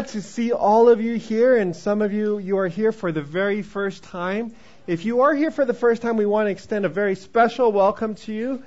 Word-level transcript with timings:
glad 0.00 0.12
to 0.12 0.22
see 0.22 0.50
all 0.50 0.88
of 0.88 1.02
you 1.02 1.16
here, 1.16 1.58
and 1.58 1.76
some 1.76 2.00
of 2.00 2.10
you, 2.10 2.38
you 2.38 2.56
are 2.56 2.68
here 2.68 2.90
for 2.90 3.12
the 3.12 3.20
very 3.20 3.60
first 3.60 4.02
time. 4.02 4.50
If 4.86 5.04
you 5.04 5.20
are 5.20 5.34
here 5.34 5.50
for 5.50 5.66
the 5.66 5.74
first 5.74 6.00
time, 6.00 6.16
we 6.16 6.24
want 6.24 6.46
to 6.46 6.50
extend 6.50 6.86
a 6.86 6.88
very 6.88 7.14
special 7.14 7.70
welcome 7.70 8.14
to 8.14 8.32
you. 8.32 8.62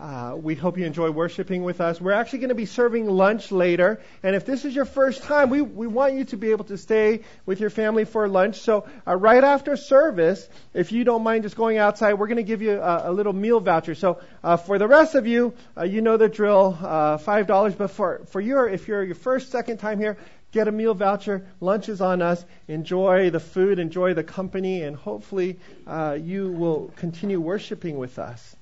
Uh, 0.00 0.36
we 0.40 0.54
hope 0.54 0.78
you 0.78 0.86
enjoy 0.86 1.10
worshiping 1.10 1.64
with 1.64 1.80
us. 1.80 2.00
We're 2.00 2.12
actually 2.12 2.38
going 2.38 2.50
to 2.50 2.54
be 2.54 2.66
serving 2.66 3.06
lunch 3.06 3.50
later. 3.50 4.00
And 4.22 4.36
if 4.36 4.46
this 4.46 4.64
is 4.64 4.72
your 4.72 4.84
first 4.84 5.24
time, 5.24 5.50
we, 5.50 5.60
we 5.60 5.88
want 5.88 6.14
you 6.14 6.24
to 6.26 6.36
be 6.36 6.52
able 6.52 6.66
to 6.66 6.78
stay 6.78 7.24
with 7.44 7.58
your 7.58 7.68
family 7.68 8.04
for 8.04 8.28
lunch. 8.28 8.60
So, 8.60 8.86
uh, 9.06 9.16
right 9.16 9.42
after 9.42 9.76
service, 9.76 10.48
if 10.72 10.92
you 10.92 11.02
don't 11.02 11.24
mind 11.24 11.42
just 11.42 11.56
going 11.56 11.78
outside, 11.78 12.14
we're 12.14 12.28
going 12.28 12.36
to 12.36 12.44
give 12.44 12.62
you 12.62 12.80
a, 12.80 13.10
a 13.10 13.12
little 13.12 13.32
meal 13.32 13.58
voucher. 13.58 13.96
So, 13.96 14.20
uh, 14.44 14.56
for 14.56 14.78
the 14.78 14.86
rest 14.86 15.16
of 15.16 15.26
you, 15.26 15.52
uh, 15.76 15.82
you 15.82 16.00
know 16.00 16.16
the 16.16 16.28
drill 16.28 16.78
uh, 16.80 17.18
$5. 17.18 17.76
But 17.76 17.90
for, 17.90 18.22
for 18.30 18.40
your, 18.40 18.68
if 18.68 18.86
you're 18.86 19.02
your 19.02 19.16
first, 19.16 19.50
second 19.50 19.78
time 19.78 19.98
here, 19.98 20.16
get 20.52 20.68
a 20.68 20.72
meal 20.72 20.94
voucher. 20.94 21.46
Lunch 21.60 21.88
is 21.88 22.00
on 22.00 22.22
us. 22.22 22.44
Enjoy 22.66 23.30
the 23.30 23.40
food, 23.40 23.78
enjoy 23.78 24.14
the 24.14 24.24
company, 24.24 24.82
and 24.82 24.96
hopefully 24.96 25.58
uh, 25.86 26.18
you 26.20 26.50
will 26.50 26.90
continue 26.96 27.40
worshiping 27.40 27.98
with 27.98 28.18
us. 28.18 28.56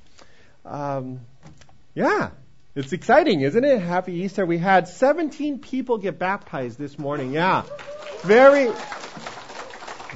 Um, 0.65 1.20
yeah, 1.95 2.30
it's 2.74 2.93
exciting, 2.93 3.41
isn't 3.41 3.65
it? 3.65 3.80
Happy 3.80 4.12
Easter. 4.15 4.45
We 4.45 4.59
had 4.59 4.88
17 4.88 5.60
people 5.60 5.98
get 5.98 6.19
baptized 6.19 6.79
this 6.79 6.98
morning. 6.98 7.33
Yeah, 7.33 7.62
very, 8.23 8.73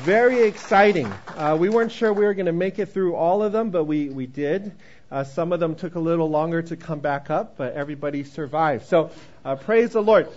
very 0.00 0.42
exciting. 0.42 1.10
Uh, 1.28 1.56
we 1.58 1.68
weren't 1.68 1.92
sure 1.92 2.12
we 2.12 2.24
were 2.24 2.34
going 2.34 2.46
to 2.46 2.52
make 2.52 2.78
it 2.78 2.86
through 2.86 3.14
all 3.14 3.42
of 3.42 3.52
them, 3.52 3.70
but 3.70 3.84
we, 3.84 4.08
we 4.08 4.26
did. 4.26 4.72
Uh, 5.10 5.24
some 5.24 5.52
of 5.52 5.60
them 5.60 5.74
took 5.74 5.94
a 5.94 6.00
little 6.00 6.28
longer 6.28 6.62
to 6.62 6.76
come 6.76 7.00
back 7.00 7.30
up, 7.30 7.56
but 7.56 7.74
everybody 7.74 8.24
survived. 8.24 8.86
So 8.86 9.10
uh, 9.44 9.56
praise 9.56 9.90
the 9.90 10.02
Lord. 10.02 10.28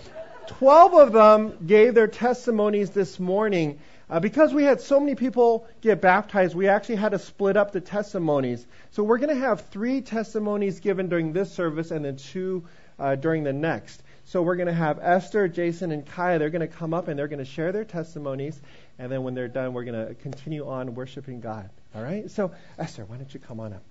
Twelve 0.46 0.94
of 0.94 1.12
them 1.12 1.66
gave 1.66 1.94
their 1.94 2.08
testimonies 2.08 2.90
this 2.90 3.18
morning. 3.18 3.78
Uh, 4.10 4.20
because 4.20 4.52
we 4.52 4.62
had 4.62 4.80
so 4.80 5.00
many 5.00 5.14
people 5.14 5.66
get 5.80 6.00
baptized, 6.00 6.54
we 6.54 6.68
actually 6.68 6.96
had 6.96 7.12
to 7.12 7.18
split 7.18 7.56
up 7.56 7.72
the 7.72 7.80
testimonies. 7.80 8.66
So 8.90 9.02
we're 9.02 9.18
going 9.18 9.34
to 9.34 9.40
have 9.40 9.68
three 9.68 10.02
testimonies 10.02 10.80
given 10.80 11.08
during 11.08 11.32
this 11.32 11.50
service 11.52 11.90
and 11.90 12.04
then 12.04 12.16
two 12.16 12.64
uh, 12.98 13.16
during 13.16 13.44
the 13.44 13.52
next. 13.52 14.02
So 14.26 14.42
we're 14.42 14.56
going 14.56 14.68
to 14.68 14.74
have 14.74 14.98
Esther, 15.00 15.48
Jason, 15.48 15.90
and 15.90 16.04
Kaya. 16.06 16.38
They're 16.38 16.50
going 16.50 16.68
to 16.68 16.74
come 16.76 16.94
up 16.94 17.08
and 17.08 17.18
they're 17.18 17.28
going 17.28 17.38
to 17.38 17.44
share 17.44 17.72
their 17.72 17.84
testimonies. 17.84 18.60
And 18.98 19.10
then 19.10 19.22
when 19.22 19.34
they're 19.34 19.48
done, 19.48 19.72
we're 19.72 19.84
going 19.84 20.06
to 20.06 20.14
continue 20.14 20.68
on 20.68 20.94
worshiping 20.94 21.40
God. 21.40 21.68
All 21.94 22.02
right? 22.02 22.30
So, 22.30 22.52
Esther, 22.78 23.04
why 23.06 23.16
don't 23.16 23.32
you 23.32 23.40
come 23.40 23.60
on 23.60 23.72
up? 23.72 23.82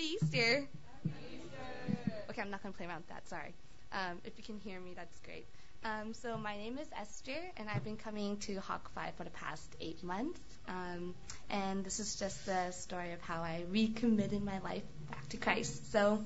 Happy 0.00 0.16
Easter. 0.22 0.66
Okay, 2.30 2.40
I'm 2.40 2.50
not 2.50 2.62
going 2.62 2.72
to 2.72 2.78
play 2.78 2.86
around 2.86 3.00
with 3.00 3.08
that. 3.08 3.28
Sorry. 3.28 3.52
Um, 3.92 4.18
if 4.24 4.32
you 4.38 4.44
can 4.44 4.58
hear 4.58 4.80
me, 4.80 4.94
that's 4.96 5.18
great. 5.20 5.44
Um, 5.84 6.14
so 6.14 6.38
my 6.38 6.56
name 6.56 6.78
is 6.78 6.88
Esther, 6.98 7.36
and 7.58 7.68
I've 7.68 7.84
been 7.84 7.98
coming 7.98 8.38
to 8.38 8.60
Hawk 8.60 8.90
Five 8.94 9.14
for 9.16 9.24
the 9.24 9.30
past 9.30 9.76
eight 9.78 10.02
months. 10.02 10.40
Um, 10.68 11.14
and 11.50 11.84
this 11.84 12.00
is 12.00 12.16
just 12.16 12.46
the 12.46 12.70
story 12.70 13.12
of 13.12 13.20
how 13.20 13.42
I 13.42 13.64
recommitted 13.68 14.42
my 14.42 14.60
life 14.60 14.84
back 15.10 15.28
to 15.30 15.36
Christ. 15.36 15.92
So 15.92 16.24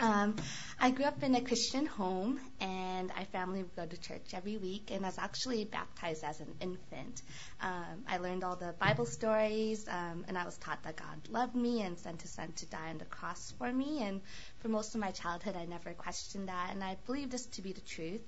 um, 0.00 0.36
I 0.80 0.90
grew 0.90 1.04
up 1.04 1.22
in 1.22 1.34
a 1.34 1.42
Christian 1.42 1.84
home, 1.84 2.40
and 2.58 2.83
I 3.16 3.24
family 3.24 3.62
would 3.62 3.76
go 3.76 3.86
to 3.86 3.96
church 3.96 4.32
every 4.32 4.56
week, 4.56 4.90
and 4.90 5.04
I 5.04 5.08
was 5.08 5.18
actually 5.18 5.64
baptized 5.64 6.24
as 6.24 6.40
an 6.40 6.54
infant. 6.60 7.22
Um, 7.60 8.04
I 8.08 8.18
learned 8.18 8.44
all 8.44 8.56
the 8.56 8.74
Bible 8.78 9.06
stories, 9.06 9.86
um, 9.88 10.24
and 10.28 10.38
I 10.38 10.44
was 10.44 10.56
taught 10.58 10.82
that 10.84 10.96
God 10.96 11.28
loved 11.30 11.54
me 11.54 11.82
and 11.82 11.98
sent 11.98 12.22
His 12.22 12.30
Son 12.30 12.52
to 12.52 12.66
die 12.66 12.90
on 12.90 12.98
the 12.98 13.04
cross 13.04 13.52
for 13.58 13.72
me. 13.72 14.02
And 14.02 14.20
for 14.58 14.68
most 14.68 14.94
of 14.94 15.00
my 15.00 15.10
childhood, 15.10 15.56
I 15.56 15.64
never 15.64 15.92
questioned 15.92 16.48
that, 16.48 16.70
and 16.72 16.82
I 16.84 16.96
believed 17.06 17.30
this 17.30 17.46
to 17.46 17.62
be 17.62 17.72
the 17.72 17.80
truth. 17.80 18.22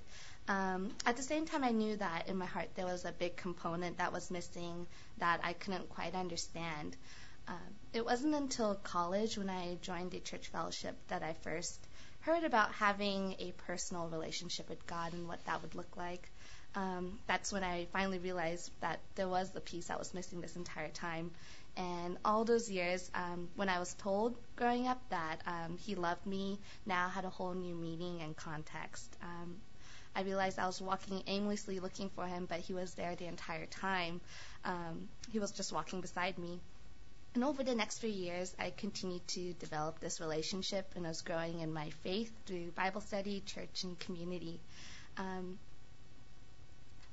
Um, 0.47 0.91
at 1.05 1.17
the 1.17 1.23
same 1.23 1.45
time, 1.45 1.63
I 1.63 1.71
knew 1.71 1.97
that 1.97 2.29
in 2.29 2.37
my 2.37 2.45
heart 2.45 2.69
there 2.75 2.85
was 2.85 3.05
a 3.05 3.11
big 3.11 3.35
component 3.35 3.97
that 3.97 4.13
was 4.13 4.31
missing 4.31 4.87
that 5.17 5.41
I 5.43 5.53
couldn't 5.53 5.89
quite 5.89 6.15
understand. 6.15 6.95
Um, 7.47 7.55
it 7.93 8.05
wasn't 8.05 8.35
until 8.35 8.75
college 8.75 9.37
when 9.37 9.49
I 9.49 9.75
joined 9.81 10.13
a 10.13 10.19
church 10.19 10.47
fellowship 10.47 10.95
that 11.07 11.23
I 11.23 11.33
first 11.33 11.86
heard 12.21 12.43
about 12.43 12.71
having 12.73 13.35
a 13.39 13.53
personal 13.65 14.07
relationship 14.09 14.69
with 14.69 14.85
God 14.87 15.13
and 15.13 15.27
what 15.27 15.43
that 15.45 15.61
would 15.61 15.75
look 15.75 15.95
like. 15.95 16.29
Um, 16.75 17.19
that's 17.27 17.51
when 17.51 17.63
I 17.63 17.87
finally 17.93 18.19
realized 18.19 18.69
that 18.81 18.99
there 19.15 19.27
was 19.27 19.51
the 19.51 19.61
piece 19.61 19.87
that 19.87 19.97
was 19.97 20.13
missing 20.13 20.41
this 20.41 20.55
entire 20.55 20.89
time. 20.89 21.31
And 21.75 22.17
all 22.25 22.43
those 22.43 22.69
years, 22.69 23.09
um, 23.13 23.47
when 23.55 23.69
I 23.69 23.79
was 23.79 23.93
told 23.95 24.35
growing 24.55 24.87
up 24.87 24.99
that 25.09 25.41
um, 25.45 25.77
He 25.77 25.95
loved 25.95 26.25
me, 26.25 26.59
now 26.85 27.07
had 27.07 27.25
a 27.25 27.29
whole 27.29 27.53
new 27.53 27.75
meaning 27.75 28.21
and 28.21 28.35
context. 28.35 29.15
Um, 29.21 29.57
I 30.15 30.21
realized 30.21 30.57
I 30.57 30.65
was 30.65 30.81
walking 30.81 31.21
aimlessly 31.27 31.79
looking 31.79 32.09
for 32.09 32.25
Him, 32.25 32.47
but 32.49 32.59
He 32.59 32.73
was 32.73 32.93
there 32.95 33.15
the 33.15 33.27
entire 33.27 33.67
time. 33.67 34.21
Um, 34.65 35.07
he 35.31 35.39
was 35.39 35.51
just 35.51 35.71
walking 35.71 36.01
beside 36.01 36.37
me. 36.37 36.59
And 37.37 37.43
over 37.43 37.63
the 37.63 37.75
next 37.75 37.99
few 37.99 38.09
years, 38.09 38.55
I 38.57 38.71
continued 38.71 39.27
to 39.27 39.53
develop 39.53 39.99
this 39.99 40.19
relationship 40.19 40.91
and 40.95 41.05
I 41.05 41.09
was 41.09 41.21
growing 41.21 41.59
in 41.59 41.71
my 41.71 41.91
faith 42.01 42.33
through 42.47 42.71
Bible 42.71 42.99
study, 42.99 43.43
church, 43.45 43.83
and 43.83 43.99
community. 43.99 44.59
Um, 45.17 45.59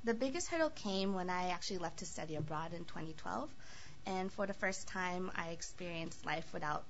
the 0.03 0.15
biggest 0.15 0.47
hurdle 0.47 0.71
came 0.71 1.13
when 1.13 1.29
I 1.29 1.49
actually 1.49 1.77
left 1.77 1.99
to 1.99 2.07
study 2.07 2.37
abroad 2.37 2.73
in 2.73 2.85
2012. 2.85 3.53
And 4.07 4.33
for 4.33 4.47
the 4.47 4.55
first 4.55 4.87
time, 4.87 5.29
I 5.35 5.49
experienced 5.49 6.25
life 6.25 6.51
without 6.53 6.85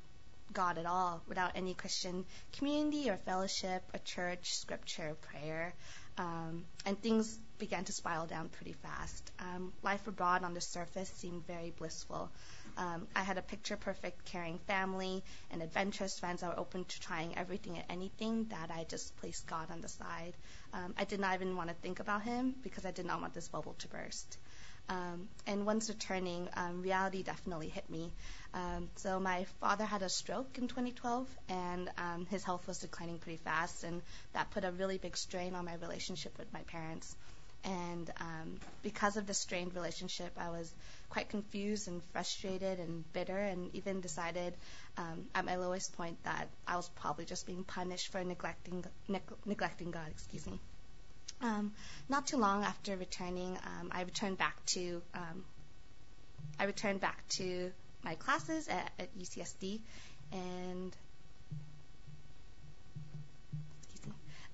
God 0.54 0.78
at 0.78 0.86
all, 0.86 1.22
without 1.28 1.52
any 1.56 1.74
Christian 1.74 2.24
community 2.58 3.10
or 3.10 3.18
fellowship, 3.18 3.84
a 3.94 4.00
church, 4.00 4.56
scripture, 4.56 5.18
prayer. 5.34 5.74
Um, 6.18 6.64
and 6.86 6.98
things 7.02 7.38
began 7.58 7.84
to 7.84 7.92
spiral 7.92 8.28
down 8.28 8.48
pretty 8.48 8.74
fast. 8.74 9.30
Um, 9.40 9.74
life 9.84 10.08
abroad 10.08 10.46
on 10.46 10.54
the 10.54 10.62
surface 10.62 11.10
seemed 11.10 11.46
very 11.46 11.74
blissful. 11.78 12.32
Um, 12.78 13.08
I 13.16 13.24
had 13.24 13.38
a 13.38 13.42
picture 13.42 13.78
perfect, 13.78 14.26
caring 14.26 14.60
family 14.60 15.24
and 15.52 15.62
adventurous 15.62 16.20
friends 16.20 16.42
that 16.42 16.50
were 16.50 16.60
open 16.60 16.86
to 16.86 17.00
trying 17.00 17.38
everything 17.38 17.78
and 17.78 17.86
anything 17.90 18.46
that 18.50 18.72
I 18.72 18.84
just 18.84 19.16
placed 19.18 19.48
God 19.48 19.72
on 19.72 19.82
the 19.82 19.88
side. 19.88 20.34
Um, 20.74 20.94
I 20.98 21.06
did 21.06 21.20
not 21.20 21.36
even 21.36 21.56
want 21.56 21.70
to 21.70 21.76
think 21.76 22.00
about 22.00 22.24
Him 22.24 22.56
because 22.64 22.86
I 22.86 22.92
did 22.92 23.06
not 23.06 23.22
want 23.22 23.34
this 23.34 23.48
bubble 23.48 23.76
to 23.80 23.88
burst. 23.88 24.38
Um, 24.88 25.30
and 25.48 25.66
once 25.66 25.90
returning, 25.90 26.48
reality 26.74 27.24
definitely 27.24 27.70
hit 27.70 27.90
me. 27.90 28.14
So 28.98 29.20
my 29.20 29.46
father 29.60 29.84
had 29.84 30.04
a 30.04 30.10
stroke 30.10 30.58
in 30.58 30.68
2012, 30.68 31.28
and 31.50 31.90
his 32.30 32.44
health 32.44 32.68
was 32.68 32.80
declining 32.80 33.18
pretty 33.18 33.38
fast, 33.38 33.84
and 33.84 34.02
that 34.34 34.52
put 34.52 34.64
a 34.64 34.72
really 34.72 34.98
big 34.98 35.18
strain 35.18 35.56
on 35.56 35.66
my 35.66 35.74
relationship 35.76 36.38
with 36.38 36.52
my 36.54 36.62
parents. 36.62 37.16
And 37.66 38.12
um, 38.22 38.60
because 38.84 39.18
of 39.18 39.26
the 39.26 39.34
strained 39.34 39.74
relationship, 39.76 40.32
I 40.38 40.50
was 40.50 40.72
quite 41.10 41.30
confused 41.30 41.88
and 41.88 42.04
frustrated 42.14 42.80
and 42.80 43.12
bitter, 43.12 43.38
and 43.38 43.74
even 43.76 44.02
decided 44.02 44.54
um, 44.98 45.26
at 45.34 45.46
my 45.46 45.56
lowest 45.56 45.98
point 45.98 46.24
that 46.24 46.48
I 46.68 46.76
was 46.76 46.88
probably 46.90 47.26
just 47.26 47.48
being 47.48 47.64
punished 47.64 48.12
for 48.12 48.24
neglecting 48.24 48.86
neg- 49.08 49.22
neglecting 49.46 49.92
God. 49.92 50.08
Excuse 50.12 50.46
me. 50.46 50.60
Um, 51.42 51.74
not 52.08 52.28
too 52.28 52.38
long 52.38 52.64
after 52.64 52.96
returning, 52.96 53.58
I 53.92 54.02
returned 54.04 54.38
back 54.38 54.64
to 54.68 55.02
I 56.60 56.66
returned 56.66 57.02
back 57.02 57.28
to 57.38 57.72
my 58.04 58.16
classes 58.16 58.68
at 58.68 59.10
UCSD, 59.20 59.82
and 60.32 60.96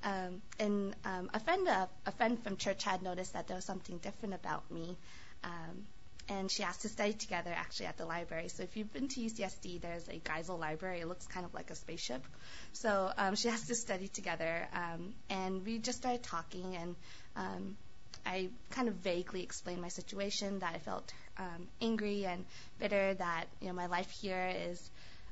and 0.03 0.95
um, 1.05 1.29
a 1.33 1.39
friend 1.39 1.67
of, 1.67 1.89
a 2.05 2.11
friend 2.11 2.41
from 2.43 2.57
church 2.57 2.83
had 2.83 3.01
noticed 3.01 3.33
that 3.33 3.47
there 3.47 3.55
was 3.55 3.65
something 3.65 3.97
different 3.97 4.35
about 4.35 4.69
me. 4.71 4.97
Um, 5.43 5.85
and 6.29 6.49
she 6.49 6.63
asked 6.63 6.83
to 6.83 6.89
study 6.89 7.13
together 7.13 7.51
actually 7.53 7.87
at 7.87 7.97
the 7.97 8.05
library. 8.05 8.47
So 8.47 8.63
if 8.63 8.77
you've 8.77 8.91
been 8.93 9.07
to 9.09 9.19
UCSD, 9.19 9.81
there's 9.81 10.07
a 10.07 10.19
Geisel 10.19 10.59
library. 10.59 11.01
It 11.01 11.07
looks 11.07 11.27
kind 11.27 11.45
of 11.45 11.53
like 11.53 11.71
a 11.71 11.75
spaceship. 11.75 12.25
So 12.73 13.11
um, 13.17 13.35
she 13.35 13.49
asked 13.53 13.67
to 13.67 13.75
study 13.75 14.07
together, 14.07 14.67
um, 14.73 15.13
and 15.29 15.65
we 15.65 15.79
just 15.79 15.99
started 15.99 16.23
talking. 16.23 16.75
And 16.75 16.95
um, 17.35 17.77
I 18.25 18.49
kind 18.69 18.87
of 18.87 18.95
vaguely 18.95 19.43
explained 19.43 19.81
my 19.81 19.89
situation 19.89 20.59
that 20.59 20.73
I 20.75 20.79
felt 20.79 21.11
um, 21.37 21.67
angry 21.81 22.25
and 22.25 22.45
bitter 22.79 23.13
that 23.15 23.45
you 23.59 23.67
know 23.67 23.73
my 23.73 23.87
life 23.87 24.09
here 24.21 24.53
is 24.69 24.89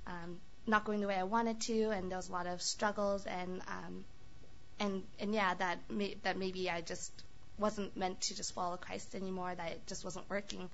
um, 0.08 0.38
not 0.66 0.86
going 0.86 1.00
the 1.02 1.08
way 1.08 1.16
I 1.16 1.24
wanted 1.24 1.62
to, 1.62 1.92
and 1.92 2.10
there 2.10 2.18
was 2.18 2.30
a 2.30 2.32
lot 2.32 2.48
of 2.48 2.62
struggles 2.62 3.26
and 3.26 3.62
um, 3.68 4.04
and 4.80 5.04
and 5.20 5.34
yeah, 5.34 5.54
that 5.54 5.80
may, 5.90 6.16
that 6.24 6.38
maybe 6.38 6.70
I 6.70 6.82
just 6.82 7.12
wasn't 7.58 7.96
meant 7.98 8.22
to 8.22 8.36
just 8.36 8.54
follow 8.54 8.78
Christ 8.78 9.16
anymore. 9.16 9.54
That 9.56 9.72
it 9.72 9.88
just 9.88 10.04
wasn't 10.04 10.30
working. 10.30 10.70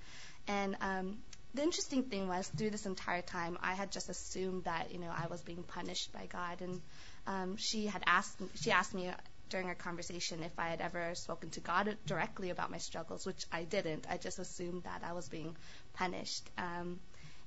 And 0.47 0.77
um, 0.81 1.17
the 1.53 1.63
interesting 1.63 2.03
thing 2.03 2.27
was 2.27 2.47
through 2.47 2.69
this 2.69 2.85
entire 2.85 3.21
time, 3.21 3.57
I 3.61 3.73
had 3.73 3.91
just 3.91 4.09
assumed 4.09 4.65
that 4.65 4.91
you 4.91 4.99
know 4.99 5.11
I 5.11 5.27
was 5.27 5.41
being 5.41 5.63
punished 5.63 6.11
by 6.13 6.27
God. 6.27 6.61
And 6.61 6.81
um, 7.27 7.57
she 7.57 7.87
had 7.87 8.03
asked 8.05 8.39
she 8.55 8.71
asked 8.71 8.93
me 8.93 9.11
during 9.49 9.67
our 9.67 9.75
conversation 9.75 10.43
if 10.43 10.51
I 10.57 10.69
had 10.69 10.81
ever 10.81 11.13
spoken 11.15 11.49
to 11.51 11.59
God 11.59 11.97
directly 12.05 12.49
about 12.49 12.71
my 12.71 12.77
struggles, 12.77 13.25
which 13.25 13.45
I 13.51 13.63
didn't. 13.63 14.05
I 14.09 14.17
just 14.17 14.39
assumed 14.39 14.83
that 14.83 15.01
I 15.03 15.13
was 15.13 15.29
being 15.29 15.55
punished. 15.93 16.49
Um, 16.57 16.99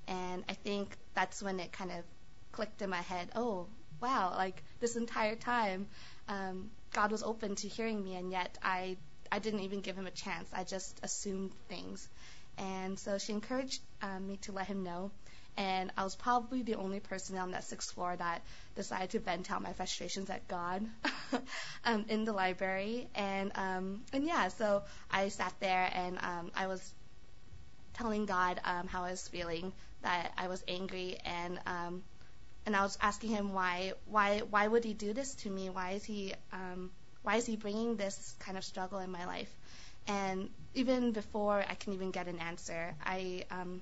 and 0.06 0.44
I 0.48 0.54
think 0.54 0.96
that's 1.14 1.42
when 1.42 1.60
it 1.60 1.72
kind 1.72 1.90
of 1.90 2.04
clicked 2.52 2.82
in 2.82 2.90
my 2.90 3.02
head. 3.02 3.28
Oh, 3.34 3.66
wow! 4.00 4.32
Like 4.36 4.62
this 4.80 4.96
entire 4.96 5.36
time, 5.36 5.86
God 6.28 7.12
was 7.12 7.22
open 7.22 7.54
to 7.56 7.68
hearing 7.68 8.02
me, 8.02 8.16
and 8.16 8.30
yet 8.30 8.58
I 8.62 8.96
I 9.30 9.38
didn't 9.38 9.60
even 9.60 9.80
give 9.80 9.96
him 9.96 10.06
a 10.06 10.10
chance. 10.10 10.48
I 10.52 10.64
just 10.64 11.00
assumed 11.02 11.52
things. 11.68 12.08
And 12.56 12.98
so 12.98 13.18
she 13.18 13.32
encouraged 13.32 13.80
um, 14.02 14.26
me 14.26 14.36
to 14.38 14.52
let 14.52 14.66
him 14.66 14.82
know. 14.82 15.10
And 15.56 15.90
I 15.96 16.04
was 16.04 16.14
probably 16.14 16.62
the 16.62 16.76
only 16.76 17.00
person 17.00 17.36
on 17.36 17.50
that 17.50 17.64
sixth 17.64 17.92
floor 17.92 18.14
that 18.16 18.42
decided 18.76 19.10
to 19.10 19.18
vent 19.18 19.50
out 19.50 19.60
my 19.60 19.72
frustrations 19.72 20.30
at 20.30 20.46
God 20.48 20.86
um, 21.84 22.04
in 22.08 22.24
the 22.24 22.32
library. 22.32 23.08
And 23.14 23.52
um, 23.54 24.02
and 24.12 24.24
yeah, 24.24 24.48
so 24.48 24.82
I 25.10 25.28
sat 25.28 25.52
there 25.60 25.90
and 25.92 26.18
um, 26.18 26.50
I 26.54 26.68
was 26.68 26.94
telling 27.94 28.26
God 28.26 28.60
um, 28.64 28.86
how 28.86 29.02
I 29.04 29.10
was 29.10 29.26
feeling, 29.26 29.72
that 30.02 30.32
I 30.38 30.46
was 30.46 30.62
angry, 30.68 31.18
and 31.24 31.58
um, 31.66 32.02
and 32.68 32.76
I 32.76 32.82
was 32.82 32.98
asking 33.00 33.30
him 33.30 33.54
why 33.54 33.94
why 34.04 34.40
why 34.50 34.68
would 34.68 34.84
he 34.84 34.92
do 34.92 35.14
this 35.14 35.34
to 35.36 35.48
me? 35.48 35.70
Why 35.70 35.92
is 35.92 36.04
he 36.04 36.34
um, 36.52 36.90
why 37.22 37.36
is 37.36 37.46
he 37.46 37.56
bringing 37.56 37.96
this 37.96 38.34
kind 38.40 38.58
of 38.58 38.64
struggle 38.64 38.98
in 38.98 39.10
my 39.10 39.24
life? 39.24 39.50
And 40.06 40.50
even 40.74 41.12
before 41.12 41.64
I 41.66 41.74
can 41.74 41.94
even 41.94 42.10
get 42.10 42.28
an 42.28 42.38
answer, 42.40 42.94
I 43.02 43.44
um, 43.50 43.80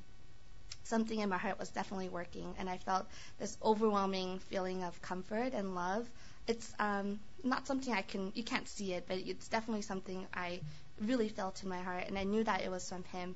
something 0.84 1.18
in 1.18 1.28
my 1.28 1.36
heart 1.36 1.58
was 1.58 1.68
definitely 1.70 2.10
working, 2.10 2.54
and 2.60 2.70
I 2.70 2.78
felt 2.78 3.06
this 3.40 3.58
overwhelming 3.60 4.38
feeling 4.50 4.84
of 4.84 5.02
comfort 5.02 5.52
and 5.52 5.74
love. 5.74 6.08
It's 6.46 6.72
um, 6.78 7.18
not 7.42 7.66
something 7.66 7.92
I 7.92 8.02
can, 8.02 8.30
you 8.36 8.44
can't 8.44 8.68
see 8.68 8.92
it, 8.92 9.06
but 9.08 9.16
it's 9.16 9.48
definitely 9.48 9.82
something 9.82 10.24
I 10.32 10.60
really 11.00 11.28
felt 11.28 11.60
in 11.64 11.68
my 11.68 11.80
heart, 11.80 12.04
and 12.06 12.16
I 12.16 12.22
knew 12.22 12.44
that 12.44 12.62
it 12.62 12.70
was 12.70 12.88
from 12.88 13.02
Him. 13.04 13.34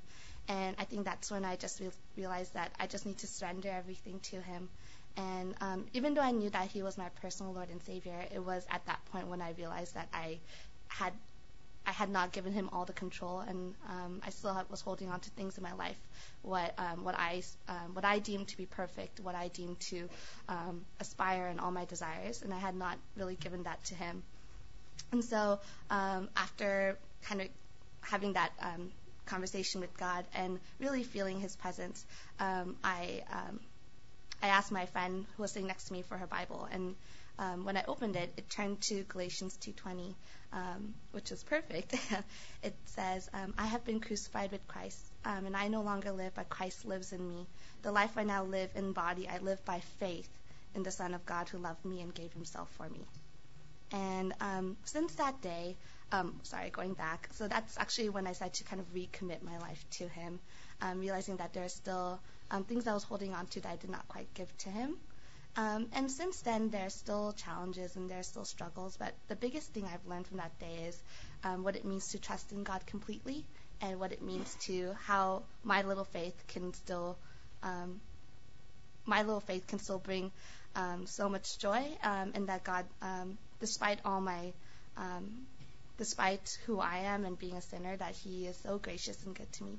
And 0.48 0.76
I 0.78 0.84
think 0.84 1.04
that's 1.04 1.30
when 1.30 1.44
I 1.44 1.56
just 1.56 1.80
re- 1.80 1.90
realized 2.16 2.54
that 2.54 2.70
I 2.78 2.86
just 2.86 3.04
need 3.04 3.18
to 3.18 3.26
surrender 3.26 3.68
everything 3.68 4.20
to 4.30 4.40
Him. 4.40 4.68
And 5.16 5.54
um, 5.60 5.86
even 5.92 6.14
though 6.14 6.22
I 6.22 6.30
knew 6.30 6.50
that 6.50 6.68
He 6.68 6.82
was 6.82 6.96
my 6.98 7.08
personal 7.20 7.52
Lord 7.52 7.68
and 7.70 7.82
Savior, 7.82 8.24
it 8.34 8.44
was 8.44 8.66
at 8.70 8.84
that 8.86 9.04
point 9.12 9.28
when 9.28 9.42
I 9.42 9.52
realized 9.52 9.94
that 9.94 10.08
I 10.12 10.38
had 10.88 11.12
I 11.86 11.92
had 11.92 12.10
not 12.10 12.30
given 12.32 12.52
him 12.52 12.68
all 12.72 12.84
the 12.84 12.92
control, 12.92 13.40
and 13.40 13.74
um, 13.88 14.20
I 14.24 14.30
still 14.30 14.54
was 14.70 14.80
holding 14.80 15.08
on 15.08 15.18
to 15.20 15.30
things 15.30 15.56
in 15.56 15.62
my 15.62 15.72
life, 15.72 15.96
what 16.42 16.74
um, 16.78 17.04
what 17.04 17.14
I 17.18 17.42
what 17.94 18.04
I 18.04 18.18
deemed 18.18 18.48
to 18.48 18.56
be 18.56 18.66
perfect, 18.66 19.18
what 19.20 19.34
I 19.34 19.48
deemed 19.48 19.80
to 19.80 20.08
aspire 21.00 21.48
in 21.48 21.58
all 21.58 21.70
my 21.70 21.86
desires, 21.86 22.42
and 22.42 22.52
I 22.52 22.58
had 22.58 22.76
not 22.76 22.98
really 23.16 23.34
given 23.36 23.62
that 23.64 23.82
to 23.84 23.94
him. 23.94 24.22
And 25.12 25.24
so 25.24 25.58
after 25.90 26.98
kind 27.22 27.40
of 27.40 27.48
having 28.02 28.34
that 28.34 28.52
conversation 29.26 29.80
with 29.80 29.96
God 29.96 30.24
and 30.34 30.60
really 30.78 31.02
feeling 31.02 31.40
His 31.40 31.56
presence, 31.56 32.04
I 32.38 33.22
I 34.42 34.48
asked 34.48 34.72
my 34.72 34.86
friend 34.86 35.26
who 35.36 35.42
was 35.42 35.52
sitting 35.52 35.68
next 35.68 35.84
to 35.84 35.92
me 35.92 36.02
for 36.02 36.16
her 36.16 36.26
Bible, 36.26 36.66
and 36.70 36.96
um, 37.38 37.64
when 37.64 37.76
I 37.76 37.84
opened 37.86 38.16
it, 38.16 38.32
it 38.36 38.50
turned 38.50 38.80
to 38.82 39.02
Galatians 39.04 39.56
2:20, 39.58 40.14
um, 40.52 40.94
which 41.12 41.32
is 41.32 41.42
perfect. 41.42 41.94
it 42.62 42.74
says, 42.86 43.28
um, 43.32 43.54
"I 43.58 43.66
have 43.66 43.84
been 43.84 44.00
crucified 44.00 44.52
with 44.52 44.66
Christ, 44.66 44.98
um, 45.24 45.46
and 45.46 45.56
I 45.56 45.68
no 45.68 45.82
longer 45.82 46.12
live, 46.12 46.34
but 46.34 46.48
Christ 46.48 46.84
lives 46.84 47.12
in 47.12 47.26
me. 47.28 47.46
The 47.82 47.92
life 47.92 48.16
I 48.16 48.24
now 48.24 48.44
live 48.44 48.70
in 48.74 48.92
body, 48.92 49.28
I 49.28 49.38
live 49.38 49.64
by 49.64 49.80
faith 49.98 50.30
in 50.74 50.82
the 50.82 50.90
Son 50.90 51.14
of 51.14 51.24
God 51.26 51.48
who 51.48 51.58
loved 51.58 51.84
me 51.84 52.00
and 52.00 52.14
gave 52.14 52.32
Himself 52.32 52.70
for 52.76 52.88
me." 52.88 53.06
And 53.92 54.32
um, 54.40 54.76
since 54.84 55.14
that 55.16 55.40
day, 55.40 55.76
um, 56.12 56.40
sorry, 56.44 56.70
going 56.70 56.94
back, 56.94 57.28
so 57.32 57.48
that's 57.48 57.78
actually 57.78 58.10
when 58.10 58.26
I 58.26 58.32
started 58.32 58.54
to 58.58 58.64
kind 58.64 58.80
of 58.80 58.94
recommit 58.94 59.42
my 59.42 59.58
life 59.58 59.84
to 59.98 60.08
Him, 60.08 60.40
realizing 60.96 61.36
that 61.36 61.52
there 61.52 61.64
are 61.64 61.68
still 61.68 62.20
um, 62.50 62.64
things 62.64 62.86
I 62.86 62.94
was 62.94 63.04
holding 63.04 63.34
on 63.34 63.46
to 63.48 63.60
that 63.60 63.72
I 63.72 63.76
did 63.76 63.90
not 63.90 64.06
quite 64.08 64.32
give 64.34 64.56
to 64.58 64.70
Him. 64.70 64.96
Um, 65.56 65.88
and 65.92 66.10
since 66.10 66.40
then, 66.42 66.70
there 66.70 66.86
are 66.86 66.90
still 66.90 67.32
challenges 67.32 67.96
and 67.96 68.08
there 68.08 68.20
are 68.20 68.24
still 68.24 68.44
struggles, 68.44 68.96
but 68.96 69.12
the 69.28 69.36
biggest 69.36 69.72
thing 69.72 69.84
I've 69.84 70.06
learned 70.06 70.26
from 70.26 70.36
that 70.36 70.56
day 70.60 70.84
is 70.86 71.02
um, 71.42 71.64
what 71.64 71.74
it 71.76 71.84
means 71.84 72.08
to 72.08 72.18
trust 72.18 72.52
in 72.52 72.62
God 72.62 72.86
completely 72.86 73.44
and 73.80 73.98
what 73.98 74.12
it 74.12 74.22
means 74.22 74.56
to 74.66 74.94
how 75.04 75.42
my 75.64 75.82
little 75.82 76.04
faith 76.04 76.44
can 76.48 76.72
still, 76.74 77.18
um, 77.62 78.00
my 79.06 79.22
little 79.22 79.40
faith 79.40 79.66
can 79.66 79.80
still 79.80 79.98
bring 79.98 80.30
um, 80.76 81.06
so 81.06 81.28
much 81.28 81.58
joy, 81.58 81.84
um, 82.04 82.32
and 82.34 82.48
that 82.48 82.62
God, 82.62 82.84
um, 83.02 83.36
despite 83.58 83.98
all 84.04 84.20
my, 84.20 84.52
um, 84.96 85.46
despite 85.98 86.58
who 86.66 86.78
I 86.78 86.98
am 86.98 87.24
and 87.24 87.36
being 87.38 87.56
a 87.56 87.62
sinner, 87.62 87.96
that 87.96 88.14
He 88.14 88.46
is 88.46 88.56
so 88.58 88.78
gracious 88.78 89.20
and 89.24 89.34
good 89.34 89.50
to 89.54 89.64
me. 89.64 89.78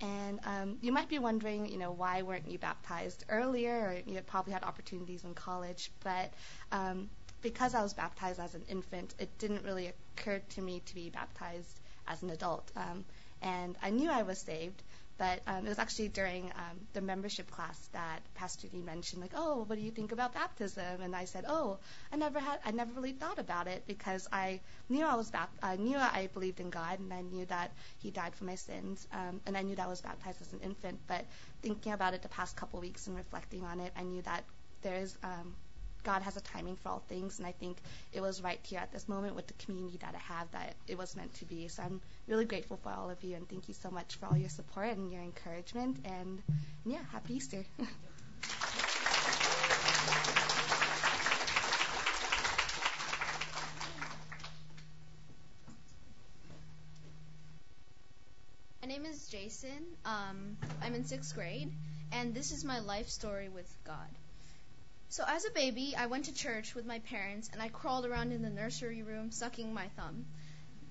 And 0.00 0.40
um, 0.44 0.78
you 0.82 0.92
might 0.92 1.08
be 1.08 1.18
wondering, 1.18 1.68
you 1.68 1.78
know, 1.78 1.90
why 1.90 2.22
weren't 2.22 2.48
you 2.50 2.58
baptized 2.58 3.24
earlier? 3.28 3.72
Or 3.72 4.10
you 4.10 4.20
probably 4.20 4.52
had 4.52 4.62
opportunities 4.62 5.24
in 5.24 5.34
college, 5.34 5.90
but 6.04 6.32
um, 6.70 7.08
because 7.42 7.74
I 7.74 7.82
was 7.82 7.94
baptized 7.94 8.40
as 8.40 8.54
an 8.54 8.64
infant, 8.68 9.14
it 9.18 9.38
didn't 9.38 9.64
really 9.64 9.92
occur 10.18 10.40
to 10.50 10.60
me 10.60 10.80
to 10.86 10.94
be 10.94 11.10
baptized 11.10 11.80
as 12.08 12.22
an 12.22 12.30
adult. 12.30 12.70
Um, 12.76 13.04
and 13.42 13.76
I 13.82 13.90
knew 13.90 14.10
I 14.10 14.22
was 14.22 14.38
saved, 14.38 14.82
but 15.18 15.40
um, 15.46 15.64
it 15.64 15.68
was 15.68 15.78
actually 15.78 16.08
during 16.08 16.44
um, 16.56 16.78
the 16.92 17.00
membership 17.00 17.50
class 17.50 17.88
that 17.92 18.20
Pastor 18.34 18.68
D 18.68 18.82
mentioned, 18.82 19.22
like, 19.22 19.32
oh, 19.34 19.64
what 19.66 19.76
do 19.76 19.82
you 19.84 19.90
think 19.90 20.12
about 20.12 20.34
baptism? 20.34 21.00
And 21.02 21.16
I 21.16 21.24
said, 21.24 21.44
oh, 21.48 21.78
I 22.12 22.16
never 22.16 22.38
had, 22.38 22.58
I 22.64 22.70
never 22.70 22.92
really 22.92 23.12
thought 23.12 23.38
about 23.38 23.66
it 23.66 23.84
because 23.86 24.28
I 24.32 24.60
knew 24.88 25.04
I 25.04 25.14
was, 25.14 25.30
bap- 25.30 25.56
I 25.62 25.76
knew 25.76 25.96
I 25.96 26.28
believed 26.34 26.60
in 26.60 26.70
God, 26.70 26.98
and 26.98 27.12
I 27.12 27.22
knew 27.22 27.46
that 27.46 27.72
He 27.98 28.10
died 28.10 28.34
for 28.34 28.44
my 28.44 28.56
sins, 28.56 29.06
um, 29.12 29.40
and 29.46 29.56
I 29.56 29.62
knew 29.62 29.74
that 29.76 29.86
I 29.86 29.88
was 29.88 30.00
baptized 30.00 30.42
as 30.42 30.52
an 30.52 30.60
infant. 30.60 30.98
But 31.06 31.24
thinking 31.62 31.92
about 31.92 32.14
it 32.14 32.22
the 32.22 32.28
past 32.28 32.56
couple 32.56 32.80
weeks 32.80 33.06
and 33.06 33.16
reflecting 33.16 33.64
on 33.64 33.80
it, 33.80 33.92
I 33.96 34.02
knew 34.02 34.22
that 34.22 34.44
there 34.82 34.96
is 34.96 35.16
um, 35.22 35.54
God 36.06 36.22
has 36.22 36.36
a 36.36 36.40
timing 36.40 36.76
for 36.76 36.90
all 36.90 37.02
things, 37.08 37.38
and 37.40 37.48
I 37.48 37.50
think 37.50 37.78
it 38.12 38.20
was 38.20 38.40
right 38.40 38.60
here 38.62 38.78
at 38.78 38.92
this 38.92 39.08
moment 39.08 39.34
with 39.34 39.48
the 39.48 39.54
community 39.54 39.98
that 40.02 40.14
I 40.14 40.34
have 40.34 40.48
that 40.52 40.76
it 40.86 40.96
was 40.96 41.16
meant 41.16 41.34
to 41.40 41.44
be. 41.44 41.66
So 41.66 41.82
I'm 41.82 42.00
really 42.28 42.44
grateful 42.44 42.76
for 42.76 42.90
all 42.90 43.10
of 43.10 43.24
you, 43.24 43.34
and 43.34 43.48
thank 43.48 43.66
you 43.66 43.74
so 43.74 43.90
much 43.90 44.14
for 44.14 44.26
all 44.26 44.36
your 44.36 44.48
support 44.48 44.96
and 44.96 45.10
your 45.10 45.22
encouragement. 45.22 45.98
And, 46.04 46.40
yeah, 46.84 47.00
happy 47.10 47.34
Easter. 47.34 47.64
My 58.80 58.88
name 58.88 59.06
is 59.06 59.26
Jason. 59.26 59.82
Um, 60.04 60.56
I'm 60.80 60.94
in 60.94 61.04
sixth 61.04 61.34
grade, 61.34 61.72
and 62.12 62.32
this 62.32 62.52
is 62.52 62.64
my 62.64 62.78
life 62.78 63.08
story 63.08 63.48
with 63.48 63.66
God. 63.84 64.06
So, 65.08 65.24
as 65.26 65.44
a 65.44 65.50
baby, 65.50 65.94
I 65.96 66.06
went 66.06 66.24
to 66.24 66.34
church 66.34 66.74
with 66.74 66.84
my 66.84 66.98
parents, 66.98 67.48
and 67.52 67.62
I 67.62 67.68
crawled 67.68 68.06
around 68.06 68.32
in 68.32 68.42
the 68.42 68.50
nursery 68.50 69.02
room 69.02 69.30
sucking 69.30 69.72
my 69.72 69.88
thumb. 69.96 70.26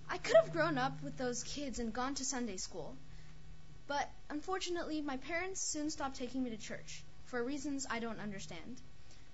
I 0.10 0.18
could 0.18 0.36
have 0.38 0.54
grown 0.54 0.78
up 0.78 1.04
with 1.04 1.18
those 1.18 1.44
kids 1.44 1.80
and 1.80 1.94
gone 1.94 2.16
to 2.16 2.26
Sunday 2.26 2.58
school. 2.58 2.96
But 3.88 4.10
unfortunately, 4.30 5.02
my 5.02 5.18
parents 5.18 5.62
soon 5.62 5.90
stopped 5.90 6.16
taking 6.16 6.44
me 6.44 6.52
to 6.52 6.58
church 6.58 7.04
for 7.26 7.44
reasons 7.44 7.86
I 7.90 8.00
don't 8.00 8.20
understand. 8.20 8.82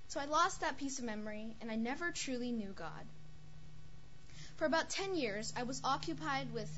So 0.08 0.20
I 0.20 0.26
lost 0.26 0.62
that 0.62 0.78
piece 0.78 1.00
of 1.00 1.06
memory, 1.06 1.56
and 1.62 1.72
I 1.72 1.76
never 1.76 2.12
truly 2.12 2.52
knew 2.52 2.74
God. 2.76 3.06
For 4.58 4.66
about 4.66 4.90
10 4.90 5.16
years, 5.16 5.54
I 5.56 5.64
was 5.64 5.80
occupied 5.84 6.52
with 6.54 6.70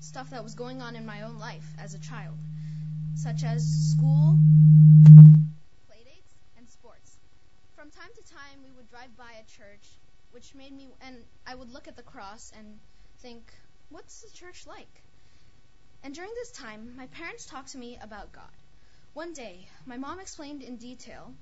stuff 0.00 0.30
that 0.30 0.42
was 0.42 0.54
going 0.54 0.80
on 0.80 0.96
in 0.96 1.06
my 1.06 1.22
own 1.22 1.38
life 1.38 1.66
as 1.78 1.94
a 1.94 1.98
child, 1.98 2.36
such 3.14 3.44
as 3.44 3.64
school. 3.92 4.38
From 7.80 7.90
time 7.92 8.10
to 8.14 8.34
time, 8.34 8.60
we 8.62 8.70
would 8.72 8.90
drive 8.90 9.16
by 9.16 9.32
a 9.32 9.56
church, 9.56 9.88
which 10.32 10.54
made 10.54 10.70
me, 10.70 10.88
and 11.00 11.16
I 11.46 11.54
would 11.54 11.72
look 11.72 11.88
at 11.88 11.96
the 11.96 12.02
cross 12.02 12.52
and 12.54 12.78
think, 13.20 13.50
what's 13.88 14.20
the 14.20 14.36
church 14.36 14.66
like? 14.66 15.02
And 16.04 16.14
during 16.14 16.30
this 16.34 16.52
time, 16.52 16.92
my 16.98 17.06
parents 17.06 17.46
talked 17.46 17.72
to 17.72 17.78
me 17.78 17.98
about 18.02 18.32
God. 18.32 18.52
One 19.14 19.32
day, 19.32 19.66
my 19.86 19.96
mom 19.96 20.20
explained 20.20 20.60
in 20.62 20.76
detail 20.76 21.32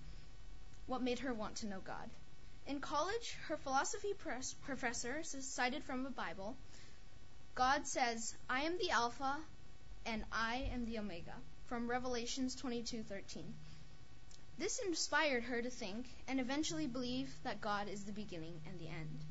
what 0.87 1.02
made 1.02 1.18
her 1.18 1.35
want 1.35 1.57
to 1.57 1.66
know 1.66 1.80
God. 1.80 2.09
In 2.68 2.78
college, 2.78 3.37
her 3.49 3.57
philosophy 3.57 4.12
pres- 4.16 4.54
professor 4.62 5.25
cited 5.25 5.83
from 5.83 6.04
the 6.04 6.11
Bible 6.11 6.54
God 7.57 7.85
says, 7.88 8.33
I 8.49 8.61
am 8.61 8.78
the 8.78 8.90
Alpha 8.90 9.40
and 10.07 10.23
I 10.30 10.71
am 10.73 10.85
the 10.85 11.00
Omega, 11.00 11.35
from 11.66 11.90
Revelations 11.90 12.54
22:13. 12.54 13.42
This 14.59 14.81
inspired 14.81 15.45
her 15.45 15.62
to 15.62 15.71
think 15.71 16.07
and 16.27 16.41
eventually 16.41 16.88
believe 16.88 17.33
that 17.45 17.61
God 17.61 17.88
is 17.88 18.03
the 18.03 18.12
beginning 18.12 18.61
and 18.67 18.81
the 18.81 18.88
end. 18.88 19.25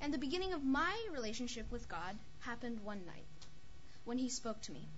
And 0.00 0.14
the 0.14 0.18
beginning 0.18 0.52
of 0.52 0.64
my 0.64 0.96
relationship 1.12 1.70
with 1.72 1.88
God 1.88 2.16
happened 2.40 2.78
one 2.84 3.04
night 3.04 3.26
when 4.04 4.18
He 4.18 4.28
spoke 4.28 4.60
to 4.62 4.72
me. 4.72 4.88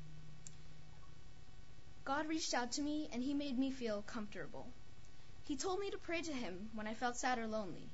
God 2.05 2.29
reached 2.29 2.53
out 2.53 2.73
to 2.73 2.83
me 2.83 3.09
and 3.13 3.23
He 3.23 3.33
made 3.33 3.59
me 3.59 3.71
feel 3.71 4.03
comfortable. 4.03 4.67
He 5.45 5.57
told 5.57 5.81
me 5.81 5.91
to 5.91 5.99
pray 5.99 6.21
to 6.21 6.33
Him 6.33 6.69
when 6.75 6.87
I 6.87 6.93
felt 6.93 7.17
sad 7.17 7.39
or 7.39 7.47
lonely. 7.47 7.89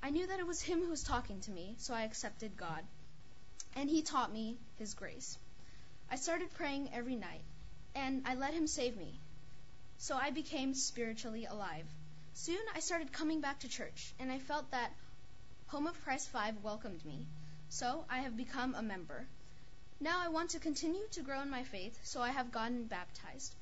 I 0.00 0.10
knew 0.10 0.28
that 0.28 0.38
it 0.38 0.46
was 0.46 0.60
Him 0.60 0.80
who 0.80 0.90
was 0.90 1.02
talking 1.02 1.40
to 1.40 1.50
me, 1.50 1.74
so 1.78 1.92
I 1.92 2.02
accepted 2.02 2.56
God. 2.56 2.84
And 3.74 3.90
He 3.90 4.02
taught 4.02 4.32
me 4.32 4.58
His 4.76 4.94
grace. 4.94 5.38
I 6.08 6.16
started 6.16 6.54
praying 6.54 6.90
every 6.92 7.16
night, 7.16 7.42
and 7.96 8.22
I 8.26 8.36
let 8.36 8.54
Him 8.54 8.68
save 8.68 8.96
me. 8.96 9.20
So 9.98 10.16
I 10.16 10.30
became 10.30 10.74
spiritually 10.74 11.46
alive. 11.46 11.86
Soon 12.32 12.60
I 12.74 12.80
started 12.80 13.12
coming 13.12 13.40
back 13.40 13.60
to 13.60 13.68
church, 13.68 14.14
and 14.20 14.30
I 14.30 14.38
felt 14.38 14.70
that 14.70 14.92
Home 15.68 15.88
of 15.88 16.02
Christ 16.04 16.30
5 16.30 16.62
welcomed 16.62 17.04
me. 17.04 17.26
So 17.68 18.04
I 18.08 18.18
have 18.20 18.36
become 18.36 18.74
a 18.74 18.82
member. 18.82 19.26
Now 20.00 20.20
I 20.20 20.28
want 20.28 20.50
to 20.50 20.60
continue 20.60 21.06
to 21.12 21.22
grow 21.22 21.42
in 21.42 21.50
my 21.50 21.64
faith, 21.64 21.98
so 22.04 22.22
I 22.22 22.30
have 22.30 22.52
gotten 22.52 22.84
baptized. 22.84 23.52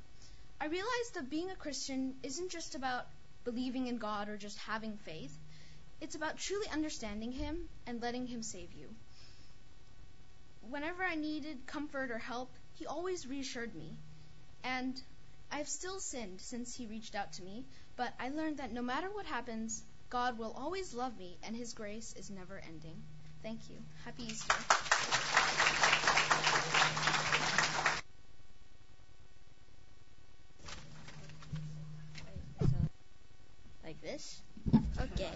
I 0.60 0.66
realized 0.66 1.14
that 1.14 1.30
being 1.30 1.50
a 1.50 1.56
Christian 1.56 2.14
isn't 2.22 2.50
just 2.50 2.74
about 2.74 3.06
believing 3.44 3.86
in 3.86 3.96
God 3.96 4.28
or 4.28 4.36
just 4.36 4.58
having 4.58 4.98
faith. 4.98 5.34
It's 6.02 6.14
about 6.14 6.36
truly 6.36 6.68
understanding 6.68 7.32
Him 7.32 7.56
and 7.86 8.02
letting 8.02 8.26
Him 8.26 8.42
save 8.42 8.72
you. 8.74 8.88
Whenever 10.68 11.02
I 11.02 11.14
needed 11.14 11.66
comfort 11.66 12.10
or 12.10 12.18
help, 12.18 12.50
He 12.74 12.84
always 12.84 13.26
reassured 13.26 13.74
me. 13.74 13.96
And 14.62 15.00
I've 15.50 15.68
still 15.68 16.00
sinned 16.00 16.40
since 16.40 16.74
He 16.74 16.86
reached 16.86 17.14
out 17.14 17.32
to 17.34 17.42
me, 17.42 17.64
but 17.96 18.12
I 18.20 18.28
learned 18.28 18.58
that 18.58 18.72
no 18.72 18.82
matter 18.82 19.08
what 19.12 19.26
happens, 19.26 19.82
God 20.10 20.38
will 20.38 20.52
always 20.56 20.94
love 20.94 21.16
me 21.18 21.38
and 21.42 21.56
His 21.56 21.74
grace 21.74 22.14
is 22.16 22.30
never 22.30 22.60
ending. 22.66 23.02
Thank 23.42 23.70
you. 23.70 23.76
Happy 24.04 24.24
Easter. 24.24 24.54
like 33.84 34.00
this. 34.02 34.42
Okay. 35.00 35.30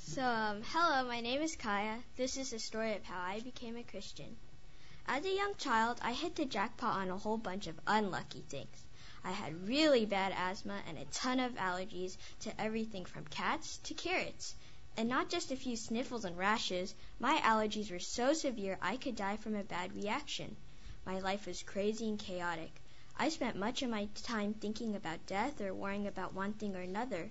So, 0.00 0.22
um, 0.22 0.62
hello, 0.72 1.06
my 1.06 1.20
name 1.20 1.40
is 1.40 1.54
Kaya. 1.54 1.96
This 2.16 2.36
is 2.36 2.50
the 2.50 2.58
story 2.58 2.94
of 2.96 3.04
how 3.04 3.20
I 3.20 3.38
became 3.40 3.76
a 3.76 3.84
Christian. 3.84 4.36
As 5.06 5.24
a 5.24 5.34
young 5.34 5.54
child, 5.56 5.98
I 6.02 6.12
hit 6.12 6.36
the 6.36 6.44
jackpot 6.44 6.96
on 6.96 7.10
a 7.10 7.16
whole 7.16 7.38
bunch 7.38 7.66
of 7.66 7.80
unlucky 7.86 8.42
things. 8.42 8.84
I 9.24 9.32
had 9.32 9.68
really 9.68 10.06
bad 10.06 10.32
asthma 10.32 10.82
and 10.86 10.98
a 10.98 11.04
ton 11.06 11.40
of 11.40 11.54
allergies 11.54 12.16
to 12.40 12.60
everything 12.60 13.04
from 13.04 13.26
cats 13.26 13.78
to 13.84 13.94
carrots. 13.94 14.54
And 14.96 15.08
not 15.08 15.28
just 15.28 15.50
a 15.50 15.56
few 15.56 15.76
sniffles 15.76 16.24
and 16.24 16.36
rashes, 16.36 16.94
my 17.18 17.38
allergies 17.40 17.90
were 17.90 17.98
so 17.98 18.32
severe 18.32 18.78
I 18.82 18.96
could 18.96 19.16
die 19.16 19.36
from 19.36 19.54
a 19.54 19.64
bad 19.64 19.94
reaction. 19.94 20.56
My 21.06 21.18
life 21.18 21.46
was 21.46 21.62
crazy 21.62 22.08
and 22.08 22.18
chaotic. 22.18 22.72
I 23.16 23.28
spent 23.28 23.56
much 23.56 23.82
of 23.82 23.90
my 23.90 24.08
time 24.22 24.54
thinking 24.54 24.96
about 24.96 25.26
death 25.26 25.60
or 25.60 25.74
worrying 25.74 26.06
about 26.06 26.34
one 26.34 26.52
thing 26.54 26.76
or 26.76 26.80
another. 26.80 27.30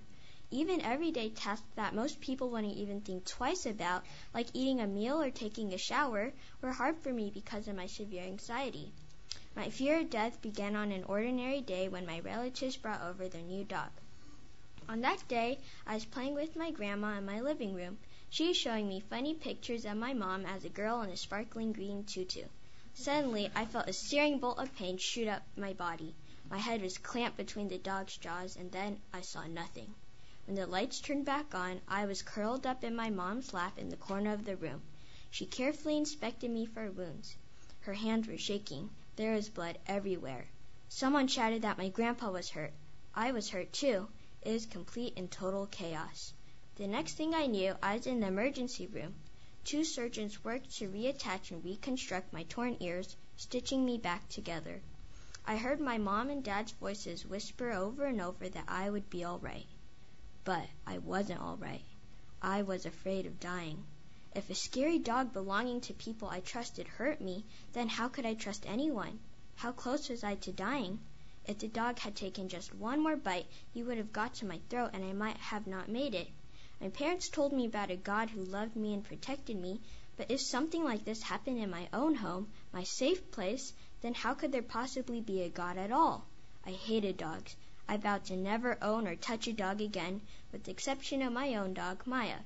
Even 0.52 0.82
everyday 0.82 1.30
tasks 1.30 1.68
that 1.76 1.94
most 1.94 2.20
people 2.22 2.50
wouldn't 2.50 2.76
even 2.76 3.02
think 3.02 3.24
twice 3.26 3.68
about, 3.68 4.04
like 4.34 4.48
eating 4.54 4.80
a 4.80 4.88
meal 4.88 5.22
or 5.22 5.30
taking 5.30 5.74
a 5.74 5.78
shower, 5.78 6.34
were 6.62 6.72
hard 6.72 6.98
for 6.98 7.14
me 7.14 7.30
because 7.30 7.68
of 7.68 7.76
my 7.76 7.86
severe 7.86 8.24
anxiety. 8.24 8.92
My 9.56 9.70
fear 9.70 10.00
of 10.00 10.10
death 10.10 10.42
began 10.42 10.76
on 10.76 10.92
an 10.92 11.04
ordinary 11.04 11.62
day 11.62 11.88
when 11.88 12.06
my 12.06 12.20
relatives 12.22 12.78
brought 12.78 13.04
over 13.04 13.28
their 13.28 13.44
new 13.44 13.64
dog. 13.64 13.92
On 14.88 15.02
that 15.02 15.28
day, 15.28 15.60
I 15.86 15.94
was 15.94 16.06
playing 16.06 16.34
with 16.34 16.56
my 16.56 16.72
grandma 16.72 17.20
in 17.20 17.26
my 17.28 17.42
living 17.42 17.76
room. 17.76 18.00
She 18.32 18.48
was 18.48 18.58
showing 18.58 18.88
me 18.88 19.02
funny 19.02 19.36
pictures 19.36 19.86
of 19.86 19.98
my 19.98 20.14
mom 20.14 20.48
as 20.48 20.66
a 20.66 20.70
girl 20.70 21.04
in 21.04 21.12
a 21.12 21.18
sparkling 21.18 21.74
green 21.74 22.06
tutu. 22.06 22.46
Suddenly, 22.96 23.52
I 23.54 23.66
felt 23.66 23.88
a 23.88 23.94
searing 23.94 24.40
bolt 24.40 24.58
of 24.58 24.76
pain 24.76 24.98
shoot 24.98 25.28
up 25.28 25.44
my 25.56 25.74
body. 25.74 26.16
My 26.50 26.58
head 26.58 26.82
was 26.82 26.98
clamped 26.98 27.38
between 27.38 27.68
the 27.68 27.78
dog's 27.78 28.18
jaws, 28.18 28.56
and 28.56 28.72
then 28.72 29.00
I 29.14 29.22
saw 29.22 29.46
nothing. 29.46 29.94
When 30.50 30.56
the 30.56 30.66
lights 30.66 31.00
turned 31.00 31.26
back 31.26 31.54
on, 31.54 31.80
I 31.88 32.08
was 32.08 32.24
curled 32.24 32.66
up 32.66 32.84
in 32.84 32.96
my 32.96 33.12
mom's 33.12 33.54
lap 33.54 33.78
in 33.78 33.90
the 33.90 33.96
corner 33.96 34.34
of 34.34 34.46
the 34.46 34.56
room. 34.56 34.82
She 35.30 35.46
carefully 35.46 35.96
inspected 35.96 36.50
me 36.50 36.66
for 36.66 36.90
wounds. 36.90 37.36
Her 37.82 37.94
hands 37.94 38.28
were 38.28 38.36
shaking. 38.36 38.90
There 39.16 39.36
was 39.36 39.48
blood 39.48 39.78
everywhere. 39.86 40.48
Someone 40.88 41.28
shouted 41.28 41.62
that 41.62 41.78
my 41.78 41.90
grandpa 41.90 42.32
was 42.32 42.50
hurt. 42.50 42.74
I 43.14 43.32
was 43.32 43.52
hurt 43.52 43.72
too. 43.72 44.08
It 44.42 44.52
was 44.52 44.66
complete 44.66 45.14
and 45.18 45.30
total 45.30 45.68
chaos. 45.68 46.34
The 46.78 46.88
next 46.88 47.14
thing 47.14 47.36
I 47.36 47.46
knew, 47.46 47.76
I 47.84 47.98
was 47.98 48.08
in 48.08 48.20
the 48.20 48.26
emergency 48.26 48.88
room. 48.88 49.14
Two 49.66 49.84
surgeons 49.84 50.44
worked 50.44 50.76
to 50.78 50.90
reattach 50.90 51.52
and 51.52 51.64
reconstruct 51.64 52.34
my 52.34 52.42
torn 52.46 52.76
ears, 52.80 53.16
stitching 53.38 53.86
me 53.86 54.00
back 54.00 54.28
together. 54.30 54.82
I 55.46 55.58
heard 55.58 55.80
my 55.80 56.00
mom 56.00 56.32
and 56.32 56.44
dad's 56.44 56.72
voices 56.72 57.24
whisper 57.24 57.70
over 57.70 58.06
and 58.06 58.20
over 58.20 58.50
that 58.50 58.66
I 58.68 58.90
would 58.90 59.12
be 59.12 59.24
all 59.24 59.38
right. 59.38 59.68
But 60.50 60.68
I 60.88 60.98
wasn't 60.98 61.42
all 61.42 61.58
right. 61.58 61.86
I 62.42 62.64
was 62.64 62.88
afraid 62.88 63.28
of 63.28 63.40
dying. 63.40 63.86
If 64.34 64.50
a 64.50 64.56
scary 64.56 64.98
dog 64.98 65.32
belonging 65.32 65.80
to 65.82 65.94
people 65.94 66.28
I 66.28 66.40
trusted 66.40 66.88
hurt 66.88 67.22
me, 67.22 67.46
then 67.74 67.88
how 67.88 68.08
could 68.08 68.26
I 68.26 68.34
trust 68.34 68.66
anyone? 68.66 69.20
How 69.58 69.72
close 69.72 70.10
was 70.10 70.24
I 70.24 70.34
to 70.38 70.52
dying? 70.52 71.02
If 71.46 71.60
the 71.60 71.68
dog 71.68 72.00
had 72.00 72.16
taken 72.16 72.50
just 72.50 72.74
one 72.74 73.00
more 73.00 73.16
bite, 73.16 73.46
he 73.76 73.84
would 73.84 74.00
have 74.00 74.12
got 74.12 74.34
to 74.36 74.48
my 74.48 74.60
throat 74.72 74.90
and 74.94 75.06
I 75.06 75.14
might 75.14 75.38
have 75.38 75.68
not 75.68 75.88
made 75.88 76.16
it. 76.16 76.30
My 76.82 76.90
parents 76.90 77.30
told 77.30 77.54
me 77.54 77.68
about 77.68 77.92
a 77.92 77.96
God 77.96 78.32
who 78.32 78.44
loved 78.44 78.76
me 78.76 78.96
and 78.96 79.04
protected 79.04 79.56
me, 79.56 79.82
but 80.18 80.32
if 80.32 80.42
something 80.42 80.84
like 80.84 81.06
this 81.06 81.22
happened 81.22 81.60
in 81.60 81.70
my 81.70 81.88
own 81.94 82.16
home, 82.16 82.52
my 82.74 82.86
safe 82.86 83.30
place, 83.30 83.72
then 84.02 84.16
how 84.16 84.34
could 84.34 84.52
there 84.52 84.64
possibly 84.64 85.22
be 85.22 85.44
a 85.44 85.50
God 85.50 85.78
at 85.78 85.92
all? 85.92 86.26
I 86.66 86.72
hated 86.72 87.18
dogs. 87.18 87.56
I 87.92 87.98
vowed 87.98 88.24
to 88.26 88.38
never 88.38 88.78
own 88.84 89.08
or 89.08 89.16
touch 89.16 89.48
a 89.48 89.54
dog 89.54 89.82
again, 89.82 90.22
with 90.52 90.64
the 90.64 90.70
exception 90.70 91.24
of 91.24 91.34
my 91.34 91.56
own 91.56 91.74
dog, 91.74 92.06
Maya. 92.06 92.38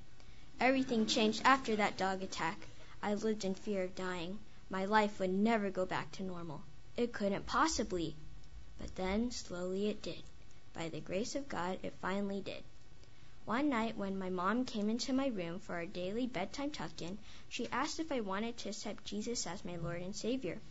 Everything 0.57 1.05
changed 1.05 1.41
after 1.43 1.75
that 1.75 1.97
dog 1.97 2.23
attack. 2.23 2.65
I 3.01 3.15
lived 3.15 3.43
in 3.43 3.53
fear 3.53 3.83
of 3.83 3.93
dying. 3.93 4.39
My 4.69 4.85
life 4.85 5.19
would 5.19 5.31
never 5.31 5.69
go 5.69 5.85
back 5.85 6.13
to 6.13 6.23
normal. 6.23 6.61
It 6.95 7.11
couldn't 7.11 7.45
possibly. 7.45 8.15
But 8.79 8.95
then, 8.95 9.31
slowly 9.31 9.89
it 9.89 10.01
did. 10.01 10.23
By 10.73 10.87
the 10.87 11.01
grace 11.01 11.35
of 11.35 11.49
God, 11.49 11.77
it 11.83 11.93
finally 12.01 12.39
did. 12.39 12.63
One 13.43 13.67
night 13.67 13.97
when 13.97 14.17
my 14.17 14.29
mom 14.29 14.63
came 14.63 14.89
into 14.89 15.11
my 15.11 15.27
room 15.27 15.59
for 15.59 15.75
our 15.75 15.85
daily 15.85 16.25
bedtime 16.25 16.71
tuck-in, 16.71 17.17
she 17.49 17.67
asked 17.67 17.99
if 17.99 18.13
I 18.13 18.21
wanted 18.21 18.55
to 18.59 18.69
accept 18.69 19.03
Jesus 19.03 19.45
as 19.45 19.65
my 19.65 19.75
Lord 19.75 20.03
and 20.03 20.15
Savior. 20.15 20.61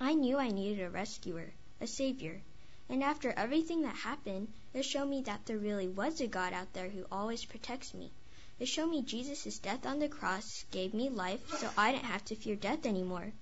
I 0.00 0.14
knew 0.14 0.36
I 0.36 0.48
needed 0.48 0.82
a 0.82 0.90
rescuer, 0.90 1.52
a 1.80 1.86
Savior. 1.86 2.42
And 2.88 3.02
after 3.02 3.32
everything 3.32 3.82
that 3.82 3.96
happened, 3.96 4.52
it 4.72 4.84
showed 4.84 5.08
me 5.08 5.22
that 5.22 5.46
there 5.46 5.58
really 5.58 5.88
was 5.88 6.20
a 6.20 6.26
God 6.26 6.52
out 6.52 6.72
there 6.74 6.90
who 6.90 7.06
always 7.10 7.44
protects 7.44 7.94
me. 7.94 8.12
It 8.58 8.66
showed 8.66 8.90
me 8.90 9.02
Jesus' 9.02 9.58
death 9.58 9.84
on 9.86 9.98
the 9.98 10.08
cross 10.08 10.64
gave 10.70 10.94
me 10.94 11.08
life 11.08 11.58
so 11.58 11.70
I 11.76 11.92
didn't 11.92 12.04
have 12.04 12.24
to 12.26 12.36
fear 12.36 12.56
death 12.56 12.86
anymore. 12.86 13.32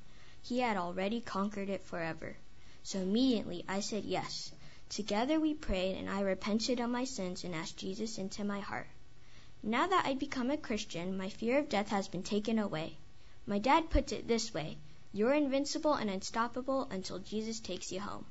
He 0.42 0.60
had 0.60 0.76
already 0.76 1.20
conquered 1.20 1.68
it 1.68 1.84
forever. 1.84 2.36
So 2.82 3.00
immediately 3.00 3.64
I 3.68 3.80
said 3.80 4.04
yes. 4.04 4.52
Together 4.88 5.40
we 5.40 5.54
prayed, 5.54 5.96
and 5.96 6.10
I 6.10 6.20
repented 6.20 6.80
of 6.80 6.90
my 6.90 7.04
sins 7.04 7.44
and 7.44 7.54
asked 7.54 7.76
Jesus 7.76 8.18
into 8.18 8.44
my 8.44 8.60
heart. 8.60 8.88
Now 9.62 9.86
that 9.86 10.04
I've 10.04 10.18
become 10.18 10.50
a 10.50 10.56
Christian, 10.56 11.16
my 11.16 11.28
fear 11.28 11.58
of 11.58 11.68
death 11.68 11.88
has 11.88 12.08
been 12.08 12.22
taken 12.22 12.58
away. 12.58 12.98
My 13.46 13.58
dad 13.58 13.90
puts 13.90 14.12
it 14.12 14.26
this 14.26 14.52
way 14.52 14.78
You're 15.12 15.34
invincible 15.34 15.94
and 15.94 16.10
unstoppable 16.10 16.84
until 16.90 17.18
Jesus 17.18 17.60
takes 17.60 17.90
you 17.90 18.00
home. 18.00 18.26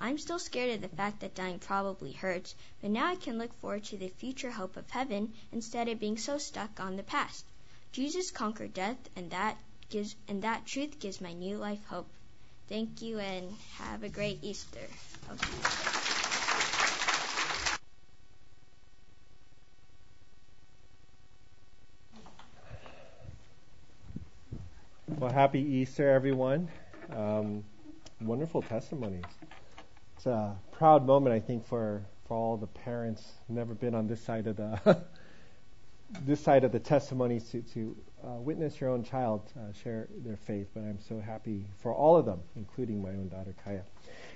I'm 0.00 0.18
still 0.18 0.38
scared 0.38 0.70
of 0.74 0.80
the 0.80 0.96
fact 0.96 1.20
that 1.20 1.34
dying 1.34 1.58
probably 1.58 2.12
hurts, 2.12 2.54
but 2.80 2.90
now 2.90 3.06
I 3.06 3.16
can 3.16 3.36
look 3.36 3.52
forward 3.60 3.84
to 3.84 3.96
the 3.96 4.08
future 4.08 4.50
hope 4.50 4.76
of 4.76 4.88
heaven 4.90 5.32
instead 5.52 5.88
of 5.88 5.98
being 5.98 6.16
so 6.16 6.38
stuck 6.38 6.78
on 6.78 6.96
the 6.96 7.02
past. 7.02 7.44
Jesus 7.90 8.30
conquered 8.30 8.74
death, 8.74 8.98
and 9.16 9.30
that 9.32 9.58
gives 9.90 10.14
and 10.28 10.42
that 10.42 10.66
truth 10.66 11.00
gives 11.00 11.20
my 11.20 11.32
new 11.32 11.56
life 11.56 11.84
hope. 11.86 12.08
Thank 12.68 13.02
you 13.02 13.18
and 13.18 13.52
have 13.78 14.04
a 14.04 14.08
great 14.08 14.38
Easter. 14.42 14.86
Okay. 15.32 15.48
Well, 25.18 25.32
happy 25.32 25.60
Easter, 25.60 26.08
everyone. 26.08 26.68
Um, 27.10 27.64
wonderful 28.20 28.62
testimonies. 28.62 29.24
It's 30.18 30.26
a 30.26 30.56
proud 30.72 31.06
moment, 31.06 31.32
I 31.32 31.38
think, 31.38 31.64
for, 31.68 32.02
for 32.26 32.36
all 32.36 32.56
the 32.56 32.66
parents. 32.66 33.24
Never 33.48 33.72
been 33.72 33.94
on 33.94 34.08
this 34.08 34.20
side 34.20 34.48
of 34.48 34.56
the 34.56 35.00
this 36.26 36.40
side 36.40 36.64
of 36.64 36.72
the 36.72 36.80
testimonies 36.80 37.48
to 37.50 37.62
to 37.74 37.96
uh, 38.24 38.30
witness 38.40 38.80
your 38.80 38.90
own 38.90 39.04
child 39.04 39.42
uh, 39.56 39.72
share 39.84 40.08
their 40.24 40.36
faith. 40.36 40.70
But 40.74 40.80
I'm 40.80 40.98
so 41.08 41.20
happy 41.20 41.66
for 41.84 41.94
all 41.94 42.16
of 42.16 42.26
them, 42.26 42.40
including 42.56 43.00
my 43.00 43.10
own 43.10 43.28
daughter 43.28 43.54
Kaya. 43.64 43.84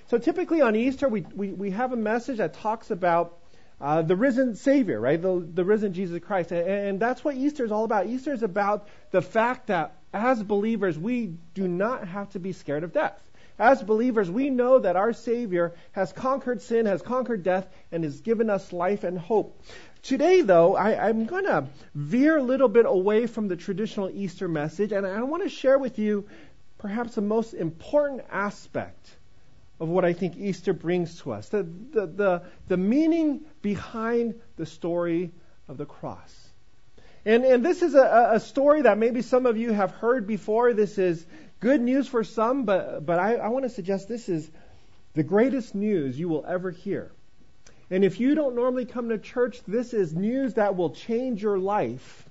So 0.07 0.17
typically 0.17 0.61
on 0.61 0.77
Easter, 0.77 1.09
we 1.09 1.25
we, 1.35 1.49
we 1.49 1.71
have 1.71 1.91
a 1.91 1.97
message 1.97 2.37
that 2.37 2.53
talks 2.53 2.89
about 2.89 3.39
uh, 3.81 4.03
the 4.03 4.15
risen 4.15 4.55
Savior, 4.55 5.01
right? 5.01 5.21
The, 5.21 5.45
the 5.53 5.65
risen 5.65 5.91
Jesus 5.91 6.23
Christ. 6.23 6.53
And, 6.53 6.65
and 6.65 6.99
that's 7.01 7.25
what 7.25 7.35
Easter 7.35 7.65
is 7.65 7.73
all 7.73 7.83
about. 7.83 8.07
Easter 8.07 8.31
is 8.31 8.41
about 8.41 8.87
the 9.11 9.21
fact 9.21 9.67
that 9.67 9.97
as 10.13 10.41
believers, 10.41 10.97
we 10.97 11.33
do 11.53 11.67
not 11.67 12.07
have 12.07 12.29
to 12.29 12.39
be 12.39 12.53
scared 12.53 12.85
of 12.85 12.93
death. 12.93 13.19
As 13.59 13.83
believers, 13.83 14.29
we 14.29 14.49
know 14.49 14.79
that 14.79 14.95
our 14.95 15.13
Savior 15.13 15.73
has 15.91 16.11
conquered 16.11 16.61
sin, 16.61 16.85
has 16.85 17.01
conquered 17.01 17.43
death, 17.43 17.67
and 17.91 18.03
has 18.03 18.21
given 18.21 18.49
us 18.49 18.73
life 18.73 19.03
and 19.03 19.17
hope. 19.17 19.61
Today, 20.01 20.41
though, 20.41 20.75
I, 20.75 21.09
am 21.09 21.25
going 21.25 21.45
to 21.45 21.67
veer 21.95 22.37
a 22.37 22.43
little 22.43 22.67
bit 22.67 22.85
away 22.85 23.27
from 23.27 23.47
the 23.47 23.55
traditional 23.55 24.09
Easter 24.09 24.47
message, 24.47 24.91
and 24.91 25.05
I 25.05 25.21
want 25.23 25.43
to 25.43 25.49
share 25.49 25.77
with 25.77 25.97
you 25.97 26.27
perhaps 26.77 27.15
the 27.15 27.21
most 27.21 27.53
important 27.53 28.21
aspect 28.29 29.09
of 29.79 29.87
what 29.87 30.03
I 30.03 30.13
think 30.13 30.35
Easter 30.37 30.73
brings 30.73 31.19
to 31.21 31.31
us 31.31 31.49
the, 31.49 31.63
the, 31.63 32.05
the, 32.05 32.41
the 32.67 32.77
meaning 32.77 33.41
behind 33.61 34.35
the 34.57 34.65
story 34.65 35.31
of 35.67 35.77
the 35.77 35.85
cross. 35.85 36.49
And, 37.25 37.45
and 37.45 37.65
this 37.65 37.81
is 37.81 37.95
a, 37.95 38.31
a 38.33 38.39
story 38.39 38.81
that 38.81 38.97
maybe 38.97 39.21
some 39.21 39.45
of 39.45 39.57
you 39.57 39.71
have 39.71 39.91
heard 39.91 40.27
before. 40.27 40.73
This 40.73 40.97
is 40.97 41.25
good 41.63 41.81
news 41.81 42.09
for 42.09 42.25
some, 42.25 42.65
but, 42.65 43.05
but 43.05 43.19
I, 43.19 43.35
I 43.35 43.47
want 43.47 43.63
to 43.63 43.69
suggest 43.69 44.09
this 44.09 44.27
is 44.27 44.51
the 45.13 45.23
greatest 45.23 45.73
news 45.73 46.19
you 46.19 46.27
will 46.27 46.45
ever 46.45 46.71
hear. 46.71 47.09
And 47.89 48.03
if 48.03 48.19
you 48.19 48.35
don't 48.35 48.55
normally 48.55 48.85
come 48.85 49.07
to 49.09 49.17
church, 49.17 49.61
this 49.65 49.93
is 49.93 50.13
news 50.13 50.55
that 50.55 50.75
will 50.75 50.89
change 50.89 51.41
your 51.41 51.57
life 51.57 52.27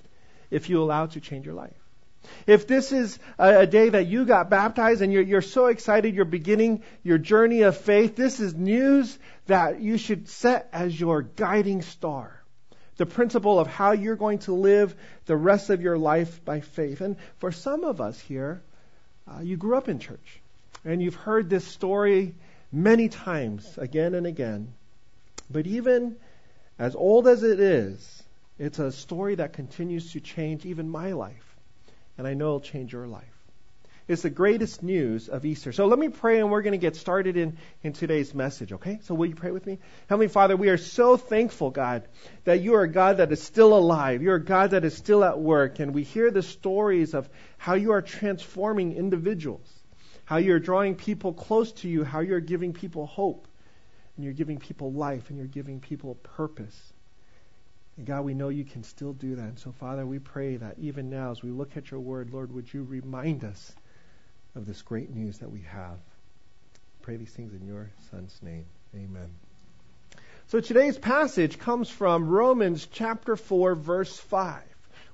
if 0.51 0.69
you 0.69 0.83
allow 0.83 1.05
it 1.05 1.13
to 1.13 1.21
change 1.21 1.47
your 1.47 1.55
life. 1.55 1.73
If 2.47 2.67
this 2.67 2.93
is 2.93 3.19
a, 3.39 3.67
day 3.67 3.89
that 3.89 4.07
you 4.07 4.27
got 4.27 4.51
baptized 4.51 5.01
and 5.01 5.11
you're, 5.11 5.23
you're 5.23 5.41
so 5.41 5.67
excited 5.67 6.15
you're 6.15 6.27
beginning 6.27 6.83
your 7.03 7.19
journey 7.19 7.63
of 7.63 7.79
faith, 7.79 8.15
this 8.15 8.39
is 8.39 8.55
news 8.55 9.19
that 9.47 9.81
you 9.81 9.97
should 9.97 10.29
set 10.29 10.69
as 10.75 10.99
your 11.01 11.23
guiding 11.23 11.81
star 11.81 12.39
the 12.99 13.07
principle 13.07 13.59
of 13.59 13.67
how 13.67 13.93
you're 13.93 14.17
going 14.17 14.39
to 14.41 14.53
live 14.53 14.95
the 15.25 15.37
rest 15.37 15.71
of 15.71 15.81
your 15.81 15.97
life 15.97 16.45
by 16.45 16.61
faith. 16.61 17.01
And 17.01 17.17
for 17.39 17.51
some 17.51 17.83
of 17.85 18.01
us 18.03 18.21
here, 18.21 18.63
Uh, 19.29 19.41
you 19.41 19.57
grew 19.57 19.77
up 19.77 19.89
in 19.89 19.99
church 19.99 20.41
and 20.85 21.03
you've 21.03 21.15
heard 21.15 21.49
this 21.49 21.67
story 21.67 22.35
many 22.73 23.09
times, 23.09 23.79
again 23.79 24.15
and 24.15 24.27
again. 24.27 24.73
But 25.51 25.67
even 25.67 26.17
as 26.79 26.95
old 26.95 27.29
as 27.29 27.43
it 27.43 27.61
is, 27.61 28.23
it's 28.59 28.79
a 28.79 28.93
story 28.93 29.37
that 29.37 29.53
continues 29.53 30.13
to 30.13 30.21
change 30.21 30.65
even 30.65 30.89
my 30.89 31.13
life. 31.13 31.57
And 32.19 32.27
I 32.27 32.35
know 32.35 32.47
it'll 32.47 32.61
change 32.61 32.93
your 32.93 33.07
life 33.07 33.32
is 34.09 34.23
the 34.23 34.31
greatest 34.31 34.83
news 34.83 35.29
of 35.29 35.45
Easter. 35.45 35.73
So 35.73 35.87
let 35.87 35.99
me 35.99 36.09
pray 36.09 36.41
and 36.41 36.51
we're 36.51 36.63
going 36.63 36.73
to 36.73 36.79
get 36.79 36.97
started 36.97 37.37
in, 37.37 37.57
in 37.83 37.93
today's 37.93 38.35
message, 38.35 38.73
okay? 38.73 38.99
So 39.03 39.15
will 39.15 39.27
you 39.27 39.35
pray 39.35 39.51
with 39.51 39.67
me? 39.67 39.79
Heavenly 40.09 40.29
Father, 40.29 40.57
we 40.57 40.69
are 40.69 40.77
so 40.77 41.17
thankful, 41.17 41.71
God, 41.71 42.09
that 42.45 42.61
you 42.61 42.75
are 42.75 42.83
a 42.83 42.89
God 42.89 43.19
that 43.19 43.33
is 43.33 43.43
still 43.43 43.77
alive. 43.77 44.23
You're 44.23 44.37
a 44.37 44.45
God 44.45 44.73
that 44.73 44.85
is 44.85 44.97
still 44.97 45.25
at 45.25 45.39
work. 45.39 45.79
And 45.79 45.95
we 45.95 46.03
hear 46.03 46.31
the 46.31 46.43
stories 46.43 47.15
of 47.15 47.29
how 47.59 47.75
you 47.75 47.93
are 47.93 48.03
transforming 48.03 48.95
individuals, 48.95 49.69
how 50.25 50.39
you're 50.39 50.61
drawing 50.61 50.97
people 50.97 51.33
close 51.33 51.73
to 51.73 51.89
you, 51.89 52.05
how 52.05 52.21
you're 52.21 52.41
giving 52.41 52.73
people 52.73 53.07
hope, 53.07 53.47
and 54.17 54.25
you're 54.25 54.35
giving 54.35 54.59
people 54.59 54.93
life, 54.93 55.31
and 55.31 55.39
you're 55.39 55.47
giving 55.47 55.81
people 55.81 56.17
purpose. 56.17 56.93
And 57.97 58.07
God, 58.07 58.25
we 58.25 58.35
know 58.35 58.49
you 58.49 58.65
can 58.65 58.83
still 58.85 59.13
do 59.13 59.37
that. 59.37 59.43
And 59.43 59.59
so, 59.59 59.73
Father, 59.73 60.07
we 60.07 60.19
pray 60.19 60.57
that 60.57 60.79
even 60.79 61.11
now, 61.11 61.31
as 61.31 61.43
we 61.43 61.51
look 61.51 61.77
at 61.77 61.91
your 61.91 62.01
word, 62.01 62.31
Lord, 62.31 62.53
would 62.53 62.73
you 62.73 62.83
remind 62.83 63.45
us 63.45 63.73
of 64.55 64.67
this 64.67 64.83
great 64.83 65.11
news 65.11 65.39
that 65.39 65.51
we 65.51 65.61
have. 65.61 65.99
Pray 67.03 67.17
these 67.17 67.31
things 67.31 67.53
in 67.55 67.67
your 67.67 67.91
Son's 68.11 68.39
name. 68.43 68.67
Amen. 68.95 69.31
So 70.49 70.61
today's 70.61 70.99
passage 70.99 71.59
comes 71.59 71.89
from 71.89 72.29
Romans 72.29 72.87
chapter 72.93 73.37
4, 73.37 73.75
verse 73.75 74.17
5. 74.19 74.63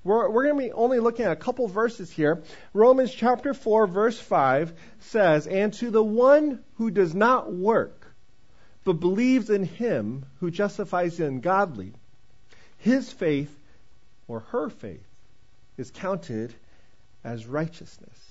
We're, 0.05 0.31
we're 0.31 0.45
going 0.45 0.57
to 0.57 0.69
be 0.69 0.73
only 0.73 1.01
looking 1.01 1.27
at 1.27 1.33
a 1.33 1.37
couple 1.37 1.69
verses 1.69 2.11
here. 2.11 2.43
Romans 2.73 3.13
chapter 3.13 3.55
4, 3.55 3.87
verse 3.87 4.19
5 4.19 4.73
says, 5.01 5.47
And 5.47 5.73
to 5.75 5.91
the 5.91 6.03
one 6.03 6.63
who 6.77 6.91
does 6.91 7.15
not 7.15 7.53
work, 7.53 8.07
but 8.85 8.95
believes 8.95 9.51
in 9.51 9.65
him 9.65 10.25
who 10.41 10.51
justifies 10.51 11.17
the 11.17 11.27
ungodly, 11.27 11.93
his 12.79 13.13
faith 13.13 13.55
or 14.27 14.41
her 14.41 14.71
faith 14.71 15.07
is 15.77 15.91
counted 15.91 16.55
as 17.25 17.47
righteousness. 17.47 18.28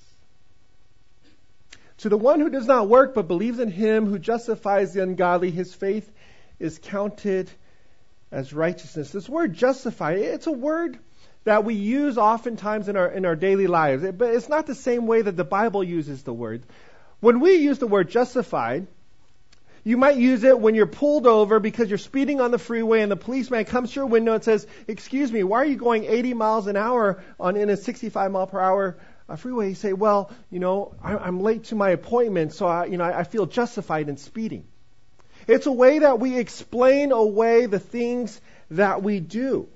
To 1.99 2.09
the 2.09 2.17
one 2.17 2.39
who 2.39 2.49
does 2.49 2.67
not 2.67 2.87
work 2.87 3.15
but 3.15 3.27
believes 3.27 3.59
in 3.59 3.71
him 3.71 4.05
who 4.05 4.19
justifies 4.19 4.93
the 4.93 5.01
ungodly, 5.01 5.49
his 5.49 5.73
faith 5.73 6.09
is 6.59 6.79
counted 6.79 7.49
as 8.31 8.53
righteousness. 8.53 9.11
This 9.11 9.27
word 9.27 9.53
justify, 9.53 10.13
it's 10.13 10.47
a 10.47 10.51
word 10.51 10.99
that 11.43 11.63
we 11.63 11.75
use 11.75 12.17
oftentimes 12.17 12.89
in 12.89 12.97
our 12.97 13.07
in 13.07 13.25
our 13.25 13.35
daily 13.35 13.67
lives, 13.67 14.03
but 14.11 14.35
it's 14.35 14.49
not 14.49 14.67
the 14.67 14.75
same 14.75 15.07
way 15.07 15.21
that 15.21 15.37
the 15.37 15.45
Bible 15.45 15.83
uses 15.83 16.23
the 16.23 16.33
word. 16.33 16.63
When 17.19 17.39
we 17.39 17.55
use 17.55 17.79
the 17.79 17.87
word 17.87 18.09
justified, 18.09 18.85
you 19.83 19.95
might 19.95 20.17
use 20.17 20.43
it 20.43 20.59
when 20.59 20.75
you're 20.75 20.85
pulled 20.85 21.25
over 21.25 21.59
because 21.59 21.89
you're 21.89 21.97
speeding 21.97 22.41
on 22.41 22.51
the 22.51 22.59
freeway 22.59 23.01
and 23.01 23.11
the 23.11 23.15
policeman 23.15 23.63
comes 23.63 23.91
to 23.91 24.01
your 24.01 24.07
window 24.07 24.33
and 24.33 24.43
says, 24.43 24.67
"Excuse 24.87 25.31
me, 25.31 25.43
why 25.43 25.59
are 25.59 25.65
you 25.65 25.77
going 25.77 26.03
80 26.03 26.33
miles 26.33 26.67
an 26.67 26.75
hour 26.75 27.23
on 27.39 27.55
in 27.55 27.69
a 27.69 27.77
65 27.77 28.31
mile 28.31 28.47
per 28.47 28.59
hour 28.59 28.97
a 29.29 29.37
freeway, 29.37 29.69
you 29.69 29.75
say, 29.75 29.93
well, 29.93 30.31
you 30.49 30.59
know, 30.59 30.95
I'm 31.03 31.41
late 31.41 31.65
to 31.65 31.75
my 31.75 31.89
appointment, 31.89 32.53
so 32.53 32.65
I, 32.65 32.85
you 32.85 32.97
know, 32.97 33.03
I 33.03 33.23
feel 33.23 33.45
justified 33.45 34.07
in 34.09 34.17
speeding. 34.17 34.65
It's 35.47 35.65
a 35.65 35.71
way 35.71 35.99
that 35.99 36.19
we 36.19 36.37
explain 36.37 37.11
away 37.11 37.65
the 37.65 37.79
things 37.79 38.39
that 38.71 39.03
we 39.03 39.19
do. 39.19 39.67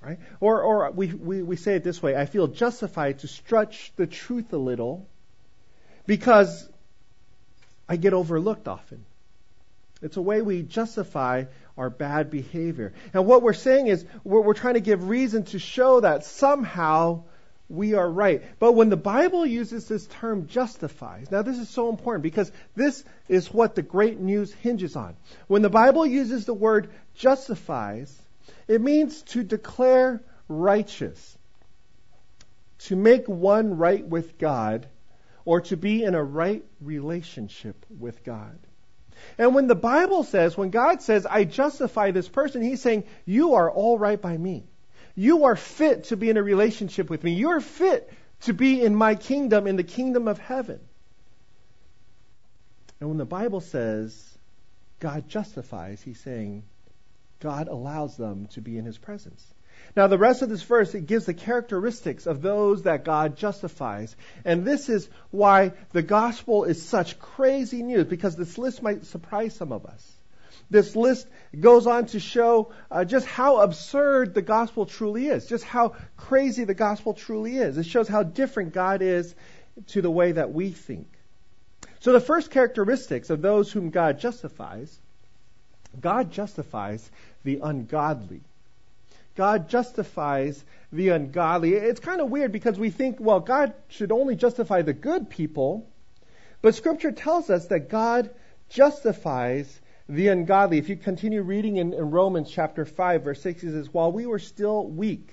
Right? 0.00 0.18
Or, 0.38 0.62
or 0.62 0.90
we, 0.92 1.08
we, 1.08 1.42
we 1.42 1.56
say 1.56 1.74
it 1.74 1.82
this 1.82 2.00
way 2.00 2.14
I 2.14 2.26
feel 2.26 2.46
justified 2.46 3.20
to 3.20 3.28
stretch 3.28 3.92
the 3.96 4.06
truth 4.06 4.52
a 4.52 4.56
little 4.56 5.08
because 6.06 6.68
I 7.88 7.96
get 7.96 8.12
overlooked 8.12 8.68
often. 8.68 9.04
It's 10.02 10.16
a 10.16 10.22
way 10.22 10.42
we 10.42 10.62
justify 10.62 11.44
our 11.76 11.90
bad 11.90 12.30
behavior. 12.30 12.92
And 13.12 13.26
what 13.26 13.42
we're 13.42 13.52
saying 13.52 13.88
is 13.88 14.04
we're, 14.22 14.42
we're 14.42 14.54
trying 14.54 14.74
to 14.74 14.80
give 14.80 15.08
reason 15.08 15.44
to 15.46 15.58
show 15.58 16.00
that 16.00 16.24
somehow 16.24 17.24
we 17.68 17.94
are 17.94 18.08
right. 18.08 18.42
But 18.58 18.72
when 18.72 18.90
the 18.90 18.96
Bible 18.96 19.44
uses 19.44 19.88
this 19.88 20.06
term 20.06 20.46
justifies, 20.46 21.30
now 21.30 21.42
this 21.42 21.58
is 21.58 21.68
so 21.68 21.88
important 21.88 22.22
because 22.22 22.50
this 22.74 23.02
is 23.28 23.52
what 23.52 23.74
the 23.74 23.82
great 23.82 24.20
news 24.20 24.52
hinges 24.52 24.94
on. 24.94 25.16
When 25.48 25.62
the 25.62 25.70
Bible 25.70 26.06
uses 26.06 26.44
the 26.44 26.54
word 26.54 26.90
justifies, 27.14 28.16
it 28.68 28.80
means 28.80 29.22
to 29.22 29.42
declare 29.42 30.22
righteous, 30.48 31.36
to 32.80 32.96
make 32.96 33.28
one 33.28 33.76
right 33.76 34.06
with 34.06 34.38
God, 34.38 34.86
or 35.44 35.60
to 35.62 35.76
be 35.76 36.04
in 36.04 36.14
a 36.14 36.22
right 36.22 36.64
relationship 36.80 37.84
with 37.98 38.22
God. 38.24 38.58
And 39.38 39.54
when 39.54 39.66
the 39.66 39.74
Bible 39.74 40.24
says, 40.24 40.56
when 40.56 40.70
God 40.70 41.02
says, 41.02 41.26
I 41.26 41.44
justify 41.44 42.10
this 42.10 42.28
person, 42.28 42.62
he's 42.62 42.82
saying, 42.82 43.04
You 43.24 43.54
are 43.54 43.70
all 43.70 43.98
right 43.98 44.20
by 44.20 44.36
me. 44.36 44.68
You 45.16 45.46
are 45.46 45.56
fit 45.56 46.04
to 46.04 46.16
be 46.16 46.30
in 46.30 46.36
a 46.36 46.42
relationship 46.42 47.10
with 47.10 47.24
me. 47.24 47.32
You're 47.32 47.60
fit 47.60 48.12
to 48.42 48.52
be 48.52 48.82
in 48.82 48.94
my 48.94 49.14
kingdom, 49.14 49.66
in 49.66 49.76
the 49.76 49.82
kingdom 49.82 50.28
of 50.28 50.38
heaven. 50.38 50.78
And 53.00 53.08
when 53.08 53.18
the 53.18 53.24
Bible 53.24 53.60
says 53.60 54.38
God 55.00 55.28
justifies, 55.28 56.00
he's 56.02 56.20
saying 56.20 56.64
God 57.40 57.68
allows 57.68 58.16
them 58.16 58.46
to 58.52 58.60
be 58.60 58.78
in 58.78 58.84
his 58.84 58.98
presence. 58.98 59.44
Now, 59.94 60.06
the 60.06 60.18
rest 60.18 60.42
of 60.42 60.48
this 60.48 60.62
verse, 60.62 60.94
it 60.94 61.06
gives 61.06 61.26
the 61.26 61.34
characteristics 61.34 62.26
of 62.26 62.42
those 62.42 62.82
that 62.82 63.04
God 63.04 63.36
justifies. 63.36 64.14
And 64.44 64.64
this 64.64 64.88
is 64.88 65.08
why 65.30 65.72
the 65.92 66.02
gospel 66.02 66.64
is 66.64 66.82
such 66.82 67.18
crazy 67.18 67.82
news, 67.82 68.06
because 68.06 68.36
this 68.36 68.58
list 68.58 68.82
might 68.82 69.06
surprise 69.06 69.54
some 69.54 69.72
of 69.72 69.86
us. 69.86 70.12
This 70.68 70.96
list 70.96 71.26
goes 71.58 71.86
on 71.86 72.06
to 72.06 72.20
show 72.20 72.72
uh, 72.90 73.04
just 73.04 73.26
how 73.26 73.58
absurd 73.58 74.34
the 74.34 74.42
gospel 74.42 74.86
truly 74.86 75.28
is, 75.28 75.46
just 75.46 75.64
how 75.64 75.94
crazy 76.16 76.64
the 76.64 76.74
gospel 76.74 77.14
truly 77.14 77.56
is. 77.56 77.78
It 77.78 77.86
shows 77.86 78.08
how 78.08 78.24
different 78.24 78.72
God 78.72 79.00
is 79.00 79.34
to 79.88 80.02
the 80.02 80.10
way 80.10 80.32
that 80.32 80.52
we 80.52 80.70
think. 80.70 81.06
So, 82.00 82.12
the 82.12 82.20
first 82.20 82.50
characteristics 82.50 83.30
of 83.30 83.42
those 83.42 83.70
whom 83.70 83.90
God 83.90 84.18
justifies 84.20 84.98
God 86.00 86.30
justifies 86.32 87.08
the 87.44 87.60
ungodly. 87.62 88.42
God 89.34 89.68
justifies 89.68 90.62
the 90.92 91.10
ungodly. 91.10 91.74
It's 91.74 92.00
kind 92.00 92.20
of 92.20 92.30
weird 92.30 92.52
because 92.52 92.78
we 92.78 92.90
think, 92.90 93.18
well, 93.20 93.40
God 93.40 93.74
should 93.88 94.12
only 94.12 94.34
justify 94.34 94.82
the 94.82 94.92
good 94.92 95.28
people, 95.28 95.86
but 96.62 96.74
Scripture 96.74 97.12
tells 97.12 97.50
us 97.50 97.66
that 97.66 97.90
God 97.90 98.30
justifies 98.70 99.80
the 100.08 100.28
ungodly. 100.28 100.78
If 100.78 100.88
you 100.88 100.96
continue 100.96 101.42
reading 101.42 101.76
in, 101.76 101.92
in, 101.92 102.10
Romans 102.10 102.50
chapter 102.50 102.84
5, 102.84 103.24
verse 103.24 103.40
6, 103.42 103.64
it 103.64 103.72
says, 103.72 103.92
While 103.92 104.12
we 104.12 104.26
were 104.26 104.38
still 104.38 104.86
weak, 104.86 105.30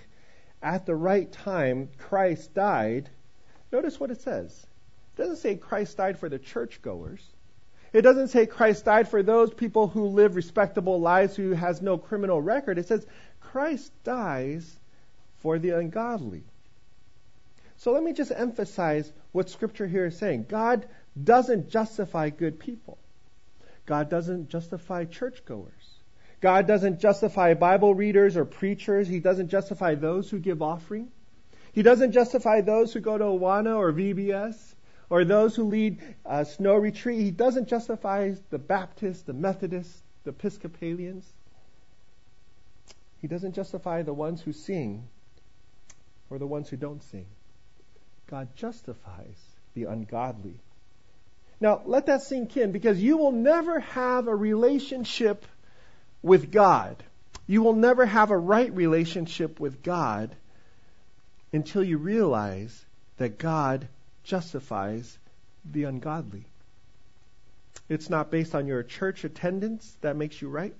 at 0.61 0.85
the 0.85 0.95
right 0.95 1.31
time, 1.31 1.89
Christ 1.97 2.53
died. 2.53 3.09
Notice 3.71 3.99
what 3.99 4.11
it 4.11 4.21
says. 4.21 4.65
It 5.15 5.21
doesn't 5.21 5.37
say 5.37 5.55
Christ 5.55 5.97
died 5.97 6.17
for 6.17 6.29
the 6.29 6.39
churchgoers. 6.39 7.23
It 7.91 8.01
doesn't 8.01 8.29
say 8.29 8.47
Christ 8.47 8.85
died 8.85 9.07
for 9.07 9.21
those 9.21 9.53
people 9.53 9.87
who 9.87 10.07
live 10.07 10.35
respectable 10.35 10.99
lives 10.99 11.35
who 11.35 11.51
has 11.51 11.81
no 11.81 11.97
criminal 11.97 12.41
record. 12.41 12.79
It 12.79 12.87
says 12.87 13.05
Christ 13.39 13.91
dies 14.03 14.79
for 15.39 15.59
the 15.59 15.71
ungodly. 15.71 16.43
So 17.77 17.91
let 17.91 18.01
me 18.01 18.13
just 18.13 18.31
emphasize 18.31 19.11
what 19.31 19.49
scripture 19.49 19.85
here 19.85 20.05
is 20.05 20.17
saying. 20.17 20.45
God 20.49 20.87
doesn't 21.21 21.69
justify 21.69 22.29
good 22.29 22.59
people. 22.59 22.97
God 23.85 24.09
doesn't 24.09 24.49
justify 24.49 25.05
churchgoers. 25.05 25.97
God 26.41 26.67
doesn't 26.67 26.99
justify 26.99 27.53
Bible 27.53 27.95
readers 27.95 28.35
or 28.37 28.45
preachers. 28.45 29.07
He 29.07 29.19
doesn't 29.19 29.49
justify 29.49 29.95
those 29.95 30.29
who 30.29 30.39
give 30.39 30.61
offering. 30.61 31.09
He 31.73 31.81
doesn't 31.81 32.11
justify 32.11 32.61
those 32.61 32.93
who 32.93 32.99
go 32.99 33.17
to 33.17 33.23
Awana 33.23 33.77
or 33.77 33.91
VBS 33.91 34.75
or 35.09 35.25
those 35.25 35.55
who 35.55 35.63
lead 35.63 36.01
a 36.25 36.45
snow 36.45 36.75
retreat. 36.75 37.21
He 37.21 37.31
doesn't 37.31 37.67
justify 37.67 38.33
the 38.49 38.59
Baptists, 38.59 39.23
the 39.23 39.33
Methodists, 39.33 40.01
the 40.23 40.31
Episcopalians. 40.31 41.25
He 43.21 43.27
doesn't 43.27 43.53
justify 43.53 44.01
the 44.01 44.13
ones 44.13 44.41
who 44.41 44.53
sing 44.53 45.07
or 46.29 46.39
the 46.39 46.47
ones 46.47 46.69
who 46.69 46.77
don't 46.77 47.01
sing. 47.03 47.25
God 48.27 48.55
justifies 48.55 49.39
the 49.73 49.85
ungodly. 49.85 50.59
Now, 51.59 51.81
let 51.85 52.07
that 52.07 52.21
sink 52.21 52.57
in 52.57 52.71
because 52.71 53.01
you 53.01 53.17
will 53.17 53.31
never 53.31 53.79
have 53.79 54.27
a 54.27 54.35
relationship 54.35 55.45
with 56.21 56.51
God. 56.51 57.01
You 57.47 57.61
will 57.61 57.73
never 57.73 58.05
have 58.05 58.31
a 58.31 58.37
right 58.37 58.73
relationship 58.73 59.59
with 59.59 59.83
God 59.83 60.35
until 61.51 61.83
you 61.83 61.97
realize 61.97 62.85
that 63.17 63.37
God 63.37 63.87
justifies 64.23 65.17
the 65.69 65.83
ungodly. 65.83 66.45
It's 67.89 68.09
not 68.09 68.31
based 68.31 68.55
on 68.55 68.67
your 68.67 68.83
church 68.83 69.23
attendance 69.23 69.95
that 70.01 70.15
makes 70.15 70.41
you 70.41 70.49
right. 70.49 70.75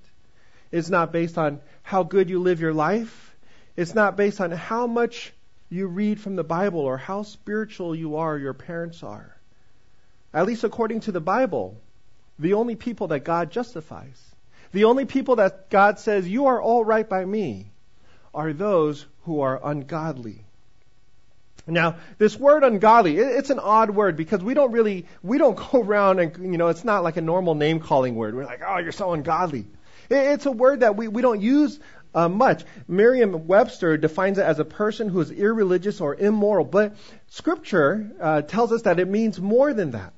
It's 0.72 0.90
not 0.90 1.12
based 1.12 1.38
on 1.38 1.62
how 1.84 2.04
good 2.04 2.30
you 2.30 2.40
live 2.40 2.60
your 2.60 2.74
life. 2.74 3.36
It's 3.76 3.94
not 3.94 4.18
based 4.18 4.42
on 4.42 4.52
how 4.52 4.88
much 4.88 5.34
you 5.70 5.88
read 5.88 6.20
from 6.20 6.36
the 6.36 6.44
Bible 6.44 6.80
or 6.80 6.98
how 6.98 7.24
spiritual 7.24 7.96
you 7.96 8.18
are, 8.18 8.38
your 8.38 8.54
parents 8.54 9.04
are. 9.04 9.36
At 10.34 10.46
least 10.46 10.64
according 10.64 11.02
to 11.02 11.12
the 11.12 11.22
Bible, 11.22 11.80
the 12.40 12.54
only 12.54 12.76
people 12.76 13.08
that 13.08 13.24
God 13.24 13.52
justifies, 13.52 14.20
the 14.72 14.86
only 14.86 15.06
people 15.06 15.36
that 15.36 15.70
God 15.70 16.00
says, 16.00 16.28
you 16.28 16.48
are 16.48 16.62
all 16.62 16.84
right 16.84 17.08
by 17.08 17.24
me, 17.24 17.72
are 18.34 18.52
those 18.54 19.06
who 19.26 19.42
are 19.42 19.60
ungodly. 19.64 20.44
Now, 21.68 21.98
this 22.18 22.38
word 22.38 22.64
ungodly, 22.64 23.18
it's 23.18 23.52
an 23.52 23.60
odd 23.60 23.92
word 23.92 24.18
because 24.18 24.44
we 24.44 24.54
don't 24.54 24.72
really, 24.72 25.06
we 25.22 25.38
don't 25.38 25.56
go 25.72 25.82
around 25.82 26.20
and, 26.20 26.52
you 26.52 26.58
know, 26.58 26.68
it's 26.68 26.84
not 26.84 27.04
like 27.04 27.18
a 27.18 27.22
normal 27.22 27.56
name 27.56 27.80
calling 27.80 28.16
word. 28.16 28.36
We're 28.36 28.46
like, 28.46 28.62
oh, 28.68 28.80
you're 28.80 28.92
so 28.92 29.14
ungodly. 29.14 29.66
It's 30.10 30.46
a 30.46 30.52
word 30.52 30.82
that 30.82 30.96
we, 30.96 31.08
we 31.08 31.22
don't 31.22 31.42
use 31.42 31.80
uh, 32.14 32.28
much. 32.28 32.64
Merriam 32.88 33.48
Webster 33.48 33.98
defines 33.98 34.38
it 34.38 34.44
as 34.44 34.60
a 34.60 34.66
person 34.66 35.10
who 35.10 35.22
is 35.22 35.32
irreligious 35.32 36.02
or 36.02 36.16
immoral, 36.16 36.66
but 36.66 36.96
Scripture 37.28 38.12
uh, 38.20 38.42
tells 38.42 38.72
us 38.72 38.84
that 38.84 39.00
it 39.00 39.08
means 39.08 39.40
more 39.40 39.74
than 39.74 39.92
that. 39.92 40.14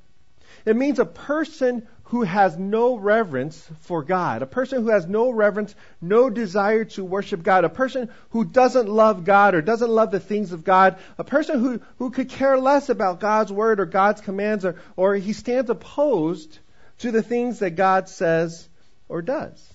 It 0.66 0.74
means 0.74 0.98
a 0.98 1.06
person 1.06 1.86
who 2.10 2.22
has 2.22 2.56
no 2.56 2.96
reverence 2.96 3.68
for 3.80 4.02
God, 4.02 4.42
a 4.42 4.46
person 4.46 4.82
who 4.82 4.90
has 4.90 5.06
no 5.06 5.30
reverence, 5.30 5.74
no 6.00 6.28
desire 6.28 6.84
to 6.84 7.04
worship 7.04 7.42
God, 7.42 7.64
a 7.64 7.68
person 7.68 8.10
who 8.30 8.44
doesn't 8.44 8.88
love 8.88 9.24
God 9.24 9.54
or 9.54 9.62
doesn't 9.62 9.90
love 9.90 10.10
the 10.10 10.20
things 10.20 10.52
of 10.52 10.64
God, 10.64 10.98
a 11.18 11.24
person 11.24 11.60
who, 11.60 11.80
who 11.98 12.10
could 12.10 12.28
care 12.28 12.58
less 12.58 12.88
about 12.88 13.20
God's 13.20 13.52
word 13.52 13.80
or 13.80 13.86
God's 13.86 14.20
commands, 14.20 14.64
or, 14.64 14.76
or 14.96 15.14
he 15.14 15.32
stands 15.32 15.70
opposed 15.70 16.58
to 16.98 17.12
the 17.12 17.22
things 17.22 17.60
that 17.60 17.76
God 17.76 18.08
says 18.08 18.68
or 19.08 19.22
does. 19.22 19.72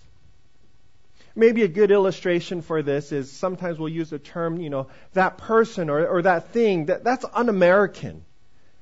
Maybe 1.35 1.63
a 1.63 1.69
good 1.69 1.91
illustration 1.91 2.61
for 2.61 2.81
this 2.81 3.13
is 3.13 3.31
sometimes 3.31 3.79
we'll 3.79 3.89
use 3.89 4.09
the 4.09 4.19
term, 4.19 4.59
you 4.59 4.69
know, 4.69 4.87
that 5.13 5.37
person 5.37 5.89
or, 5.89 6.05
or 6.05 6.21
that 6.21 6.49
thing, 6.49 6.87
that, 6.87 7.05
that's 7.05 7.25
un 7.33 7.47
American 7.47 8.25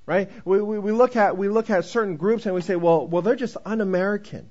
right? 0.10 0.28
We, 0.44 0.60
we, 0.60 0.80
we, 0.80 0.92
look 0.92 1.16
at, 1.16 1.38
we 1.38 1.50
look 1.50 1.70
at 1.70 1.86
certain 1.86 2.18
groups 2.18 2.48
and 2.48 2.56
we 2.56 2.62
say, 2.62 2.76
well, 2.76 3.06
well, 3.06 3.22
they're 3.22 3.36
just 3.36 3.58
un-American. 3.64 4.50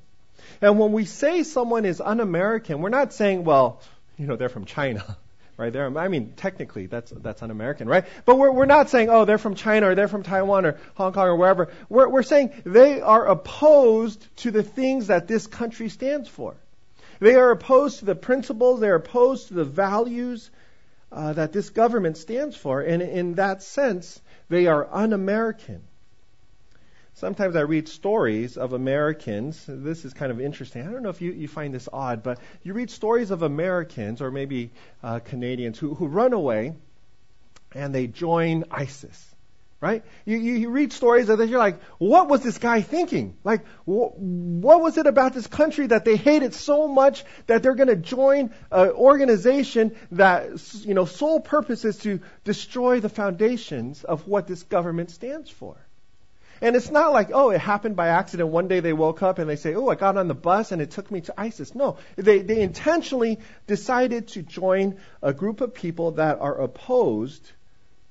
And 0.61 0.79
when 0.79 0.93
we 0.93 1.05
say 1.05 1.43
someone 1.43 1.85
is 1.85 2.01
un-American, 2.01 2.81
we're 2.81 2.91
not 2.91 3.13
saying, 3.13 3.43
well, 3.43 3.83
you 4.17 4.29
know, 4.29 4.37
they're 4.37 4.49
from 4.49 4.67
China, 4.67 5.17
right? 5.57 5.73
They're, 5.73 5.99
I 5.99 6.07
mean, 6.07 6.35
technically, 6.37 6.87
that's, 6.87 7.11
that's 7.11 7.43
un-American, 7.43 7.89
right? 7.89 8.05
But 8.25 8.39
we're, 8.39 8.53
we're 8.53 8.67
not 8.67 8.89
saying, 8.89 9.11
oh, 9.11 9.25
they're 9.25 9.37
from 9.37 9.57
China 9.57 9.89
or 9.89 9.95
they're 9.97 10.07
from 10.07 10.23
Taiwan 10.23 10.65
or 10.65 10.79
Hong 10.95 11.13
Kong 11.13 11.27
or 11.27 11.35
wherever. 11.35 11.73
We're, 11.89 12.09
we're 12.09 12.23
saying 12.23 12.53
they 12.65 13.01
are 13.01 13.27
opposed 13.27 14.25
to 14.39 14.53
the 14.53 14.63
things 14.63 15.09
that 15.09 15.27
this 15.27 15.49
country 15.49 15.89
stands 15.89 16.29
for. 16.29 16.55
They 17.19 17.35
are 17.35 17.51
opposed 17.51 17.99
to 17.99 18.05
the 18.05 18.15
principles, 18.15 18.79
they're 18.79 18.95
opposed 18.95 19.49
to 19.49 19.55
the 19.55 19.65
values 19.65 20.53
uh, 21.11 21.33
that 21.33 21.53
this 21.53 21.71
government 21.71 22.17
stands 22.17 22.55
for. 22.55 22.81
And 22.81 23.03
in 23.03 23.35
that 23.35 23.65
sense, 23.65 24.21
they 24.49 24.67
are 24.67 24.89
un 24.91 25.13
American. 25.13 25.83
Sometimes 27.15 27.57
I 27.57 27.63
read 27.63 27.89
stories 27.89 28.57
of 28.57 28.73
Americans. 28.73 29.65
This 29.67 30.05
is 30.05 30.15
kind 30.15 30.31
of 30.31 30.41
interesting. 30.41 30.87
I 30.87 30.93
don't 30.93 31.03
know 31.03 31.09
if 31.09 31.21
you, 31.21 31.33
you 31.33 31.49
find 31.49 31.75
this 31.75 31.89
odd, 31.93 32.23
but 32.23 32.39
you 32.63 32.75
read 32.75 32.91
stories 32.91 33.33
of 33.33 33.43
Americans 33.43 34.23
or 34.23 34.31
maybe 34.31 34.71
uh, 35.03 35.19
Canadians 35.19 35.79
who, 35.79 35.95
who 35.95 36.07
run 36.07 36.33
away 36.33 36.75
and 37.73 37.93
they 37.95 38.07
join 38.07 38.65
ISIS 38.71 39.28
right? 39.81 40.03
You, 40.25 40.39
you, 40.39 40.55
you, 40.55 40.71
read 40.71 40.93
stories 40.93 41.29
of 41.29 41.39
this, 41.39 41.49
you're 41.49 41.59
like, 41.59 41.81
what 41.99 42.29
was 42.29 42.43
this 42.43 42.59
guy 42.59 42.81
thinking? 42.81 43.37
Like, 43.45 43.65
wh- 43.85 44.19
what 44.19 44.81
was 44.81 44.99
it 44.99 45.07
about 45.07 45.35
this 45.35 45.47
country 45.47 45.87
that 45.87 46.05
they 46.05 46.17
hated 46.17 46.53
so 46.55 46.89
much 46.89 47.25
that 47.47 47.63
they're 47.63 47.77
going 47.77 47.89
to 47.89 47.97
join 47.97 48.53
an 48.73 48.91
organization 48.91 49.95
that, 50.13 50.51
you 50.85 50.95
know, 50.95 51.05
sole 51.05 51.39
purpose 51.39 51.85
is 51.85 51.99
to 51.99 52.21
destroy 52.43 52.99
the 52.99 53.09
foundations 53.09 54.03
of 54.03 54.27
what 54.27 54.49
this 54.49 54.65
government 54.65 55.13
stands 55.13 55.49
for? 55.49 55.77
And 56.61 56.75
it's 56.75 56.91
not 56.91 57.13
like, 57.13 57.31
oh, 57.33 57.51
it 57.51 57.61
happened 57.61 57.95
by 57.95 58.09
accident. 58.09 58.49
One 58.49 58.67
day 58.67 58.81
they 58.81 58.93
woke 58.93 59.23
up 59.23 59.39
and 59.39 59.49
they 59.49 59.55
say, 59.55 59.75
oh, 59.75 59.87
I 59.87 59.95
got 59.95 60.17
on 60.17 60.27
the 60.27 60.35
bus 60.35 60.73
and 60.73 60.83
it 60.83 60.91
took 60.91 61.09
me 61.09 61.21
to 61.21 61.41
ISIS. 61.41 61.73
No, 61.77 61.99
they, 62.17 62.41
they 62.41 62.61
intentionally 62.61 63.39
decided 63.69 64.27
to 64.29 64.43
join 64.43 64.99
a 65.23 65.33
group 65.33 65.61
of 65.61 65.73
people 65.73 66.13
that 66.13 66.41
are 66.41 66.61
opposed 66.61 67.49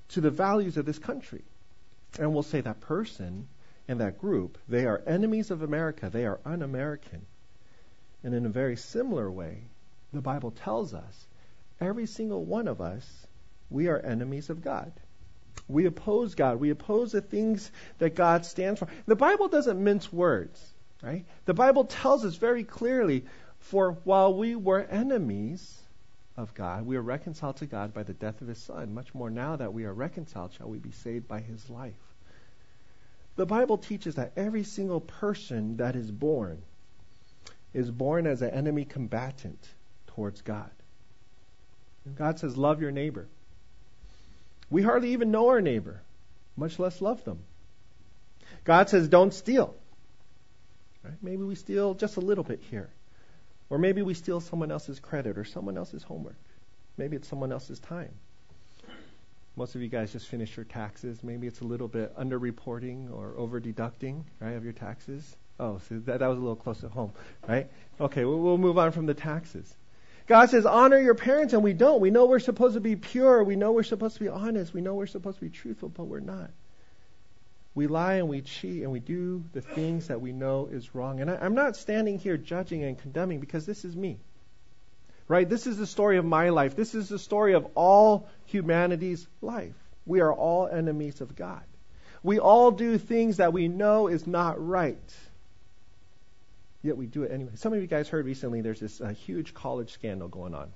to 0.10 0.22
the 0.22 0.32
values 0.32 0.78
of 0.78 0.86
this 0.86 0.98
country. 0.98 1.44
And 2.20 2.34
we'll 2.34 2.44
say 2.44 2.62
that 2.62 2.82
person 2.82 3.48
and 3.88 4.00
that 4.02 4.20
group, 4.20 4.58
they 4.68 4.86
are 4.86 5.02
enemies 5.06 5.52
of 5.52 5.62
America. 5.62 6.10
They 6.10 6.26
are 6.26 6.40
un 6.46 6.62
American. 6.62 7.26
And 8.24 8.34
in 8.34 8.46
a 8.46 8.50
very 8.50 8.76
similar 8.76 9.30
way, 9.30 9.64
the 10.12 10.22
Bible 10.22 10.52
tells 10.52 10.94
us 10.94 11.28
every 11.80 12.06
single 12.08 12.44
one 12.44 12.68
of 12.68 12.82
us, 12.82 13.28
we 13.70 13.88
are 13.88 14.00
enemies 14.00 14.50
of 14.50 14.64
God. 14.64 14.92
We 15.68 15.86
oppose 15.86 16.36
God. 16.36 16.60
We 16.60 16.70
oppose 16.70 17.12
the 17.12 17.22
things 17.22 17.72
that 18.00 18.16
God 18.16 18.46
stands 18.46 18.80
for. 18.80 18.88
The 19.06 19.16
Bible 19.16 19.50
doesn't 19.50 19.84
mince 19.84 20.12
words, 20.12 20.74
right? 21.02 21.26
The 21.46 21.54
Bible 21.54 21.86
tells 21.86 22.26
us 22.26 22.36
very 22.36 22.64
clearly 22.64 23.26
for 23.60 23.98
while 24.04 24.34
we 24.34 24.56
were 24.56 24.82
enemies 24.82 25.82
of 26.38 26.54
God, 26.54 26.86
we 26.86 26.96
are 26.96 27.02
reconciled 27.02 27.58
to 27.58 27.66
God 27.66 27.94
by 27.94 28.04
the 28.04 28.14
death 28.14 28.42
of 28.42 28.48
his 28.48 28.60
Son. 28.60 28.94
Much 28.94 29.14
more 29.14 29.30
now 29.30 29.56
that 29.56 29.74
we 29.74 29.86
are 29.86 29.94
reconciled, 29.94 30.54
shall 30.54 30.70
we 30.70 30.78
be 30.78 30.92
saved 30.92 31.28
by 31.28 31.40
his 31.40 31.70
life. 31.70 31.94
The 33.36 33.46
Bible 33.46 33.78
teaches 33.78 34.16
that 34.16 34.34
every 34.36 34.64
single 34.64 35.02
person 35.02 35.78
that 35.78 35.96
is 35.96 36.10
born 36.10 36.62
is 37.74 37.90
born 37.90 38.28
as 38.28 38.42
an 38.42 38.52
enemy 38.52 38.86
combatant 38.86 39.68
towards 40.08 40.42
God. 40.42 40.70
God 42.16 42.40
says, 42.40 42.56
Love 42.56 42.82
your 42.82 42.92
neighbor. 42.92 43.28
We 44.70 44.82
hardly 44.82 45.14
even 45.14 45.32
know 45.32 45.50
our 45.50 45.62
neighbor, 45.62 46.02
much 46.56 46.80
less 46.80 47.02
love 47.02 47.24
them. 47.24 47.40
God 48.64 48.90
says, 48.90 49.08
Don't 49.08 49.34
steal. 49.34 49.76
Right? 51.04 51.18
Maybe 51.22 51.44
we 51.44 51.56
steal 51.56 51.94
just 51.94 52.18
a 52.18 52.22
little 52.22 52.44
bit 52.44 52.62
here. 52.70 52.90
Or 53.70 53.78
maybe 53.78 54.02
we 54.02 54.14
steal 54.14 54.40
someone 54.40 54.72
else's 54.72 55.00
credit 55.00 55.38
or 55.38 55.44
someone 55.44 55.78
else's 55.78 56.04
homework. 56.04 56.38
Maybe 56.98 57.16
it's 57.16 57.28
someone 57.28 57.52
else's 57.52 57.80
time. 57.80 58.12
Most 59.56 59.76
of 59.76 59.82
you 59.82 59.88
guys 59.88 60.12
just 60.12 60.28
finished 60.28 60.56
your 60.56 60.66
taxes. 60.66 61.24
Maybe 61.24 61.48
it's 61.48 61.62
a 61.62 61.66
little 61.66 61.88
bit 61.88 62.14
under-reporting 62.16 63.10
or 63.12 63.34
over-deducting, 63.38 64.24
right, 64.40 64.56
of 64.56 64.64
your 64.64 64.74
taxes. 64.74 65.36
Oh, 65.60 65.80
so 65.90 66.00
that, 66.06 66.20
that 66.20 66.28
was 66.28 66.38
a 66.38 66.42
little 66.42 66.56
close 66.56 66.80
to 66.82 66.90
home, 66.90 67.12
right? 67.48 67.68
Okay, 68.00 68.24
we'll, 68.24 68.38
we'll 68.38 68.60
move 68.60 68.78
on 68.78 68.92
from 68.92 69.08
the 69.08 69.16
taxes. 69.16 69.74
God 70.28 70.50
says, 70.50 70.66
honor 70.66 71.00
your 71.00 71.16
parents, 71.16 71.54
and 71.54 71.64
we 71.64 71.74
don't. 71.74 72.02
We 72.02 72.12
know 72.12 72.26
we're 72.26 72.40
supposed 72.40 72.76
to 72.76 72.82
be 72.82 72.96
pure. 72.96 73.44
We 73.44 73.56
know 73.56 73.72
we're 73.72 73.84
supposed 73.84 74.16
to 74.18 74.20
be 74.20 74.30
honest. 74.30 74.74
We 74.74 74.82
know 74.82 74.94
we're 74.94 75.08
supposed 75.08 75.40
to 75.40 75.46
be 75.46 75.50
truthful, 75.50 75.90
but 75.90 76.04
we're 76.04 76.20
not. 76.20 76.52
We 77.78 77.86
lie 77.86 78.16
and 78.16 78.28
we 78.28 78.42
cheat 78.42 78.82
and 78.82 78.92
we 78.92 79.00
do 79.00 79.44
the 79.54 79.62
things 79.62 80.08
that 80.08 80.20
we 80.20 80.34
know 80.34 80.68
is 80.72 80.96
wrong. 80.96 81.20
And 81.20 81.30
I, 81.30 81.36
I'm 81.36 81.54
not 81.54 81.76
standing 81.76 82.18
here 82.18 82.36
judging 82.36 82.84
and 82.84 82.98
condemning 82.98 83.40
because 83.40 83.68
this 83.68 83.86
is 83.86 83.96
me. 83.96 84.18
Right? 85.28 85.48
This 85.48 85.68
is 85.68 85.78
the 85.78 85.86
story 85.86 86.18
of 86.18 86.26
my 86.26 86.50
life. 86.50 86.76
This 86.76 86.96
is 86.96 87.08
the 87.08 87.20
story 87.20 87.54
of 87.54 87.68
all 87.76 88.30
humanity's 88.46 89.28
life. 89.44 89.76
We 90.08 90.22
are 90.22 90.34
all 90.34 90.68
enemies 90.68 91.22
of 91.22 91.36
God. 91.36 91.62
We 92.24 92.40
all 92.40 92.72
do 92.72 92.98
things 92.98 93.38
that 93.38 93.54
we 93.54 93.68
know 93.68 94.08
is 94.08 94.26
not 94.26 94.56
right. 94.66 95.16
Yet 96.82 96.98
we 96.98 97.06
do 97.06 97.22
it 97.22 97.32
anyway. 97.32 97.52
Some 97.58 97.74
of 97.74 97.80
you 97.80 97.86
guys 97.86 98.10
heard 98.10 98.26
recently 98.26 98.62
there's 98.62 98.80
this 98.80 99.00
uh, 99.00 99.10
huge 99.10 99.54
college 99.54 99.92
scandal 99.92 100.30
going 100.30 100.56
on. 100.56 100.72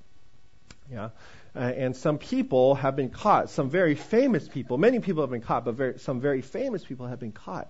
Yeah. 0.91 1.09
Uh, 1.55 1.59
and 1.59 1.95
some 1.95 2.17
people 2.17 2.75
have 2.75 2.95
been 2.95 3.09
caught. 3.09 3.49
Some 3.49 3.69
very 3.69 3.95
famous 3.95 4.47
people. 4.47 4.77
Many 4.77 4.99
people 4.99 5.21
have 5.21 5.31
been 5.31 5.41
caught, 5.41 5.65
but 5.65 5.75
very, 5.75 5.99
some 5.99 6.21
very 6.21 6.41
famous 6.41 6.83
people 6.85 7.07
have 7.07 7.19
been 7.19 7.33
caught. 7.33 7.67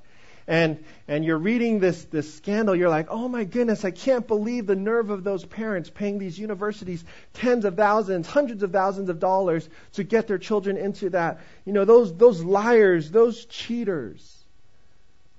and 0.47 0.83
and 1.07 1.23
you're 1.25 1.37
reading 1.37 1.79
this 1.79 2.05
this 2.05 2.33
scandal, 2.33 2.75
you're 2.75 2.89
like, 2.89 3.07
oh 3.09 3.27
my 3.27 3.43
goodness, 3.43 3.85
I 3.85 3.91
can't 3.91 4.27
believe 4.27 4.67
the 4.67 4.75
nerve 4.75 5.09
of 5.09 5.23
those 5.23 5.45
parents 5.45 5.89
paying 5.89 6.19
these 6.19 6.37
universities 6.37 7.03
tens 7.33 7.65
of 7.65 7.75
thousands, 7.75 8.27
hundreds 8.27 8.63
of 8.63 8.71
thousands 8.71 9.09
of 9.09 9.19
dollars 9.19 9.67
to 9.93 10.03
get 10.03 10.27
their 10.27 10.39
children 10.39 10.77
into 10.77 11.09
that. 11.11 11.39
You 11.65 11.73
know, 11.73 11.85
those 11.85 12.13
those 12.15 12.43
liars, 12.43 13.11
those 13.11 13.45
cheaters. 13.45 14.40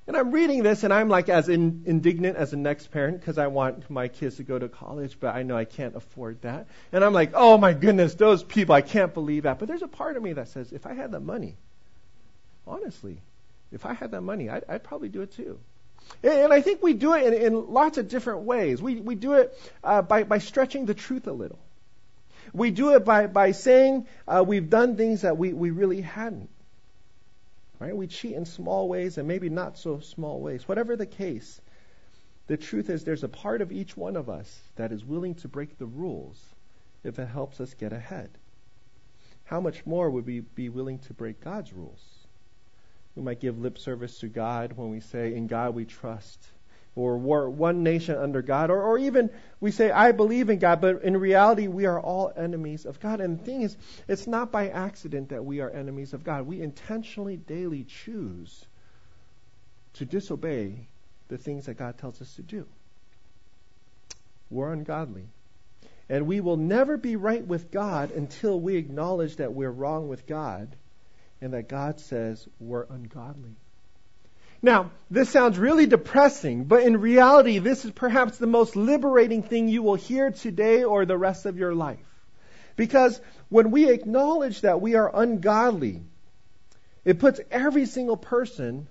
And 0.06 0.16
I'm 0.16 0.32
reading 0.32 0.64
this 0.64 0.82
and 0.82 0.92
I'm 0.92 1.08
like 1.08 1.28
as 1.28 1.48
in, 1.48 1.84
indignant 1.86 2.36
as 2.36 2.50
the 2.50 2.56
next 2.56 2.90
parent 2.90 3.20
because 3.20 3.38
I 3.38 3.46
want 3.46 3.88
my 3.88 4.08
kids 4.08 4.36
to 4.36 4.42
go 4.42 4.58
to 4.58 4.68
college, 4.68 5.18
but 5.20 5.34
I 5.34 5.44
know 5.44 5.56
I 5.56 5.64
can't 5.64 5.94
afford 5.94 6.42
that. 6.42 6.66
And 6.90 7.04
I'm 7.04 7.12
like, 7.12 7.32
oh 7.34 7.56
my 7.56 7.72
goodness, 7.72 8.14
those 8.14 8.42
people, 8.42 8.74
I 8.74 8.80
can't 8.80 9.14
believe 9.14 9.44
that. 9.44 9.60
But 9.60 9.68
there's 9.68 9.82
a 9.82 9.88
part 9.88 10.16
of 10.16 10.22
me 10.22 10.32
that 10.32 10.48
says, 10.48 10.72
if 10.72 10.86
I 10.86 10.94
had 10.94 11.12
that 11.12 11.20
money, 11.20 11.56
honestly, 12.66 13.18
if 13.70 13.86
I 13.86 13.94
had 13.94 14.10
that 14.10 14.22
money, 14.22 14.50
I'd, 14.50 14.64
I'd 14.68 14.82
probably 14.82 15.08
do 15.08 15.22
it 15.22 15.32
too. 15.32 15.60
And, 16.24 16.32
and, 16.32 16.52
I 16.52 16.62
think 16.62 16.82
we 16.82 16.94
do 16.94 17.14
it 17.14 17.32
in, 17.32 17.34
in, 17.34 17.72
lots 17.72 17.96
of 17.96 18.08
different 18.08 18.40
ways. 18.40 18.82
We, 18.82 18.96
we 18.96 19.14
do 19.14 19.34
it 19.34 19.56
uh, 19.84 20.02
by, 20.02 20.24
by 20.24 20.38
stretching 20.38 20.84
the 20.84 20.94
truth 20.94 21.28
a 21.28 21.32
little. 21.32 21.60
We 22.52 22.72
do 22.72 22.94
it 22.94 23.04
by, 23.04 23.28
by 23.28 23.52
saying 23.52 24.08
uh, 24.26 24.44
we've 24.46 24.68
done 24.68 24.96
things 24.96 25.22
that 25.22 25.38
we, 25.38 25.52
we 25.52 25.70
really 25.70 26.00
hadn't. 26.00 26.50
Right? 27.82 27.96
We 27.96 28.06
cheat 28.06 28.36
in 28.36 28.44
small 28.44 28.88
ways 28.88 29.18
and 29.18 29.26
maybe 29.26 29.48
not 29.48 29.76
so 29.76 29.98
small 29.98 30.40
ways. 30.40 30.68
Whatever 30.68 30.94
the 30.94 31.04
case, 31.04 31.60
the 32.46 32.56
truth 32.56 32.88
is 32.88 33.02
there's 33.02 33.24
a 33.24 33.28
part 33.28 33.60
of 33.60 33.72
each 33.72 33.96
one 33.96 34.14
of 34.14 34.30
us 34.30 34.60
that 34.76 34.92
is 34.92 35.04
willing 35.04 35.34
to 35.34 35.48
break 35.48 35.78
the 35.78 35.86
rules 35.86 36.40
if 37.02 37.18
it 37.18 37.26
helps 37.26 37.60
us 37.60 37.74
get 37.74 37.92
ahead. 37.92 38.30
How 39.42 39.60
much 39.60 39.84
more 39.84 40.08
would 40.10 40.26
we 40.26 40.40
be 40.54 40.68
willing 40.68 41.00
to 41.00 41.12
break 41.12 41.40
God's 41.40 41.72
rules? 41.72 42.28
We 43.16 43.22
might 43.22 43.40
give 43.40 43.58
lip 43.58 43.76
service 43.78 44.20
to 44.20 44.28
God 44.28 44.74
when 44.76 44.90
we 44.90 45.00
say, 45.00 45.34
In 45.34 45.48
God 45.48 45.74
we 45.74 45.84
trust 45.84 46.38
or 46.94 47.16
one 47.16 47.82
nation 47.82 48.16
under 48.16 48.42
God, 48.42 48.70
or, 48.70 48.82
or 48.82 48.98
even 48.98 49.30
we 49.60 49.70
say, 49.70 49.90
I 49.90 50.12
believe 50.12 50.50
in 50.50 50.58
God, 50.58 50.80
but 50.80 51.02
in 51.02 51.16
reality, 51.16 51.66
we 51.66 51.86
are 51.86 51.98
all 51.98 52.32
enemies 52.36 52.84
of 52.84 53.00
God. 53.00 53.20
And 53.20 53.38
the 53.38 53.44
thing 53.44 53.62
is, 53.62 53.76
it's 54.08 54.26
not 54.26 54.52
by 54.52 54.68
accident 54.68 55.30
that 55.30 55.44
we 55.44 55.60
are 55.60 55.70
enemies 55.70 56.12
of 56.12 56.22
God. 56.22 56.46
We 56.46 56.60
intentionally 56.60 57.36
daily 57.36 57.84
choose 57.84 58.66
to 59.94 60.04
disobey 60.04 60.88
the 61.28 61.38
things 61.38 61.66
that 61.66 61.74
God 61.74 61.96
tells 61.96 62.20
us 62.20 62.34
to 62.36 62.42
do. 62.42 62.66
We're 64.50 64.72
ungodly. 64.72 65.28
And 66.10 66.26
we 66.26 66.40
will 66.40 66.58
never 66.58 66.98
be 66.98 67.16
right 67.16 67.46
with 67.46 67.70
God 67.70 68.10
until 68.10 68.60
we 68.60 68.76
acknowledge 68.76 69.36
that 69.36 69.54
we're 69.54 69.70
wrong 69.70 70.08
with 70.08 70.26
God 70.26 70.76
and 71.40 71.54
that 71.54 71.68
God 71.70 72.00
says 72.00 72.46
we're 72.60 72.84
ungodly. 72.90 73.56
Now, 74.62 74.92
this 75.10 75.28
sounds 75.28 75.58
really 75.58 75.86
depressing, 75.86 76.64
but 76.64 76.84
in 76.84 77.00
reality, 77.00 77.58
this 77.58 77.84
is 77.84 77.90
perhaps 77.90 78.38
the 78.38 78.46
most 78.46 78.76
liberating 78.76 79.42
thing 79.42 79.68
you 79.68 79.82
will 79.82 79.96
hear 79.96 80.30
today 80.30 80.84
or 80.84 81.04
the 81.04 81.18
rest 81.18 81.46
of 81.46 81.58
your 81.58 81.74
life. 81.74 81.98
Because 82.76 83.20
when 83.48 83.72
we 83.72 83.90
acknowledge 83.90 84.60
that 84.60 84.80
we 84.80 84.94
are 84.94 85.10
ungodly, 85.12 86.02
it 87.04 87.18
puts 87.18 87.40
every 87.50 87.86
single 87.86 88.16
person 88.16 88.86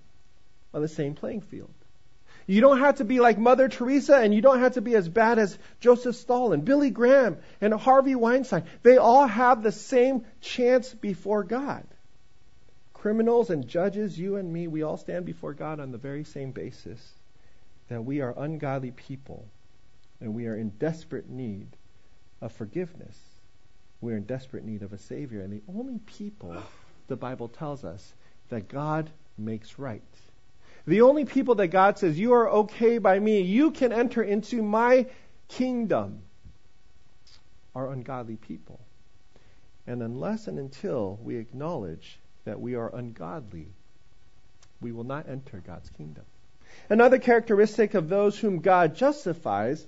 on 0.73 0.81
the 0.81 0.89
same 0.89 1.15
playing 1.15 1.41
field. 1.41 1.73
You 2.47 2.59
don't 2.59 2.79
have 2.79 2.95
to 2.95 3.05
be 3.05 3.21
like 3.21 3.37
Mother 3.37 3.69
Teresa, 3.69 4.17
and 4.17 4.33
you 4.33 4.41
don't 4.41 4.59
have 4.59 4.73
to 4.73 4.81
be 4.81 4.95
as 4.95 5.07
bad 5.07 5.39
as 5.39 5.57
Joseph 5.79 6.17
Stalin, 6.17 6.61
Billy 6.61 6.89
Graham, 6.89 7.37
and 7.61 7.73
Harvey 7.73 8.15
Weinstein. 8.15 8.63
They 8.83 8.97
all 8.97 9.25
have 9.25 9.63
the 9.63 9.71
same 9.71 10.25
chance 10.41 10.93
before 10.93 11.43
God. 11.43 11.85
Criminals 13.01 13.49
and 13.49 13.67
judges, 13.67 14.19
you 14.19 14.35
and 14.35 14.53
me, 14.53 14.67
we 14.67 14.83
all 14.83 14.95
stand 14.95 15.25
before 15.25 15.53
God 15.53 15.79
on 15.79 15.91
the 15.91 15.97
very 15.97 16.23
same 16.23 16.51
basis 16.51 17.13
that 17.89 18.05
we 18.05 18.21
are 18.21 18.35
ungodly 18.37 18.91
people 18.91 19.43
and 20.19 20.35
we 20.35 20.45
are 20.45 20.55
in 20.55 20.69
desperate 20.69 21.27
need 21.27 21.65
of 22.41 22.51
forgiveness. 22.51 23.17
We're 24.01 24.17
in 24.17 24.25
desperate 24.25 24.63
need 24.63 24.83
of 24.83 24.93
a 24.93 24.99
Savior. 24.99 25.41
And 25.41 25.51
the 25.51 25.63
only 25.75 25.97
people, 26.05 26.55
the 27.07 27.15
Bible 27.15 27.47
tells 27.47 27.83
us, 27.83 28.13
that 28.49 28.67
God 28.67 29.09
makes 29.35 29.79
right. 29.79 30.03
The 30.85 31.01
only 31.01 31.25
people 31.25 31.55
that 31.55 31.69
God 31.69 31.97
says, 31.97 32.19
You 32.19 32.33
are 32.33 32.49
okay 32.51 32.99
by 32.99 33.17
me, 33.17 33.41
you 33.41 33.71
can 33.71 33.91
enter 33.91 34.21
into 34.21 34.61
my 34.61 35.07
kingdom, 35.47 36.21
are 37.73 37.91
ungodly 37.91 38.35
people. 38.35 38.79
And 39.87 40.03
unless 40.03 40.47
and 40.47 40.59
until 40.59 41.17
we 41.23 41.37
acknowledge 41.37 42.19
that 42.45 42.59
we 42.59 42.75
are 42.75 42.93
ungodly, 42.93 43.67
we 44.81 44.91
will 44.91 45.03
not 45.03 45.29
enter 45.29 45.61
God's 45.65 45.89
kingdom. 45.91 46.25
Another 46.89 47.19
characteristic 47.19 47.93
of 47.93 48.09
those 48.09 48.37
whom 48.37 48.59
God 48.59 48.95
justifies 48.95 49.85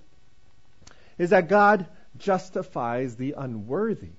is 1.17 1.31
that 1.31 1.47
God 1.49 1.87
justifies 2.17 3.15
the 3.15 3.33
unworthy. 3.37 4.11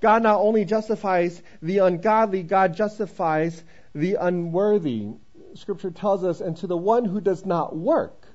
God 0.00 0.22
not 0.22 0.40
only 0.40 0.64
justifies 0.64 1.40
the 1.62 1.78
ungodly, 1.78 2.42
God 2.42 2.74
justifies 2.74 3.62
the 3.94 4.16
unworthy. 4.16 5.08
Scripture 5.54 5.90
tells 5.90 6.24
us, 6.24 6.40
and 6.40 6.56
to 6.58 6.66
the 6.66 6.76
one 6.76 7.04
who 7.04 7.20
does 7.20 7.46
not 7.46 7.74
work, 7.74 8.26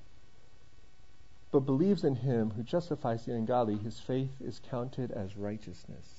but 1.51 1.61
believes 1.61 2.03
in 2.03 2.15
him 2.15 2.51
who 2.51 2.63
justifies 2.63 3.25
the 3.25 3.33
ungodly, 3.33 3.77
his 3.77 3.99
faith 3.99 4.31
is 4.43 4.61
counted 4.69 5.11
as 5.11 5.35
righteousness. 5.35 6.18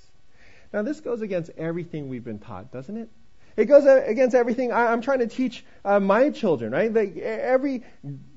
Now, 0.72 0.82
this 0.82 1.00
goes 1.00 1.20
against 1.20 1.50
everything 1.56 2.08
we've 2.08 2.24
been 2.24 2.38
taught, 2.38 2.70
doesn't 2.72 2.96
it? 2.96 3.08
It 3.56 3.64
goes 3.64 3.84
against 3.84 4.34
everything 4.34 4.72
I, 4.72 4.92
am 4.92 5.02
trying 5.02 5.18
to 5.18 5.26
teach 5.26 5.64
uh, 5.84 5.98
my 5.98 6.30
children, 6.30 6.72
right? 6.72 6.92
Like 6.92 7.16
every 7.16 7.82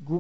gr- 0.04 0.20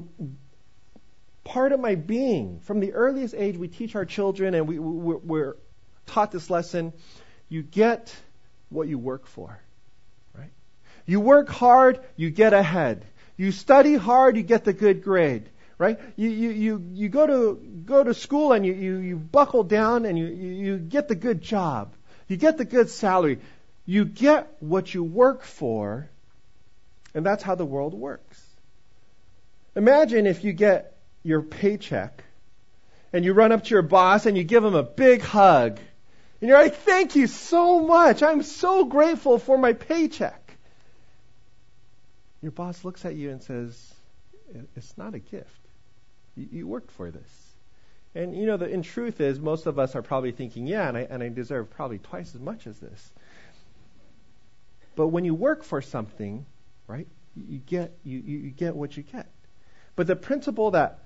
part 1.43 1.71
of 1.71 1.80
my 1.80 1.95
being, 1.95 2.60
from 2.62 2.80
the 2.80 2.93
earliest 2.93 3.34
age, 3.34 3.58
we 3.58 3.67
teach 3.67 3.95
our 3.95 4.06
children 4.06 4.54
and 4.54 4.67
we, 4.67 4.78
we're, 4.78 5.17
we're 5.17 5.58
taught 6.06 6.32
this 6.32 6.49
lesson. 6.49 6.93
You 7.49 7.63
get 7.63 8.15
what 8.69 8.88
you 8.88 8.99
work 8.99 9.26
for, 9.26 9.60
right? 10.38 10.52
You 11.06 11.19
work 11.19 11.49
hard, 11.49 11.99
you 12.15 12.30
get 12.30 12.54
ahead. 12.54 13.06
You 13.36 13.52
study 13.52 13.95
hard, 13.95 14.38
you 14.38 14.43
get 14.43 14.63
the 14.63 14.73
good 14.73 15.04
grade 15.04 15.49
right? 15.80 15.99
You, 16.15 16.30
you, 16.30 16.49
you, 16.52 16.86
you 16.93 17.10
go 17.10 17.28
to 17.28 17.56
go 17.86 18.04
to 18.04 18.13
school 18.13 18.54
and 18.54 18.65
you, 18.65 18.73
you, 18.73 18.97
you 18.97 19.15
buckle 19.17 19.63
down 19.63 20.06
and 20.06 20.17
you, 20.17 20.28
you 20.28 20.78
get 20.78 21.08
the 21.08 21.15
good 21.15 21.41
job. 21.41 21.93
You 22.34 22.38
get 22.38 22.58
the 22.58 22.65
good 22.65 22.89
salary. 22.89 23.38
You 23.86 24.06
get 24.06 24.52
what 24.60 24.91
you 24.91 25.04
work 25.04 25.43
for, 25.43 26.10
and 27.13 27.24
that's 27.24 27.43
how 27.43 27.54
the 27.54 27.63
world 27.63 27.93
works. 27.93 28.43
Imagine 29.76 30.26
if 30.26 30.43
you 30.43 30.52
get 30.52 30.98
your 31.22 31.43
paycheck 31.43 32.24
and 33.13 33.24
you 33.24 33.34
run 33.34 33.52
up 33.52 33.65
to 33.65 33.69
your 33.69 33.84
boss 33.84 34.26
and 34.26 34.36
you 34.36 34.43
give 34.43 34.63
him 34.63 34.74
a 34.74 34.82
big 34.82 35.22
hug. 35.22 35.80
And 36.41 36.50
you're 36.50 36.58
like, 36.58 36.78
thank 36.78 37.15
you 37.15 37.28
so 37.28 37.82
much. 37.82 38.24
I'm 38.24 38.41
so 38.41 38.86
grateful 38.86 39.38
for 39.38 39.56
my 39.56 39.74
paycheck. 39.74 40.58
Your 42.41 42.52
boss 42.52 42.84
looks 42.84 43.06
at 43.06 43.13
you 43.13 43.30
and 43.30 43.43
says, 43.43 43.93
it's 44.76 44.98
not 44.98 45.13
a 45.13 45.19
gift. 45.19 45.67
You, 46.36 46.65
worked 46.65 46.89
for 46.93 47.12
this. 47.12 47.53
And 48.15 48.36
you 48.36 48.45
know, 48.45 48.58
the 48.58 48.69
in 48.69 48.84
truth 48.84 49.19
is, 49.21 49.39
most 49.39 49.65
of 49.65 49.80
us 49.80 49.95
are 49.95 50.02
probably 50.02 50.32
thinking, 50.32 50.67
yeah, 50.67 50.88
and 50.88 50.97
I, 50.97 51.08
and 51.10 51.23
I 51.23 51.30
deserve 51.30 51.71
probably 51.71 51.97
twice 51.97 52.36
as 52.36 52.41
much 52.41 52.67
as 52.67 52.78
this. 52.78 53.12
But 54.95 55.08
when 55.08 55.26
you 55.26 55.34
work 55.34 55.63
for 55.63 55.82
something, 55.82 56.45
right, 56.88 57.08
you 57.36 57.58
get 57.58 57.97
you, 58.04 58.19
you 58.19 58.52
get 58.52 58.76
what 58.76 58.95
you 58.95 59.04
get. 59.04 59.28
But 59.95 60.08
the 60.08 60.15
principle 60.15 60.71
that 60.71 60.99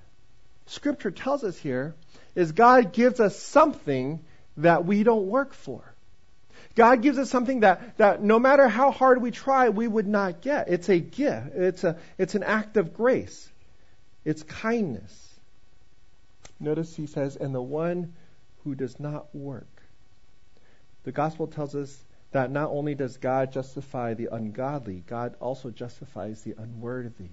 Scripture 0.66 1.10
tells 1.10 1.44
us 1.44 1.56
here 1.56 1.94
is 2.34 2.52
God 2.52 2.92
gives 2.92 3.20
us 3.20 3.38
something 3.38 4.22
that 4.58 4.84
we 4.84 5.02
don't 5.02 5.26
work 5.26 5.54
for. 5.54 5.82
God 6.74 7.02
gives 7.02 7.18
us 7.18 7.30
something 7.30 7.60
that, 7.60 7.96
that 7.98 8.22
no 8.22 8.38
matter 8.38 8.68
how 8.68 8.90
hard 8.90 9.20
we 9.20 9.30
try, 9.30 9.70
we 9.70 9.88
would 9.88 10.06
not 10.06 10.42
get. 10.42 10.68
It's 10.68 10.88
a 10.88 10.98
gift. 10.98 11.48
It's 11.54 11.84
a 11.84 11.96
it's 12.18 12.34
an 12.34 12.42
act 12.42 12.76
of 12.76 12.92
grace. 12.92 13.50
It's 14.24 14.42
kindness. 14.42 15.27
Notice 16.60 16.94
he 16.96 17.06
says, 17.06 17.36
and 17.36 17.54
the 17.54 17.62
one 17.62 18.14
who 18.64 18.74
does 18.74 18.98
not 18.98 19.34
work. 19.34 19.82
The 21.04 21.12
gospel 21.12 21.46
tells 21.46 21.74
us 21.74 22.04
that 22.32 22.50
not 22.50 22.70
only 22.70 22.94
does 22.94 23.16
God 23.16 23.52
justify 23.52 24.14
the 24.14 24.28
ungodly, 24.32 25.02
God 25.06 25.34
also 25.40 25.70
justifies 25.70 26.42
the 26.42 26.54
unworthy. 26.58 27.30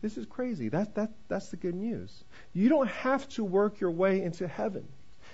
This 0.00 0.16
is 0.16 0.26
crazy. 0.26 0.68
That, 0.68 0.94
that, 0.94 1.10
that's 1.28 1.48
the 1.48 1.56
good 1.56 1.74
news. 1.74 2.24
You 2.52 2.68
don't 2.68 2.88
have 2.88 3.28
to 3.30 3.44
work 3.44 3.80
your 3.80 3.90
way 3.90 4.22
into 4.22 4.46
heaven. 4.46 4.86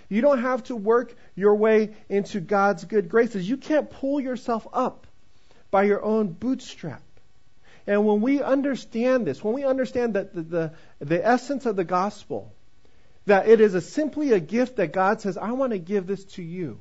You 0.08 0.20
don't 0.20 0.40
have 0.40 0.64
to 0.64 0.76
work 0.76 1.14
your 1.34 1.54
way 1.54 1.94
into 2.08 2.40
God's 2.40 2.84
good 2.84 3.08
graces. 3.08 3.48
You 3.48 3.56
can't 3.56 3.90
pull 3.90 4.20
yourself 4.20 4.66
up 4.72 5.06
by 5.70 5.84
your 5.84 6.02
own 6.02 6.32
bootstrap. 6.32 7.02
And 7.86 8.06
when 8.06 8.20
we 8.20 8.42
understand 8.42 9.26
this, 9.26 9.42
when 9.42 9.54
we 9.54 9.64
understand 9.64 10.14
that 10.14 10.34
the, 10.34 10.42
the, 10.42 10.72
the 11.00 11.26
essence 11.26 11.66
of 11.66 11.76
the 11.76 11.84
gospel, 11.84 12.52
that 13.26 13.48
it 13.48 13.60
is 13.60 13.74
a, 13.74 13.80
simply 13.80 14.32
a 14.32 14.40
gift 14.40 14.76
that 14.76 14.92
God 14.92 15.20
says, 15.20 15.36
I 15.36 15.52
want 15.52 15.72
to 15.72 15.78
give 15.78 16.06
this 16.06 16.24
to 16.36 16.42
you. 16.42 16.80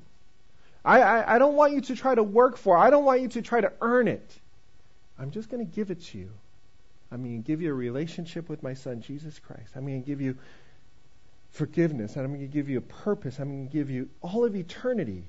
I, 0.84 1.02
I, 1.02 1.36
I 1.36 1.40
don't 1.40 1.56
want 1.56 1.74
you 1.74 1.82
to 1.82 1.96
try 1.96 2.16
to 2.16 2.24
work 2.24 2.58
for 2.58 2.76
it. 2.76 2.80
I 2.80 2.90
don't 2.90 3.06
want 3.06 3.22
you 3.22 3.28
to 3.30 3.42
try 3.42 3.62
to 3.62 3.72
earn 3.82 4.08
it. 4.08 4.40
I'm 5.20 5.32
just 5.32 5.50
going 5.50 5.66
to 5.66 5.72
give 5.72 5.92
it 5.92 6.02
to 6.06 6.18
you. 6.18 6.32
I'm 7.12 7.24
going 7.24 7.44
to 7.44 7.46
give 7.46 7.62
you 7.62 7.70
a 7.70 7.74
relationship 7.74 8.50
with 8.50 8.64
my 8.64 8.74
son, 8.74 9.02
Jesus 9.02 9.38
Christ. 9.38 9.74
I'm 9.76 9.86
going 9.86 10.02
to 10.02 10.08
give 10.08 10.22
you 10.22 10.38
forgiveness. 11.52 12.16
I'm 12.16 12.28
going 12.28 12.40
to 12.40 12.48
give 12.48 12.70
you 12.70 12.80
a 12.80 12.82
purpose. 12.82 13.38
I'm 13.38 13.50
going 13.50 13.68
to 13.68 13.74
give 13.74 13.90
you 13.90 14.10
all 14.22 14.46
of 14.46 14.56
eternity 14.56 15.26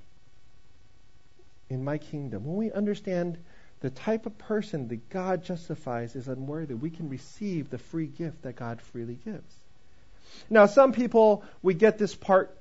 in 1.68 1.85
my 1.85 1.98
kingdom. 1.98 2.44
When 2.44 2.57
we 2.57 2.72
understand 2.72 3.37
the 3.81 3.90
type 3.90 4.27
of 4.27 4.38
person 4.38 4.88
that 4.88 5.11
God 5.11 5.44
justifies 5.44 6.14
is 6.14 6.29
unworthy, 6.29 6.75
we 6.75 6.90
can 6.90 7.09
receive 7.09 7.68
the 7.68 7.79
free 7.79 8.07
gift 8.07 8.42
that 8.42 8.57
God 8.57 8.81
freely 8.81 9.18
gives. 9.25 9.55
Now, 10.50 10.66
some 10.66 10.92
people, 10.92 11.44
we 11.62 11.74
get 11.74 11.98
this 11.98 12.14
part 12.14 12.56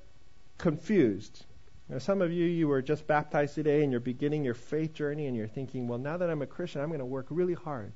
confused. 0.58 1.44
Now, 1.88 1.98
some 1.98 2.22
of 2.22 2.32
you, 2.32 2.46
you 2.46 2.68
were 2.68 2.80
just 2.80 3.06
baptized 3.06 3.54
today 3.54 3.82
and 3.82 3.90
you're 3.90 4.00
beginning 4.00 4.44
your 4.44 4.54
faith 4.54 4.94
journey 4.94 5.26
and 5.26 5.36
you're 5.36 5.48
thinking, 5.48 5.88
well, 5.88 5.98
now 5.98 6.16
that 6.16 6.30
I'm 6.30 6.42
a 6.42 6.46
Christian, 6.46 6.80
I'm 6.80 6.88
going 6.88 7.00
to 7.00 7.04
work 7.04 7.26
really 7.30 7.54
hard. 7.54 7.92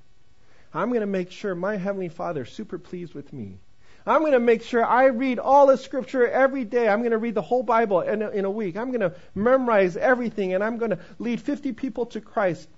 I'm 0.74 0.88
going 0.88 1.00
to 1.00 1.06
make 1.06 1.30
sure 1.30 1.54
my 1.54 1.76
Heavenly 1.76 2.08
Father 2.08 2.42
is 2.42 2.50
super 2.50 2.78
pleased 2.78 3.14
with 3.14 3.32
me. 3.32 3.58
I'm 4.06 4.20
going 4.20 4.32
to 4.32 4.40
make 4.40 4.62
sure 4.62 4.84
I 4.84 5.06
read 5.06 5.38
all 5.38 5.66
the 5.66 5.76
scripture 5.76 6.28
every 6.28 6.64
day. 6.64 6.88
I'm 6.88 7.00
going 7.00 7.10
to 7.10 7.18
read 7.18 7.34
the 7.34 7.42
whole 7.42 7.62
Bible 7.62 8.02
in 8.02 8.22
a, 8.22 8.30
in 8.30 8.44
a 8.44 8.50
week. 8.50 8.76
I'm 8.76 8.88
going 8.88 9.00
to 9.00 9.14
memorize 9.34 9.96
everything 9.96 10.54
and 10.54 10.62
I'm 10.62 10.78
going 10.78 10.92
to 10.92 10.98
lead 11.18 11.40
50 11.40 11.72
people 11.72 12.06
to 12.06 12.20
Christ 12.20 12.68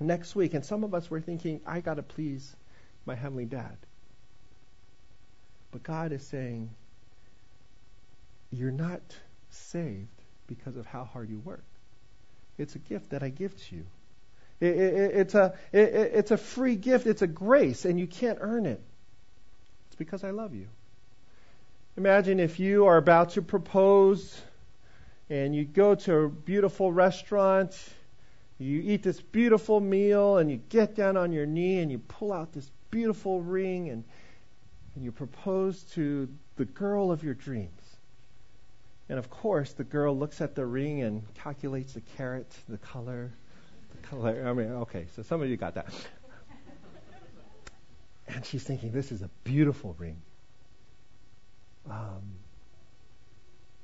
next 0.00 0.34
week. 0.34 0.54
And 0.54 0.64
some 0.64 0.84
of 0.84 0.94
us 0.94 1.10
were 1.10 1.20
thinking, 1.20 1.60
I 1.66 1.80
got 1.80 1.94
to 1.94 2.02
please 2.02 2.56
my 3.04 3.14
Heavenly 3.14 3.44
Dad. 3.44 3.76
But 5.70 5.82
God 5.82 6.12
is 6.12 6.26
saying, 6.26 6.70
You're 8.50 8.70
not 8.70 9.02
saved 9.50 10.08
because 10.46 10.76
of 10.76 10.86
how 10.86 11.04
hard 11.04 11.28
you 11.28 11.38
work. 11.38 11.64
It's 12.56 12.74
a 12.74 12.78
gift 12.78 13.10
that 13.10 13.22
I 13.22 13.28
give 13.28 13.56
to 13.68 13.76
you. 13.76 13.84
It, 14.60 14.76
it, 14.76 15.14
it's, 15.14 15.34
a, 15.34 15.54
it, 15.72 15.78
it's 15.78 16.30
a 16.30 16.36
free 16.36 16.74
gift. 16.74 17.06
It's 17.06 17.22
a 17.22 17.26
grace, 17.26 17.84
and 17.84 18.00
you 18.00 18.06
can't 18.06 18.38
earn 18.40 18.66
it. 18.66 18.80
It's 19.88 19.96
because 19.96 20.24
I 20.24 20.30
love 20.30 20.54
you. 20.54 20.66
Imagine 21.96 22.40
if 22.40 22.58
you 22.58 22.86
are 22.86 22.96
about 22.96 23.30
to 23.30 23.42
propose 23.42 24.40
and 25.30 25.54
you 25.54 25.64
go 25.64 25.94
to 25.94 26.14
a 26.14 26.28
beautiful 26.28 26.90
restaurant, 26.90 27.76
you 28.58 28.80
eat 28.80 29.02
this 29.02 29.20
beautiful 29.20 29.78
meal, 29.78 30.38
and 30.38 30.50
you 30.50 30.56
get 30.68 30.96
down 30.96 31.16
on 31.16 31.32
your 31.32 31.46
knee 31.46 31.78
and 31.78 31.92
you 31.92 31.98
pull 31.98 32.32
out 32.32 32.52
this 32.52 32.68
beautiful 32.90 33.40
ring 33.40 33.90
and, 33.90 34.04
and 34.98 35.04
you 35.04 35.12
propose 35.12 35.84
to 35.84 36.28
the 36.56 36.64
girl 36.64 37.12
of 37.12 37.22
your 37.22 37.34
dreams. 37.34 37.82
And 39.08 39.16
of 39.16 39.30
course, 39.30 39.72
the 39.72 39.84
girl 39.84 40.18
looks 40.18 40.40
at 40.40 40.56
the 40.56 40.66
ring 40.66 41.02
and 41.02 41.22
calculates 41.34 41.92
the 41.92 42.00
carat, 42.00 42.50
the 42.68 42.78
color, 42.78 43.30
the 43.92 44.08
color. 44.08 44.44
I 44.44 44.52
mean, 44.52 44.72
okay, 44.72 45.06
so 45.14 45.22
some 45.22 45.40
of 45.40 45.48
you 45.48 45.56
got 45.56 45.74
that. 45.76 45.86
And 48.26 48.44
she's 48.44 48.64
thinking, 48.64 48.90
this 48.90 49.12
is 49.12 49.22
a 49.22 49.30
beautiful 49.44 49.94
ring. 50.00 50.20
Um, 51.88 52.34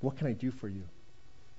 what 0.01 0.17
can 0.17 0.27
I 0.27 0.33
do 0.33 0.51
for 0.51 0.69
you? 0.69 0.83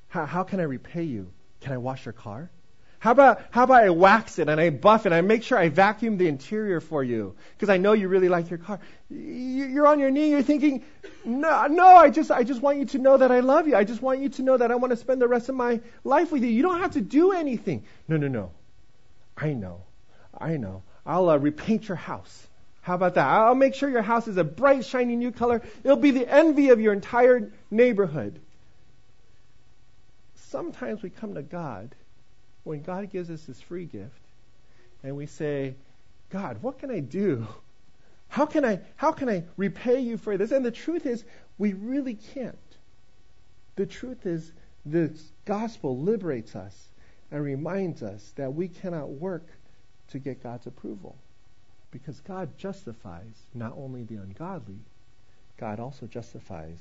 How, 0.10 0.26
how 0.26 0.44
can 0.44 0.60
I 0.60 0.64
repay 0.64 1.04
you? 1.04 1.32
Can 1.62 1.72
I 1.72 1.78
wash 1.78 2.04
your 2.06 2.12
car? 2.12 2.52
How 3.00 3.12
about 3.12 3.42
how 3.52 3.64
about 3.64 3.84
I 3.84 3.90
wax 3.90 4.40
it 4.40 4.50
and 4.50 4.60
I 4.60 4.70
buff 4.70 5.06
it 5.06 5.08
and 5.08 5.16
I 5.16 5.22
make 5.22 5.44
sure 5.44 5.58
I 5.58 5.70
vacuum 5.70 6.18
the 6.18 6.28
interior 6.28 6.80
for 6.80 7.04
you 7.04 7.36
because 7.54 7.70
I 7.70 7.78
know 7.78 7.94
you 7.94 8.08
really 8.08 8.30
like 8.30 8.50
your 8.50 8.60
car. 8.60 8.80
You're 9.10 9.88
on 9.88 10.00
your 10.00 10.10
knee. 10.10 10.32
You're 10.32 10.42
thinking, 10.42 10.84
no, 11.24 11.68
no. 11.68 11.86
I 11.86 12.10
just 12.10 12.32
I 12.32 12.44
just 12.44 12.62
want 12.62 12.80
you 12.80 12.86
to 12.86 12.98
know 12.98 13.18
that 13.18 13.32
I 13.32 13.42
love 13.42 13.68
you. 13.68 13.76
I 13.76 13.84
just 13.84 14.02
want 14.02 14.22
you 14.22 14.30
to 14.30 14.42
know 14.42 14.58
that 14.58 14.72
I 14.72 14.76
want 14.76 14.92
to 14.92 14.98
spend 14.98 15.22
the 15.22 15.28
rest 15.28 15.50
of 15.50 15.56
my 15.56 15.82
life 16.04 16.32
with 16.32 16.44
you. 16.44 16.50
You 16.50 16.64
don't 16.64 16.80
have 16.80 16.92
to 16.92 17.02
do 17.02 17.32
anything. 17.32 17.84
No, 18.08 18.18
no, 18.18 18.28
no. 18.28 18.52
I 19.38 19.54
know. 19.54 19.84
I 20.38 20.58
know. 20.58 20.84
I'll 21.06 21.30
uh, 21.30 21.38
repaint 21.38 21.88
your 21.88 21.98
house. 21.98 22.48
How 22.82 22.96
about 22.96 23.16
that? 23.16 23.28
I'll 23.28 23.56
make 23.56 23.74
sure 23.74 23.90
your 23.90 24.02
house 24.02 24.28
is 24.28 24.38
a 24.38 24.44
bright, 24.44 24.86
shiny 24.86 25.16
new 25.16 25.32
color. 25.32 25.62
It'll 25.84 25.98
be 25.98 26.12
the 26.12 26.32
envy 26.32 26.70
of 26.70 26.80
your 26.80 26.94
entire 26.94 27.52
neighborhood. 27.72 28.40
Sometimes 30.36 31.02
we 31.02 31.10
come 31.10 31.34
to 31.34 31.42
God 31.42 31.96
when 32.66 32.82
God 32.82 33.10
gives 33.10 33.30
us 33.30 33.46
His 33.46 33.62
free 33.62 33.86
gift, 33.86 34.20
and 35.04 35.16
we 35.16 35.28
say, 35.28 35.76
God, 36.30 36.62
what 36.62 36.80
can 36.80 36.92
I 36.92 37.00
do? 37.00 37.48
How 38.28 38.46
can 38.46 38.66
I 38.66 38.82
how 38.98 39.14
can 39.14 39.30
I 39.30 39.44
repay 39.56 40.02
you 40.02 40.18
for 40.18 40.36
this? 40.36 40.52
And 40.52 40.66
the 40.66 40.72
truth 40.72 41.06
is, 41.06 41.24
we 41.58 41.74
really 41.74 42.16
can't. 42.16 42.58
The 43.78 43.86
truth 43.86 44.26
is, 44.26 44.52
the 44.86 45.14
gospel 45.46 45.98
liberates 45.98 46.56
us 46.56 46.90
and 47.32 47.44
reminds 47.44 48.04
us 48.04 48.34
that 48.36 48.54
we 48.54 48.68
cannot 48.68 49.10
work 49.10 49.48
to 50.10 50.20
get 50.20 50.44
God's 50.44 50.68
approval. 50.68 51.16
Because 51.92 52.20
God 52.22 52.58
justifies 52.58 53.36
not 53.54 53.74
only 53.78 54.04
the 54.04 54.16
ungodly, 54.16 54.80
God 55.58 55.80
also 55.80 56.08
justifies 56.08 56.78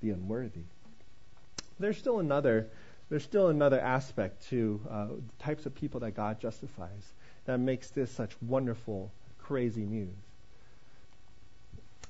the 0.00 0.10
unworthy. 0.10 0.64
There's 1.78 1.96
still 1.96 2.18
another 2.18 2.68
there's 3.08 3.24
still 3.24 3.48
another 3.48 3.80
aspect 3.80 4.48
to 4.50 4.80
uh, 4.90 5.06
the 5.06 5.42
types 5.42 5.66
of 5.66 5.74
people 5.74 6.00
that 6.00 6.12
God 6.12 6.40
justifies 6.40 7.12
that 7.46 7.58
makes 7.58 7.88
this 7.90 8.10
such 8.12 8.30
wonderful, 8.42 9.10
crazy 9.38 9.84
news. 9.84 10.14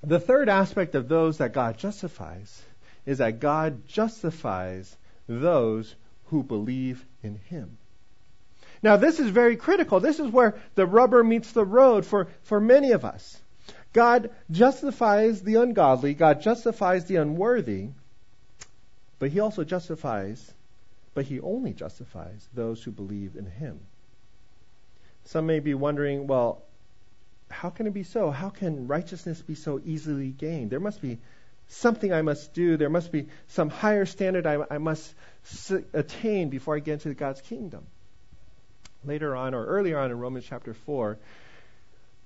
The 0.03 0.19
third 0.19 0.49
aspect 0.49 0.95
of 0.95 1.09
those 1.09 1.39
that 1.39 1.53
God 1.53 1.79
justifies 1.79 2.63
is 3.07 3.19
that 3.19 3.41
God 3.41 3.87
justifies 3.87 4.97
those 5.29 5.95
who 6.27 6.43
believe 6.43 7.05
in 7.23 7.39
Him. 7.49 7.79
Now, 8.83 8.97
this 8.97 9.19
is 9.19 9.29
very 9.31 9.57
critical. 9.57 10.01
This 10.01 10.21
is 10.21 10.31
where 10.31 10.57
the 10.75 10.87
rubber 10.87 11.25
meets 11.25 11.53
the 11.53 11.65
road 11.65 12.07
for, 12.07 12.29
for 12.43 12.61
many 12.61 12.93
of 12.93 13.05
us. 13.05 13.41
God 13.93 14.31
justifies 14.51 15.43
the 15.43 15.57
ungodly, 15.57 16.15
God 16.15 16.43
justifies 16.43 17.07
the 17.07 17.17
unworthy, 17.17 17.89
but 19.19 19.31
He 19.31 19.41
also 19.41 19.65
justifies 19.65 20.53
but 21.19 21.27
he 21.27 21.41
only 21.41 21.73
justifies 21.73 22.49
those 22.55 22.81
who 22.81 22.93
believe 22.93 23.35
in 23.35 23.45
him. 23.45 23.81
Some 25.25 25.47
may 25.47 25.59
be 25.59 25.75
wondering, 25.75 26.29
well, 26.29 26.63
how 27.51 27.71
can 27.71 27.89
it 27.89 27.93
be 27.93 28.05
so? 28.05 28.31
How 28.31 28.51
can 28.51 28.87
righteousness 28.87 29.43
be 29.43 29.57
so 29.57 29.81
easily 29.85 30.29
gained? 30.29 30.71
There 30.71 30.79
must 30.79 31.03
be 31.03 31.19
something 31.67 32.13
I 32.13 32.23
must 32.23 32.55
do. 32.55 32.77
There 32.77 32.89
must 32.89 33.11
be 33.11 33.27
some 33.49 33.69
higher 33.69 34.07
standard 34.07 34.47
I, 34.47 34.59
I 34.71 34.79
must 34.79 35.13
attain 35.93 36.51
before 36.51 36.77
I 36.77 36.79
get 36.79 36.93
into 36.93 37.13
God's 37.15 37.41
kingdom. 37.41 37.85
Later 39.05 39.35
on, 39.35 39.55
or 39.55 39.67
earlier 39.67 39.99
on 39.99 40.13
in 40.13 40.21
Romans 40.21 40.45
chapter 40.49 40.73
4, 40.73 41.19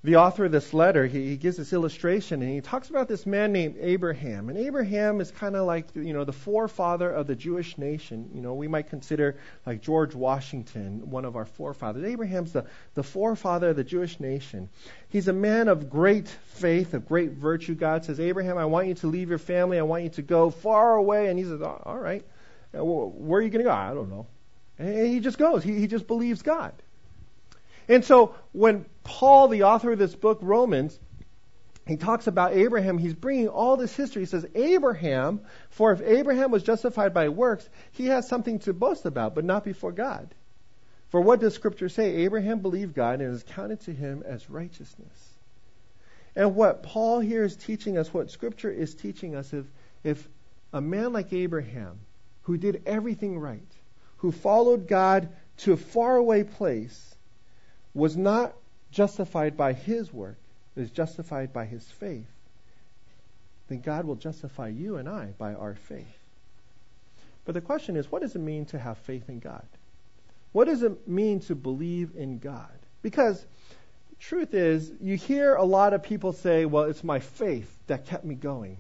the 0.05 0.17
author 0.17 0.47
of 0.47 0.51
this 0.51 0.75
letter, 0.75 1.07
he, 1.07 1.29
he, 1.29 1.37
gives 1.37 1.59
this 1.59 1.73
illustration, 1.73 2.43
and 2.43 2.51
he 2.51 2.61
talks 2.61 2.91
about 2.91 3.07
this 3.07 3.25
man 3.25 3.53
named 3.53 3.77
Abraham. 3.79 4.49
And 4.49 4.59
Abraham 4.59 5.21
is 5.21 5.31
kind 5.31 5.55
of 5.55 5.65
like, 5.65 5.87
you 5.95 6.12
know, 6.12 6.25
the 6.25 6.33
forefather 6.33 7.09
of 7.09 7.29
the 7.29 7.37
Jewish 7.37 7.79
nation. 7.79 8.29
You 8.35 8.41
know, 8.41 8.55
we 8.55 8.67
might 8.67 8.91
consider 8.91 9.37
like 9.65 9.81
George 9.81 10.12
Washington 10.12 11.09
one 11.09 11.25
of 11.25 11.37
our 11.37 11.45
forefathers. 11.45 12.03
Abraham's 12.03 12.53
the, 12.53 12.67
the 12.95 13.05
forefather 13.05 13.71
of 13.71 13.77
the 13.77 13.85
Jewish 13.85 14.19
nation. 14.19 14.69
He's 15.09 15.29
a 15.29 15.33
man 15.33 15.69
of 15.69 15.88
great 15.88 16.27
faith, 16.29 16.95
of 16.95 17.07
great 17.07 17.31
virtue. 17.31 17.77
God 17.77 18.05
says, 18.05 18.19
Abraham, 18.19 18.59
I 18.59 18.65
want 18.65 18.88
you 18.88 18.95
to 18.95 19.07
leave 19.07 19.29
your 19.29 19.38
family. 19.38 19.79
I 19.79 19.83
want 19.83 20.03
you 20.03 20.11
to 20.11 20.23
go 20.23 20.51
far 20.51 20.97
away. 20.97 21.29
And 21.29 21.38
he 21.38 21.45
says, 21.45 21.62
all 21.62 21.99
right. 21.99 22.25
Where 22.73 23.38
are 23.38 23.43
you 23.43 23.51
going 23.51 23.65
to 23.65 23.71
go? 23.71 23.71
I 23.71 23.95
don't 23.95 24.11
know. 24.11 24.27
And 24.81 25.07
he 25.07 25.21
just 25.21 25.38
goes. 25.38 25.62
He, 25.62 25.79
he 25.79 25.87
just 25.87 26.09
believes 26.09 26.43
God. 26.43 26.73
And 27.88 28.05
so 28.05 28.35
when 28.53 28.87
Paul, 29.05 29.49
the 29.49 29.64
author 29.64 29.92
of 29.92 29.99
this 29.99 30.14
book, 30.14 30.38
Romans, 30.42 30.99
he 31.87 31.97
talks 31.97 32.29
about 32.29 32.53
Abraham, 32.53 32.97
he's 32.97 33.14
bringing 33.14 33.49
all 33.49 33.77
this 33.77 33.95
history. 33.95 34.23
He 34.23 34.27
says, 34.27 34.47
Abraham, 34.55 35.40
for 35.71 35.92
if 35.92 36.01
Abraham 36.01 36.51
was 36.51 36.62
justified 36.62 37.12
by 37.12 37.29
works, 37.29 37.68
he 37.90 38.07
has 38.07 38.29
something 38.29 38.61
to 38.61 38.73
boast 38.73 39.05
about, 39.05 39.35
but 39.35 39.45
not 39.45 39.64
before 39.64 39.92
God. 39.92 40.33
For 41.11 41.21
what 41.21 41.40
does 41.40 41.55
Scripture 41.55 41.88
say? 41.88 42.16
Abraham 42.18 42.61
believed 42.61 42.95
God 42.95 43.21
and 43.21 43.31
it 43.31 43.35
is 43.35 43.42
counted 43.42 43.81
to 43.83 43.92
him 43.92 44.23
as 44.25 44.49
righteousness. 44.49 45.29
And 46.35 46.55
what 46.55 46.83
Paul 46.83 47.21
here 47.21 47.45
is 47.45 47.57
teaching 47.57 47.99
us, 47.99 48.14
what 48.14 48.31
Scripture 48.31 48.71
is 48.71 48.95
teaching 48.95 49.35
us, 49.35 49.53
if, 49.53 49.66
if 50.03 50.27
a 50.73 50.81
man 50.81 51.12
like 51.12 51.33
Abraham, 51.33 51.99
who 52.42 52.57
did 52.57 52.83
everything 52.87 53.38
right, 53.38 53.61
who 54.18 54.33
followed 54.33 54.88
God 54.88 55.29
to 55.59 55.73
a 55.73 55.77
faraway 55.77 56.45
place, 56.45 57.15
was 57.95 58.17
not 58.17 58.55
justified 58.90 59.57
by 59.57 59.73
his 59.73 60.13
work, 60.13 60.37
is 60.77 60.90
justified 60.90 61.53
by 61.53 61.65
his 61.67 61.85
faith, 61.85 62.27
then 63.69 63.81
God 63.81 64.05
will 64.05 64.17
justify 64.17 64.69
you 64.69 64.97
and 64.97 65.09
I 65.09 65.35
by 65.38 65.55
our 65.55 65.75
faith. 65.75 66.19
But 67.45 67.55
the 67.55 67.61
question 67.61 67.97
is, 67.97 68.11
what 68.11 68.23
does 68.23 68.37
it 68.37 68.40
mean 68.40 68.67
to 68.67 68.79
have 68.79 68.99
faith 68.99 69.29
in 69.29 69.40
God? 69.40 69.67
What 70.53 70.67
does 70.67 70.83
it 70.83 71.09
mean 71.09 71.40
to 71.40 71.55
believe 71.55 72.11
in 72.17 72.38
God? 72.38 72.71
Because 73.03 73.45
truth 74.21 74.55
is, 74.55 74.90
you 75.01 75.17
hear 75.17 75.55
a 75.55 75.65
lot 75.65 75.95
of 75.95 76.03
people 76.03 76.33
say, 76.33 76.65
well, 76.67 76.85
it's 76.85 77.03
my 77.03 77.19
faith 77.19 77.71
that 77.87 78.07
kept 78.07 78.25
me 78.25 78.35
going. 78.35 78.77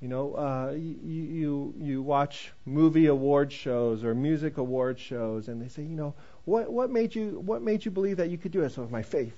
You 0.00 0.08
know, 0.08 0.34
uh, 0.34 0.72
you, 0.76 1.24
you, 1.24 1.74
you 1.78 2.02
watch 2.02 2.52
movie 2.66 3.06
award 3.06 3.52
shows 3.52 4.04
or 4.04 4.14
music 4.14 4.58
award 4.58 4.98
shows, 5.00 5.48
and 5.48 5.60
they 5.62 5.68
say, 5.68 5.82
you 5.82 5.96
know, 5.96 6.14
what, 6.44 6.70
what, 6.72 6.90
made 6.90 7.14
you, 7.14 7.40
what 7.40 7.62
made 7.62 7.84
you 7.84 7.90
believe 7.90 8.18
that 8.18 8.30
you 8.30 8.38
could 8.38 8.52
do 8.52 8.62
it? 8.62 8.72
So, 8.72 8.86
my 8.90 9.02
faith. 9.02 9.36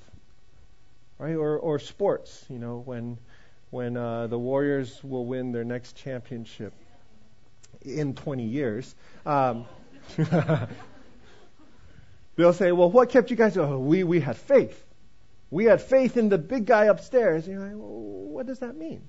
right? 1.18 1.36
Or 1.36 1.59
or 1.59 1.78
sports, 1.78 2.44
you 2.48 2.59
know, 2.59 2.82
when 2.84 3.18
when 3.70 3.96
uh, 3.96 4.26
the 4.28 4.38
Warriors 4.38 5.02
will 5.04 5.26
win 5.26 5.52
their 5.52 5.64
next 5.64 5.96
championship 5.96 6.72
in 7.82 8.14
20 8.14 8.44
years. 8.44 8.94
Um, 9.26 9.66
they'll 12.36 12.52
say, 12.52 12.72
"Well, 12.72 12.90
what 12.90 13.11
kept 13.11 13.30
you 13.30 13.36
guys?" 13.36 13.56
Oh, 13.56 13.78
we 13.78 14.04
we 14.04 14.20
had 14.20 14.36
faith. 14.36 14.84
We 15.50 15.64
had 15.66 15.82
faith 15.82 16.16
in 16.16 16.28
the 16.28 16.38
big 16.38 16.66
guy 16.66 16.86
upstairs. 16.86 17.46
And 17.46 17.54
you're 17.54 17.62
like, 17.66 17.76
well, 17.76 17.88
what 18.34 18.46
does 18.46 18.61
that 18.61 18.76
mean? 18.76 19.09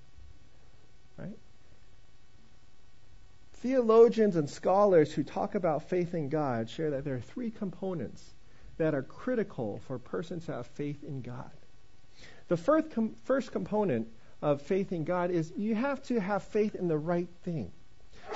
Theologians 3.61 4.37
and 4.37 4.49
scholars 4.49 5.11
who 5.11 5.23
talk 5.23 5.53
about 5.55 5.89
faith 5.89 6.13
in 6.13 6.29
God 6.29 6.69
share 6.69 6.91
that 6.91 7.03
there 7.03 7.15
are 7.15 7.21
three 7.21 7.51
components 7.51 8.23
that 8.77 8.95
are 8.95 9.03
critical 9.03 9.81
for 9.85 9.95
a 9.95 9.99
person 9.99 10.39
to 10.41 10.53
have 10.53 10.67
faith 10.67 11.03
in 11.03 11.21
God. 11.21 11.51
The 12.47 12.55
first, 12.55 12.91
com- 12.91 13.15
first 13.25 13.51
component 13.51 14.07
of 14.41 14.61
faith 14.61 14.93
in 14.93 15.03
God 15.03 15.31
is 15.31 15.51
you 15.57 15.75
have 15.75 16.01
to 16.03 16.21
have 16.21 16.43
faith 16.43 16.75
in 16.75 16.87
the 16.87 16.97
right 16.97 17.27
thing. 17.43 17.71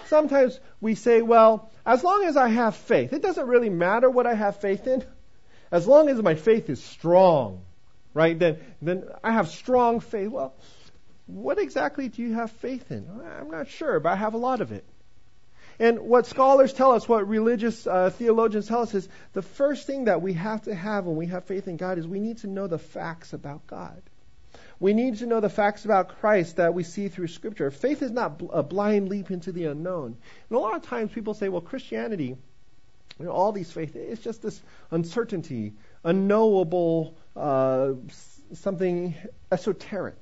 Sometimes 0.07 0.59
we 0.81 0.95
say, 0.95 1.21
well, 1.21 1.71
as 1.85 2.03
long 2.03 2.25
as 2.25 2.35
I 2.35 2.49
have 2.49 2.75
faith, 2.75 3.13
it 3.13 3.21
doesn't 3.21 3.47
really 3.47 3.69
matter 3.69 4.09
what 4.09 4.27
I 4.27 4.33
have 4.33 4.57
faith 4.57 4.85
in. 4.87 5.05
As 5.71 5.87
long 5.87 6.09
as 6.09 6.21
my 6.21 6.35
faith 6.35 6.69
is 6.69 6.83
strong, 6.83 7.61
right? 8.13 8.37
Then, 8.37 8.59
then 8.81 9.05
I 9.23 9.31
have 9.31 9.47
strong 9.47 10.01
faith. 10.01 10.29
Well, 10.29 10.53
what 11.33 11.57
exactly 11.57 12.09
do 12.09 12.21
you 12.21 12.33
have 12.33 12.51
faith 12.51 12.91
in? 12.91 13.07
I'm 13.39 13.49
not 13.49 13.67
sure, 13.67 13.99
but 13.99 14.09
I 14.09 14.15
have 14.15 14.33
a 14.33 14.37
lot 14.37 14.61
of 14.61 14.71
it. 14.71 14.85
And 15.79 16.01
what 16.01 16.27
scholars 16.27 16.71
tell 16.71 16.91
us, 16.91 17.09
what 17.09 17.27
religious 17.27 17.87
uh, 17.87 18.11
theologians 18.11 18.67
tell 18.67 18.81
us, 18.81 18.93
is 18.93 19.09
the 19.33 19.41
first 19.41 19.87
thing 19.87 20.05
that 20.05 20.21
we 20.21 20.33
have 20.33 20.61
to 20.63 20.75
have 20.75 21.05
when 21.05 21.15
we 21.15 21.25
have 21.27 21.45
faith 21.45 21.67
in 21.67 21.77
God 21.77 21.97
is 21.97 22.07
we 22.07 22.19
need 22.19 22.37
to 22.39 22.47
know 22.47 22.67
the 22.67 22.77
facts 22.77 23.33
about 23.33 23.65
God. 23.65 24.01
We 24.79 24.93
need 24.93 25.17
to 25.17 25.25
know 25.25 25.39
the 25.39 25.49
facts 25.49 25.85
about 25.85 26.19
Christ 26.19 26.57
that 26.57 26.75
we 26.75 26.83
see 26.83 27.07
through 27.07 27.27
Scripture. 27.27 27.71
Faith 27.71 28.03
is 28.03 28.11
not 28.11 28.41
a 28.51 28.61
blind 28.61 29.09
leap 29.09 29.31
into 29.31 29.51
the 29.51 29.65
unknown. 29.65 30.17
And 30.49 30.57
a 30.57 30.59
lot 30.59 30.75
of 30.75 30.83
times 30.83 31.11
people 31.11 31.33
say, 31.33 31.49
well, 31.49 31.61
Christianity, 31.61 32.37
you 33.19 33.25
know, 33.25 33.31
all 33.31 33.51
these 33.51 33.71
faith, 33.71 33.95
it's 33.95 34.21
just 34.21 34.43
this 34.43 34.61
uncertainty, 34.91 35.73
unknowable, 36.03 37.17
uh, 37.35 37.93
something 38.53 39.15
esoteric. 39.51 40.21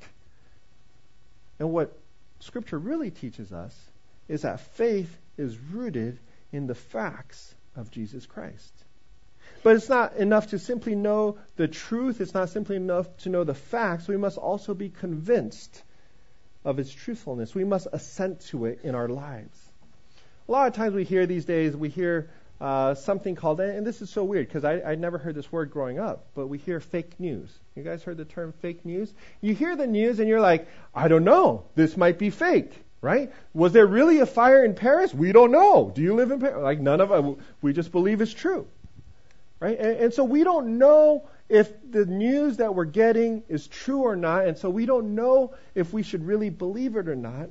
And 1.62 1.72
what 1.72 1.95
Scripture 2.39 2.80
really 2.80 3.12
teaches 3.12 3.53
us 3.53 3.80
is 4.28 4.41
that 4.41 4.62
faith 4.62 5.16
is 5.38 5.55
rooted 5.59 6.18
in 6.51 6.66
the 6.66 6.74
facts 6.74 7.53
of 7.76 7.91
Jesus 7.91 8.26
Christ. 8.26 8.74
But 9.62 9.76
it's 9.76 9.88
not 9.88 10.16
enough 10.16 10.47
to 10.47 10.57
simply 10.57 10.95
know 10.95 11.38
the 11.57 11.68
truth. 11.68 12.20
It's 12.20 12.34
not 12.34 12.49
simply 12.49 12.78
enough 12.78 13.16
to 13.18 13.30
know 13.30 13.43
the 13.43 13.53
facts. 13.53 14.07
We 14.07 14.18
must 14.18 14.39
also 14.39 14.74
be 14.74 14.89
convinced 14.89 15.84
of 16.66 16.80
its 16.80 16.91
truthfulness. 16.91 17.53
We 17.53 17.64
must 17.64 17.86
assent 17.93 18.39
to 18.47 18.66
it 18.66 18.80
in 18.82 18.95
our 18.95 19.07
lives. 19.07 19.59
A 20.47 20.51
lot 20.51 20.68
of 20.68 20.74
times 20.74 20.95
we 20.95 21.03
hear 21.03 21.28
these 21.28 21.45
days, 21.45 21.78
we 21.78 21.89
hear 21.89 22.32
uh, 22.62 22.93
something 22.93 23.34
called, 23.34 23.59
and 23.59 23.86
this 23.86 24.03
is 24.03 24.12
so 24.12 24.24
weird 24.24 24.47
because 24.47 24.64
I, 24.64 24.93
never 24.93 25.18
heard 25.18 25.34
this 25.34 25.51
word 25.51 25.72
growing 25.72 25.97
up, 25.97 26.28
but 26.36 26.45
we 26.45 26.59
hear 26.59 26.80
fake 26.80 27.20
news. 27.20 27.49
You 27.76 27.82
guys 27.82 28.03
heard 28.03 28.18
the 28.18 28.26
term 28.26 28.53
fake 28.62 28.86
news? 28.86 29.12
You 29.41 29.55
hear 29.55 29.76
the 29.76 29.88
news 29.88 30.20
and 30.20 30.30
you're 30.30 30.39
like, 30.39 30.68
I 30.93 31.07
don't 31.07 31.24
know, 31.24 31.66
this 31.76 31.97
might 31.97 32.20
be 32.20 32.30
fake 32.30 32.72
right? 33.03 33.32
Was 33.55 33.74
there 33.74 33.88
really 33.88 34.20
a 34.20 34.28
fire 34.28 34.64
in 34.64 34.76
Paris? 34.76 35.12
We 35.12 35.32
don't 35.32 35.49
know. 35.49 35.91
Do 35.95 36.03
you 36.03 36.14
live 36.14 36.30
in 36.30 36.39
Paris? 36.39 36.62
Like 36.62 36.80
none 36.80 37.01
of 37.01 37.12
us, 37.12 37.36
we 37.59 37.74
just 37.74 37.91
believe 37.91 38.22
it's 38.22 38.32
true, 38.32 38.68
right? 39.59 39.76
And, 39.76 39.97
and, 39.97 40.14
so 40.14 40.24
we 40.24 40.43
don't 40.43 40.78
know 40.78 41.28
if 41.49 41.72
the 41.89 42.05
news 42.05 42.57
that 42.57 42.76
we're 42.76 42.86
getting 42.86 43.41
is 43.49 43.66
true 43.66 44.03
or 44.03 44.16
not, 44.16 44.45
and 44.45 44.55
so 44.55 44.70
we 44.70 44.86
don't 44.86 45.16
know 45.16 45.55
if 45.74 45.91
we 45.91 46.03
should 46.03 46.28
really 46.28 46.51
believe 46.51 46.95
it 46.95 47.09
or 47.09 47.16
not. 47.16 47.49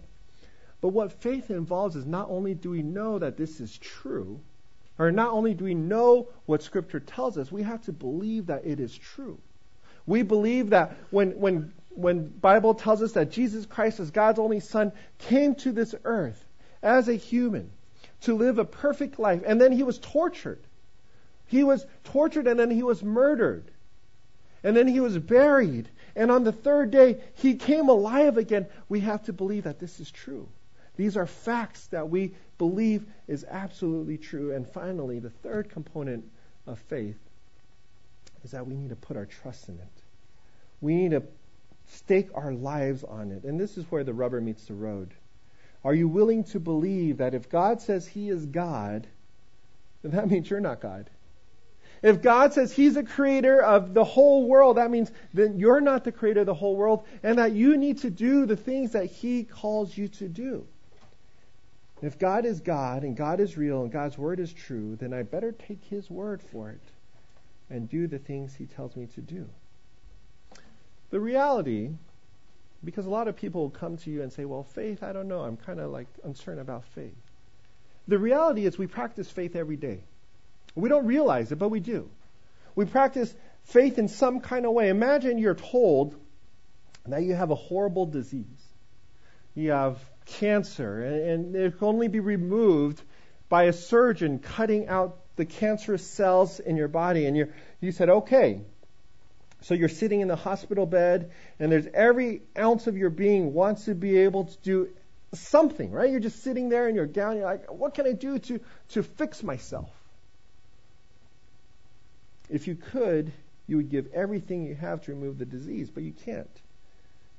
But 0.81 0.91
what 0.91 1.21
faith 1.21 1.51
involves 1.51 1.97
is 1.97 2.07
not 2.07 2.31
only 2.31 2.55
do 2.55 2.71
we 2.71 2.83
know 2.83 3.19
that 3.19 3.37
this 3.37 3.59
is 3.59 3.77
true, 3.77 4.41
or 5.01 5.11
not 5.11 5.33
only 5.33 5.55
do 5.55 5.65
we 5.65 5.75
know 5.75 6.29
what 6.45 6.63
Scripture 6.63 7.01
tells 7.01 7.39
us, 7.39 7.51
we 7.51 7.63
have 7.63 7.83
to 7.87 7.93
believe 7.93 8.47
that 8.47 8.67
it 8.67 8.79
is 8.79 8.97
true. 8.97 9.39
We 10.07 10.23
believe 10.23 10.71
that 10.71 10.95
when, 11.11 11.41
when 11.41 11.73
when 11.91 12.29
Bible 12.29 12.75
tells 12.75 13.03
us 13.03 13.13
that 13.13 13.31
Jesus 13.31 13.67
Christ 13.67 13.99
as 13.99 14.11
God's 14.11 14.39
only 14.39 14.61
son 14.61 14.93
came 15.19 15.55
to 15.57 15.73
this 15.73 15.95
earth 16.05 16.45
as 16.83 17.09
a 17.09 17.15
human 17.15 17.71
to 18.23 18.35
live 18.35 18.59
a 18.59 18.65
perfect 18.65 19.19
life 19.19 19.43
and 19.47 19.61
then 19.61 19.73
he 19.73 19.83
was 19.83 19.99
tortured. 19.99 20.61
He 21.47 21.65
was 21.65 21.85
tortured 22.05 22.47
and 22.47 22.61
then 22.61 22.71
he 22.71 22.83
was 22.83 23.03
murdered. 23.03 23.65
And 24.63 24.77
then 24.77 24.87
he 24.87 25.01
was 25.01 25.19
buried 25.19 25.89
and 26.15 26.31
on 26.31 26.45
the 26.45 26.53
third 26.53 26.91
day 26.91 27.23
he 27.35 27.55
came 27.55 27.89
alive 27.89 28.37
again. 28.37 28.67
We 28.89 29.01
have 29.01 29.25
to 29.25 29.33
believe 29.33 29.65
that 29.65 29.79
this 29.79 29.99
is 29.99 30.11
true. 30.11 30.49
These 30.97 31.17
are 31.17 31.27
facts 31.27 31.87
that 31.89 32.09
we 32.09 32.35
believe 32.59 33.07
is 33.27 33.45
absolutely 33.49 34.19
true. 34.19 34.55
And 34.55 34.67
finally, 34.67 35.19
the 35.19 35.31
third 35.31 35.71
component 35.71 36.25
of 36.67 36.79
faith 36.79 37.19
is 38.45 38.51
that 38.51 38.67
we 38.67 38.75
need 38.75 38.91
to 38.91 38.97
put 38.97 39.17
our 39.17 39.27
trust 39.27 39.69
in 39.69 39.77
it. 39.77 40.03
We 40.81 40.95
need 40.95 41.11
to 41.13 41.23
stake 41.87 42.29
our 42.35 42.53
lives 42.53 43.05
on 43.05 43.33
it. 43.33 43.45
And 43.45 43.59
this 43.59 43.77
is 43.77 43.85
where 43.91 44.05
the 44.05 44.13
rubber 44.13 44.41
meets 44.41 44.67
the 44.67 44.75
road. 44.75 45.15
Are 45.85 45.95
you 45.95 46.09
willing 46.09 46.45
to 46.45 46.61
believe 46.61 47.19
that 47.19 47.35
if 47.35 47.49
God 47.49 47.81
says 47.81 48.07
He 48.07 48.29
is 48.29 48.47
God, 48.47 49.07
then 50.03 50.13
that 50.13 50.29
means 50.29 50.51
you're 50.51 50.61
not 50.61 50.81
God? 50.81 51.09
If 52.03 52.23
God 52.23 52.53
says 52.53 52.73
He's 52.73 52.95
the 52.95 53.05
creator 53.05 53.63
of 53.63 53.93
the 53.93 54.05
whole 54.05 54.47
world, 54.47 54.77
that 54.77 54.91
means 54.91 55.11
that 55.35 55.59
you're 55.59 55.81
not 55.81 56.05
the 56.05 56.13
creator 56.13 56.41
of 56.41 56.47
the 56.47 56.55
whole 56.55 56.77
world 56.77 57.07
and 57.23 57.39
that 57.39 57.53
you 57.53 57.77
need 57.77 57.99
to 57.99 58.11
do 58.11 58.47
the 58.47 58.57
things 58.57 58.93
that 58.93 59.07
He 59.07 59.45
calls 59.45 59.97
you 59.97 60.09
to 60.09 60.29
do. 60.29 60.67
If 62.03 62.19
God 62.19 62.47
is 62.47 62.61
God 62.61 63.03
and 63.03 63.17
God 63.17 63.41
is 63.41 63.57
real 63.57 63.83
and 63.83 63.93
God's 63.93 64.17
word 64.17 64.41
is 64.41 64.53
true, 64.53 64.97
then 64.97 65.13
I 65.13 65.23
better 65.23 65.53
take 65.53 65.85
His 65.85 66.11
word 66.11 66.43
for 66.43 66.71
it 66.71 66.81
and 67.69 67.89
do 67.89 68.07
the 68.07 68.19
things 68.19 68.55
He 68.55 68.67
tells 68.67 68.97
me 68.97 69.07
to 69.15 69.21
do. 69.21 69.47
The 71.11 71.21
reality, 71.21 71.91
because 72.85 73.05
a 73.05 73.11
lot 73.11 73.29
of 73.29 73.37
people 73.37 73.69
come 73.71 73.99
to 73.99 74.11
you 74.11 74.23
and 74.23 74.33
say, 74.33 74.45
well, 74.45 74.63
faith, 74.63 75.03
I 75.03 75.13
don't 75.13 75.29
know. 75.29 75.41
I'm 75.43 75.57
kind 75.57 75.81
of 75.81 75.91
like 75.91 76.07
uncertain 76.25 76.61
about 76.61 76.85
faith. 76.95 77.17
The 78.09 78.19
reality 78.19 78.65
is 78.65 78.79
we 78.79 78.87
practice 78.87 79.31
faith 79.31 79.55
every 79.55 79.77
day. 79.77 80.03
We 80.75 80.89
don't 80.89 81.07
realize 81.07 81.53
it, 81.53 81.57
but 81.57 81.69
we 81.69 81.81
do. 81.81 82.09
We 82.75 82.87
practice 82.87 83.35
faith 83.65 83.99
in 83.99 84.09
some 84.09 84.41
kind 84.41 84.65
of 84.65 84.73
way. 84.73 84.89
Imagine 84.89 85.39
you're 85.39 85.55
told 85.55 86.15
that 87.07 87.25
you 87.25 87.35
have 87.35 87.51
a 87.51 87.57
horrible 87.57 88.07
disease. 88.07 88.45
You 89.55 89.73
have 89.73 89.99
cancer, 90.27 91.03
and, 91.03 91.55
it 91.57 91.79
can 91.79 91.89
only 91.89 92.09
be 92.09 92.21
removed 92.21 93.03
by 93.49 93.65
a 93.65 93.73
surgeon 93.73 94.39
cutting 94.39 94.89
out 94.89 95.19
the 95.37 95.45
cancerous 95.45 96.07
cells 96.07 96.61
in 96.61 96.77
your 96.77 96.89
body. 96.89 97.27
And 97.27 97.37
you 97.37 97.53
you 97.81 97.93
said, 97.93 98.09
okay, 98.09 98.61
so 99.63 99.75
you're 99.75 99.89
sitting 99.89 100.21
in 100.21 100.29
the 100.29 100.37
hospital 100.37 100.87
bed, 100.87 101.31
and 101.59 101.71
there's 101.71 101.87
every 101.93 102.43
ounce 102.59 102.87
of 102.87 102.97
your 102.97 103.11
being 103.11 103.53
wants 103.53 103.87
to 103.87 103.95
be 103.95 104.19
able 104.19 104.45
to 104.45 104.57
do 104.63 104.89
something, 105.35 105.91
right? 105.91 106.11
You're 106.11 106.21
just 106.21 106.43
sitting 106.43 106.69
there 106.69 106.89
in 106.89 106.95
your 106.95 107.07
gown. 107.07 107.37
You're 107.37 107.47
like, 107.47 107.71
what 107.71 107.95
can 107.95 108.07
I 108.07 108.13
do 108.13 108.39
to, 108.39 108.61
to 108.91 109.03
fix 109.03 109.43
myself? 109.43 109.91
If 112.49 112.67
you 112.67 112.75
could, 112.75 113.33
you 113.67 113.77
would 113.77 113.91
give 113.91 114.13
everything 114.13 114.67
you 114.67 114.75
have 114.75 115.03
to 115.03 115.13
remove 115.13 115.39
the 115.39 115.45
disease, 115.45 115.91
but 115.91 116.03
you 116.03 116.13
can't. 116.25 116.51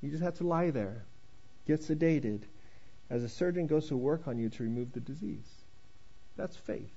You 0.02 0.10
just 0.10 0.24
have 0.24 0.38
to 0.38 0.48
lie 0.48 0.70
there, 0.70 1.04
get 1.68 1.82
sedated, 1.82 2.42
as 3.12 3.24
a 3.24 3.30
surgeon 3.30 3.68
goes 3.68 3.90
to 3.90 3.98
work 3.98 4.28
on 4.28 4.40
you 4.40 4.50
to 4.50 4.64
remove 4.64 4.94
the 4.94 5.02
disease. 5.02 5.50
That's 6.38 6.56
faith. 6.56 6.94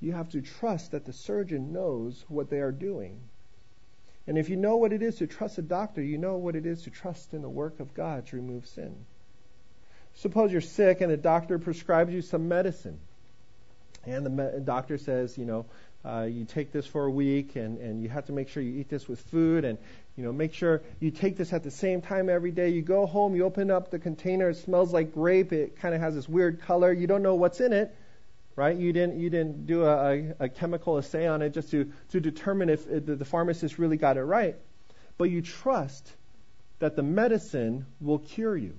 You 0.00 0.12
have 0.12 0.30
to 0.30 0.40
trust 0.40 0.92
that 0.92 1.04
the 1.04 1.12
surgeon 1.12 1.72
knows 1.72 2.24
what 2.28 2.48
they 2.48 2.60
are 2.60 2.72
doing. 2.72 3.20
And 4.26 4.38
if 4.38 4.48
you 4.48 4.56
know 4.56 4.76
what 4.76 4.94
it 4.94 5.02
is 5.02 5.16
to 5.16 5.26
trust 5.26 5.58
a 5.58 5.62
doctor, 5.62 6.02
you 6.02 6.16
know 6.16 6.38
what 6.38 6.56
it 6.56 6.64
is 6.64 6.82
to 6.82 6.90
trust 6.90 7.34
in 7.34 7.42
the 7.42 7.50
work 7.50 7.80
of 7.80 7.94
God 7.94 8.26
to 8.28 8.36
remove 8.36 8.66
sin. 8.66 8.96
Suppose 10.14 10.50
you're 10.50 10.62
sick 10.62 11.02
and 11.02 11.12
the 11.12 11.18
doctor 11.18 11.58
prescribes 11.58 12.14
you 12.14 12.22
some 12.22 12.48
medicine. 12.48 12.98
And 14.06 14.24
the 14.24 14.30
me- 14.30 14.64
doctor 14.64 14.96
says, 14.96 15.36
you 15.36 15.44
know, 15.44 15.66
uh, 16.06 16.22
you 16.22 16.44
take 16.44 16.72
this 16.72 16.86
for 16.86 17.04
a 17.04 17.10
week 17.10 17.56
and, 17.56 17.78
and 17.78 18.02
you 18.02 18.08
have 18.08 18.26
to 18.26 18.32
make 18.32 18.48
sure 18.48 18.62
you 18.62 18.78
eat 18.78 18.88
this 18.88 19.08
with 19.08 19.20
food 19.30 19.64
and, 19.64 19.78
you 20.16 20.24
know, 20.24 20.32
make 20.32 20.54
sure 20.54 20.82
you 21.00 21.10
take 21.10 21.36
this 21.36 21.52
at 21.52 21.62
the 21.62 21.70
same 21.70 22.00
time 22.00 22.28
every 22.28 22.52
day. 22.52 22.68
You 22.68 22.82
go 22.82 23.06
home, 23.06 23.34
you 23.34 23.44
open 23.44 23.70
up 23.70 23.90
the 23.90 23.98
container, 23.98 24.50
it 24.50 24.56
smells 24.56 24.92
like 24.92 25.12
grape, 25.12 25.52
it 25.52 25.78
kind 25.80 25.94
of 25.94 26.00
has 26.00 26.14
this 26.14 26.28
weird 26.28 26.60
color. 26.62 26.92
You 26.92 27.06
don't 27.06 27.22
know 27.22 27.34
what's 27.34 27.60
in 27.60 27.72
it 27.72 27.94
right? 28.56 28.76
You 28.76 28.92
didn't 28.92 29.20
you 29.20 29.30
didn't 29.30 29.66
do 29.66 29.84
a, 29.84 30.32
a 30.40 30.48
chemical 30.48 30.96
assay 30.98 31.26
on 31.26 31.42
it 31.42 31.50
just 31.50 31.70
to 31.70 31.92
to 32.12 32.20
determine 32.20 32.70
if 32.70 32.86
the, 32.88 33.14
the 33.14 33.24
pharmacist 33.24 33.78
really 33.78 33.98
got 33.98 34.16
it 34.16 34.22
right, 34.22 34.56
but 35.18 35.24
you 35.24 35.42
trust 35.42 36.10
that 36.78 36.96
the 36.96 37.02
medicine 37.02 37.86
will 38.00 38.18
cure 38.18 38.56
you. 38.56 38.74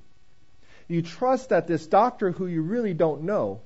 You 0.87 1.01
trust 1.01 1.49
that 1.49 1.67
this 1.67 1.85
doctor 1.85 2.31
who 2.31 2.47
you 2.47 2.61
really 2.61 2.93
don't 2.93 3.23
know 3.23 3.61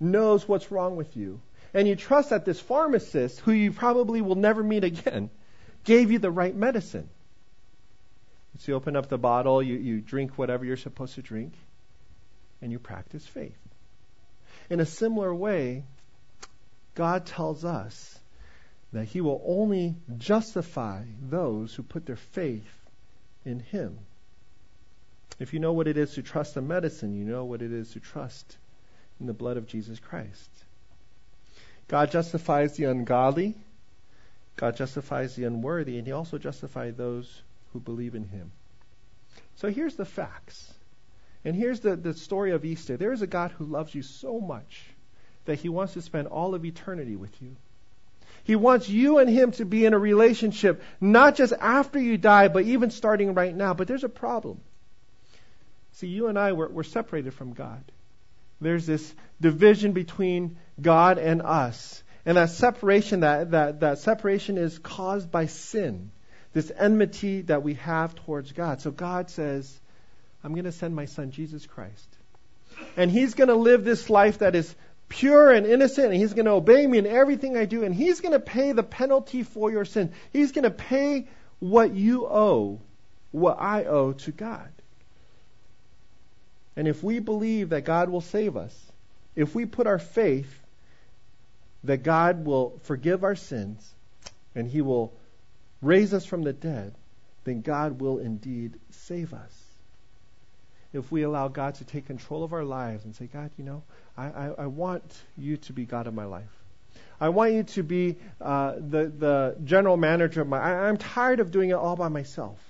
knows 0.00 0.48
what's 0.48 0.70
wrong 0.70 0.96
with 0.96 1.16
you. 1.16 1.40
And 1.78 1.86
you 1.86 1.94
trust 1.94 2.30
that 2.30 2.44
this 2.44 2.58
pharmacist, 2.58 3.38
who 3.38 3.52
you 3.52 3.70
probably 3.70 4.20
will 4.20 4.34
never 4.34 4.64
meet 4.64 4.82
again, 4.82 5.30
gave 5.84 6.10
you 6.10 6.18
the 6.18 6.28
right 6.28 6.52
medicine. 6.52 7.08
So 8.58 8.72
you 8.72 8.74
open 8.74 8.96
up 8.96 9.08
the 9.08 9.16
bottle, 9.16 9.62
you, 9.62 9.76
you 9.76 10.00
drink 10.00 10.36
whatever 10.36 10.64
you're 10.64 10.76
supposed 10.76 11.14
to 11.14 11.22
drink, 11.22 11.52
and 12.60 12.72
you 12.72 12.80
practice 12.80 13.24
faith. 13.24 13.56
In 14.68 14.80
a 14.80 14.86
similar 14.86 15.32
way, 15.32 15.84
God 16.96 17.26
tells 17.26 17.64
us 17.64 18.18
that 18.92 19.04
He 19.04 19.20
will 19.20 19.40
only 19.46 19.94
justify 20.16 21.04
those 21.30 21.72
who 21.76 21.84
put 21.84 22.06
their 22.06 22.16
faith 22.16 22.66
in 23.44 23.60
Him. 23.60 24.00
If 25.38 25.52
you 25.54 25.60
know 25.60 25.74
what 25.74 25.86
it 25.86 25.96
is 25.96 26.14
to 26.14 26.22
trust 26.22 26.56
in 26.56 26.66
medicine, 26.66 27.14
you 27.14 27.22
know 27.22 27.44
what 27.44 27.62
it 27.62 27.70
is 27.70 27.92
to 27.92 28.00
trust 28.00 28.56
in 29.20 29.26
the 29.26 29.32
blood 29.32 29.58
of 29.58 29.68
Jesus 29.68 30.00
Christ. 30.00 30.50
God 31.88 32.10
justifies 32.10 32.76
the 32.76 32.84
ungodly, 32.84 33.54
God 34.56 34.76
justifies 34.76 35.34
the 35.34 35.44
unworthy, 35.44 35.98
and 35.98 36.06
He 36.06 36.12
also 36.12 36.38
justifies 36.38 36.94
those 36.94 37.42
who 37.72 37.80
believe 37.80 38.14
in 38.14 38.24
Him. 38.24 38.50
So 39.56 39.70
here's 39.70 39.96
the 39.96 40.04
facts. 40.04 40.72
And 41.44 41.56
here's 41.56 41.80
the, 41.80 41.96
the 41.96 42.14
story 42.14 42.50
of 42.50 42.64
Easter. 42.64 42.96
There 42.96 43.12
is 43.12 43.22
a 43.22 43.26
God 43.26 43.52
who 43.52 43.64
loves 43.64 43.94
you 43.94 44.02
so 44.02 44.40
much 44.40 44.84
that 45.46 45.58
He 45.58 45.68
wants 45.68 45.94
to 45.94 46.02
spend 46.02 46.28
all 46.28 46.54
of 46.54 46.64
eternity 46.64 47.16
with 47.16 47.40
you. 47.40 47.56
He 48.44 48.56
wants 48.56 48.88
you 48.88 49.18
and 49.18 49.30
Him 49.30 49.52
to 49.52 49.64
be 49.64 49.84
in 49.86 49.94
a 49.94 49.98
relationship, 49.98 50.82
not 51.00 51.36
just 51.36 51.52
after 51.52 51.98
you 51.98 52.18
die, 52.18 52.48
but 52.48 52.64
even 52.64 52.90
starting 52.90 53.34
right 53.34 53.54
now. 53.54 53.74
But 53.74 53.88
there's 53.88 54.04
a 54.04 54.08
problem. 54.08 54.60
See, 55.92 56.08
you 56.08 56.28
and 56.28 56.38
I, 56.38 56.52
we're, 56.52 56.68
we're 56.68 56.82
separated 56.82 57.34
from 57.34 57.54
God. 57.54 57.82
There's 58.60 58.86
this 58.86 59.14
division 59.40 59.92
between 59.92 60.58
God 60.80 61.18
and 61.18 61.42
us. 61.42 62.02
And 62.26 62.36
that 62.36 62.50
separation, 62.50 63.20
that, 63.20 63.52
that, 63.52 63.80
that 63.80 63.98
separation 63.98 64.58
is 64.58 64.78
caused 64.78 65.30
by 65.30 65.46
sin. 65.46 66.10
This 66.52 66.72
enmity 66.76 67.42
that 67.42 67.62
we 67.62 67.74
have 67.74 68.14
towards 68.14 68.52
God. 68.52 68.80
So 68.80 68.90
God 68.90 69.30
says, 69.30 69.80
I'm 70.42 70.52
going 70.52 70.64
to 70.64 70.72
send 70.72 70.94
my 70.94 71.04
son, 71.04 71.30
Jesus 71.30 71.66
Christ. 71.66 72.08
And 72.96 73.10
he's 73.10 73.34
going 73.34 73.48
to 73.48 73.54
live 73.54 73.84
this 73.84 74.10
life 74.10 74.38
that 74.38 74.54
is 74.54 74.74
pure 75.08 75.50
and 75.50 75.66
innocent, 75.66 76.08
and 76.08 76.16
he's 76.16 76.34
going 76.34 76.44
to 76.44 76.52
obey 76.52 76.86
me 76.86 76.98
in 76.98 77.06
everything 77.06 77.56
I 77.56 77.64
do, 77.64 77.82
and 77.82 77.94
he's 77.94 78.20
going 78.20 78.32
to 78.32 78.40
pay 78.40 78.72
the 78.72 78.82
penalty 78.82 79.42
for 79.42 79.70
your 79.70 79.84
sin. 79.84 80.12
He's 80.32 80.52
going 80.52 80.64
to 80.64 80.70
pay 80.70 81.28
what 81.60 81.94
you 81.94 82.26
owe, 82.26 82.80
what 83.30 83.58
I 83.60 83.84
owe 83.84 84.12
to 84.12 84.32
God. 84.32 84.68
And 86.78 86.86
if 86.86 87.02
we 87.02 87.18
believe 87.18 87.70
that 87.70 87.84
God 87.84 88.08
will 88.08 88.20
save 88.20 88.56
us, 88.56 88.72
if 89.34 89.52
we 89.52 89.66
put 89.66 89.88
our 89.88 89.98
faith 89.98 90.48
that 91.82 92.04
God 92.04 92.44
will 92.44 92.78
forgive 92.84 93.24
our 93.24 93.34
sins 93.34 93.94
and 94.54 94.68
he 94.68 94.80
will 94.80 95.12
raise 95.82 96.14
us 96.14 96.24
from 96.24 96.44
the 96.44 96.52
dead, 96.52 96.94
then 97.42 97.62
God 97.62 98.00
will 98.00 98.18
indeed 98.18 98.78
save 98.90 99.34
us. 99.34 99.64
If 100.92 101.10
we 101.10 101.24
allow 101.24 101.48
God 101.48 101.74
to 101.76 101.84
take 101.84 102.06
control 102.06 102.44
of 102.44 102.52
our 102.52 102.64
lives 102.64 103.04
and 103.04 103.14
say, 103.16 103.26
God, 103.26 103.50
you 103.58 103.64
know, 103.64 103.82
I, 104.16 104.26
I, 104.26 104.46
I 104.58 104.66
want 104.66 105.02
you 105.36 105.56
to 105.56 105.72
be 105.72 105.84
God 105.84 106.06
of 106.06 106.14
my 106.14 106.26
life. 106.26 106.44
I 107.20 107.30
want 107.30 107.54
you 107.54 107.64
to 107.64 107.82
be 107.82 108.18
uh, 108.40 108.74
the, 108.76 109.06
the 109.06 109.56
general 109.64 109.96
manager 109.96 110.42
of 110.42 110.48
my. 110.48 110.60
I, 110.60 110.88
I'm 110.88 110.96
tired 110.96 111.40
of 111.40 111.50
doing 111.50 111.70
it 111.70 111.74
all 111.74 111.96
by 111.96 112.06
myself. 112.06 112.60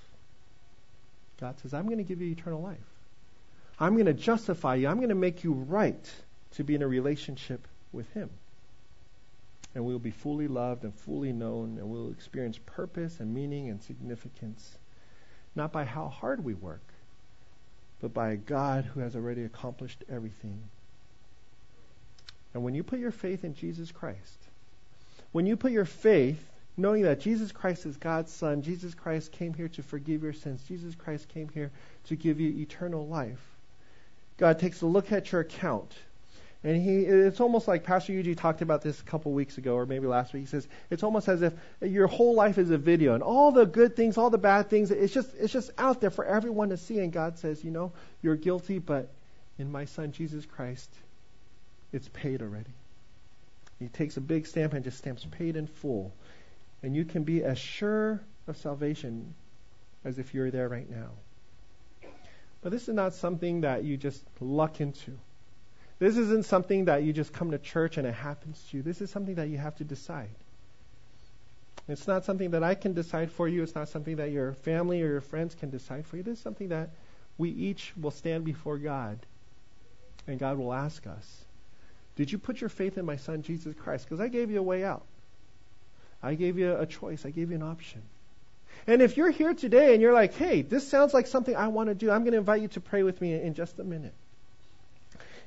God 1.38 1.60
says, 1.60 1.74
I'm 1.74 1.84
going 1.84 1.98
to 1.98 2.04
give 2.04 2.22
you 2.22 2.32
eternal 2.32 2.62
life. 2.62 2.78
I'm 3.80 3.94
going 3.94 4.06
to 4.06 4.14
justify 4.14 4.76
you. 4.76 4.88
I'm 4.88 4.96
going 4.96 5.10
to 5.10 5.14
make 5.14 5.44
you 5.44 5.52
right 5.52 6.10
to 6.52 6.64
be 6.64 6.74
in 6.74 6.82
a 6.82 6.88
relationship 6.88 7.66
with 7.92 8.12
Him. 8.12 8.30
And 9.74 9.84
we'll 9.84 9.98
be 9.98 10.10
fully 10.10 10.48
loved 10.48 10.84
and 10.84 10.94
fully 10.94 11.32
known, 11.32 11.78
and 11.78 11.88
we'll 11.88 12.10
experience 12.10 12.58
purpose 12.66 13.20
and 13.20 13.32
meaning 13.32 13.68
and 13.68 13.82
significance, 13.82 14.76
not 15.54 15.72
by 15.72 15.84
how 15.84 16.08
hard 16.08 16.42
we 16.42 16.54
work, 16.54 16.82
but 18.00 18.14
by 18.14 18.30
a 18.30 18.36
God 18.36 18.84
who 18.86 19.00
has 19.00 19.14
already 19.14 19.44
accomplished 19.44 20.02
everything. 20.10 20.62
And 22.54 22.64
when 22.64 22.74
you 22.74 22.82
put 22.82 22.98
your 22.98 23.12
faith 23.12 23.44
in 23.44 23.54
Jesus 23.54 23.92
Christ, 23.92 24.38
when 25.32 25.46
you 25.46 25.56
put 25.56 25.70
your 25.72 25.84
faith 25.84 26.42
knowing 26.76 27.02
that 27.02 27.20
Jesus 27.20 27.52
Christ 27.52 27.86
is 27.86 27.96
God's 27.96 28.32
Son, 28.32 28.62
Jesus 28.62 28.94
Christ 28.94 29.32
came 29.32 29.52
here 29.52 29.68
to 29.68 29.82
forgive 29.82 30.22
your 30.22 30.32
sins, 30.32 30.62
Jesus 30.66 30.94
Christ 30.94 31.28
came 31.28 31.48
here 31.48 31.70
to 32.06 32.16
give 32.16 32.40
you 32.40 32.50
eternal 32.60 33.06
life, 33.06 33.44
God 34.38 34.58
takes 34.58 34.80
a 34.82 34.86
look 34.86 35.12
at 35.12 35.30
your 35.30 35.42
account. 35.42 35.92
And 36.64 36.82
he, 36.82 37.04
it's 37.04 37.40
almost 37.40 37.68
like 37.68 37.84
Pastor 37.84 38.12
Yuji 38.12 38.36
talked 38.36 38.62
about 38.62 38.82
this 38.82 39.00
a 39.00 39.04
couple 39.04 39.32
weeks 39.32 39.58
ago, 39.58 39.74
or 39.74 39.86
maybe 39.86 40.08
last 40.08 40.32
week. 40.32 40.40
He 40.40 40.46
says 40.46 40.66
it's 40.90 41.04
almost 41.04 41.28
as 41.28 41.42
if 41.42 41.52
your 41.80 42.08
whole 42.08 42.34
life 42.34 42.58
is 42.58 42.70
a 42.70 42.78
video, 42.78 43.14
and 43.14 43.22
all 43.22 43.52
the 43.52 43.64
good 43.64 43.94
things, 43.94 44.18
all 44.18 44.30
the 44.30 44.38
bad 44.38 44.68
things, 44.68 44.90
it's 44.90 45.14
just, 45.14 45.30
it's 45.38 45.52
just 45.52 45.70
out 45.78 46.00
there 46.00 46.10
for 46.10 46.24
everyone 46.24 46.70
to 46.70 46.76
see. 46.76 46.98
And 46.98 47.12
God 47.12 47.38
says, 47.38 47.62
you 47.62 47.70
know, 47.70 47.92
you're 48.22 48.34
guilty, 48.34 48.80
but 48.80 49.08
in 49.58 49.70
my 49.70 49.84
Son 49.84 50.10
Jesus 50.10 50.46
Christ, 50.46 50.90
it's 51.92 52.08
paid 52.08 52.42
already. 52.42 52.70
He 53.78 53.86
takes 53.86 54.16
a 54.16 54.20
big 54.20 54.46
stamp 54.46 54.72
and 54.72 54.82
just 54.82 54.98
stamps 54.98 55.24
paid 55.30 55.54
in 55.54 55.68
full, 55.68 56.12
and 56.82 56.96
you 56.96 57.04
can 57.04 57.22
be 57.22 57.44
as 57.44 57.58
sure 57.58 58.20
of 58.48 58.56
salvation 58.56 59.32
as 60.04 60.18
if 60.18 60.34
you're 60.34 60.50
there 60.50 60.68
right 60.68 60.90
now. 60.90 61.10
But 62.62 62.72
this 62.72 62.88
is 62.88 62.94
not 62.94 63.14
something 63.14 63.62
that 63.62 63.84
you 63.84 63.96
just 63.96 64.24
luck 64.40 64.80
into. 64.80 65.18
This 65.98 66.16
isn't 66.16 66.44
something 66.44 66.86
that 66.86 67.02
you 67.02 67.12
just 67.12 67.32
come 67.32 67.50
to 67.50 67.58
church 67.58 67.96
and 67.98 68.06
it 68.06 68.14
happens 68.14 68.62
to 68.70 68.76
you. 68.76 68.82
This 68.82 69.00
is 69.00 69.10
something 69.10 69.36
that 69.36 69.48
you 69.48 69.58
have 69.58 69.76
to 69.76 69.84
decide. 69.84 70.30
It's 71.88 72.06
not 72.06 72.24
something 72.24 72.50
that 72.50 72.62
I 72.62 72.74
can 72.74 72.92
decide 72.92 73.32
for 73.32 73.48
you. 73.48 73.62
It's 73.62 73.74
not 73.74 73.88
something 73.88 74.16
that 74.16 74.30
your 74.30 74.52
family 74.52 75.02
or 75.02 75.06
your 75.06 75.20
friends 75.20 75.54
can 75.54 75.70
decide 75.70 76.06
for 76.06 76.16
you. 76.16 76.22
This 76.22 76.38
is 76.38 76.44
something 76.44 76.68
that 76.68 76.90
we 77.38 77.50
each 77.50 77.92
will 77.96 78.10
stand 78.10 78.44
before 78.44 78.78
God 78.78 79.18
and 80.26 80.38
God 80.38 80.58
will 80.58 80.72
ask 80.72 81.06
us, 81.06 81.44
Did 82.16 82.30
you 82.30 82.38
put 82.38 82.60
your 82.60 82.68
faith 82.68 82.98
in 82.98 83.06
my 83.06 83.16
son 83.16 83.42
Jesus 83.42 83.74
Christ? 83.74 84.04
Because 84.04 84.20
I 84.20 84.28
gave 84.28 84.50
you 84.50 84.58
a 84.58 84.62
way 84.62 84.84
out. 84.84 85.06
I 86.22 86.34
gave 86.34 86.58
you 86.58 86.76
a 86.76 86.84
choice. 86.84 87.24
I 87.24 87.30
gave 87.30 87.50
you 87.50 87.56
an 87.56 87.62
option. 87.62 88.02
And 88.88 89.02
if 89.02 89.18
you're 89.18 89.30
here 89.30 89.52
today 89.52 89.92
and 89.92 90.00
you're 90.00 90.14
like, 90.14 90.32
hey, 90.32 90.62
this 90.62 90.88
sounds 90.88 91.12
like 91.12 91.26
something 91.26 91.54
I 91.54 91.68
want 91.68 91.90
to 91.90 91.94
do, 91.94 92.10
I'm 92.10 92.22
going 92.22 92.32
to 92.32 92.38
invite 92.38 92.62
you 92.62 92.68
to 92.68 92.80
pray 92.80 93.02
with 93.02 93.20
me 93.20 93.34
in 93.34 93.52
just 93.52 93.78
a 93.78 93.84
minute. 93.84 94.14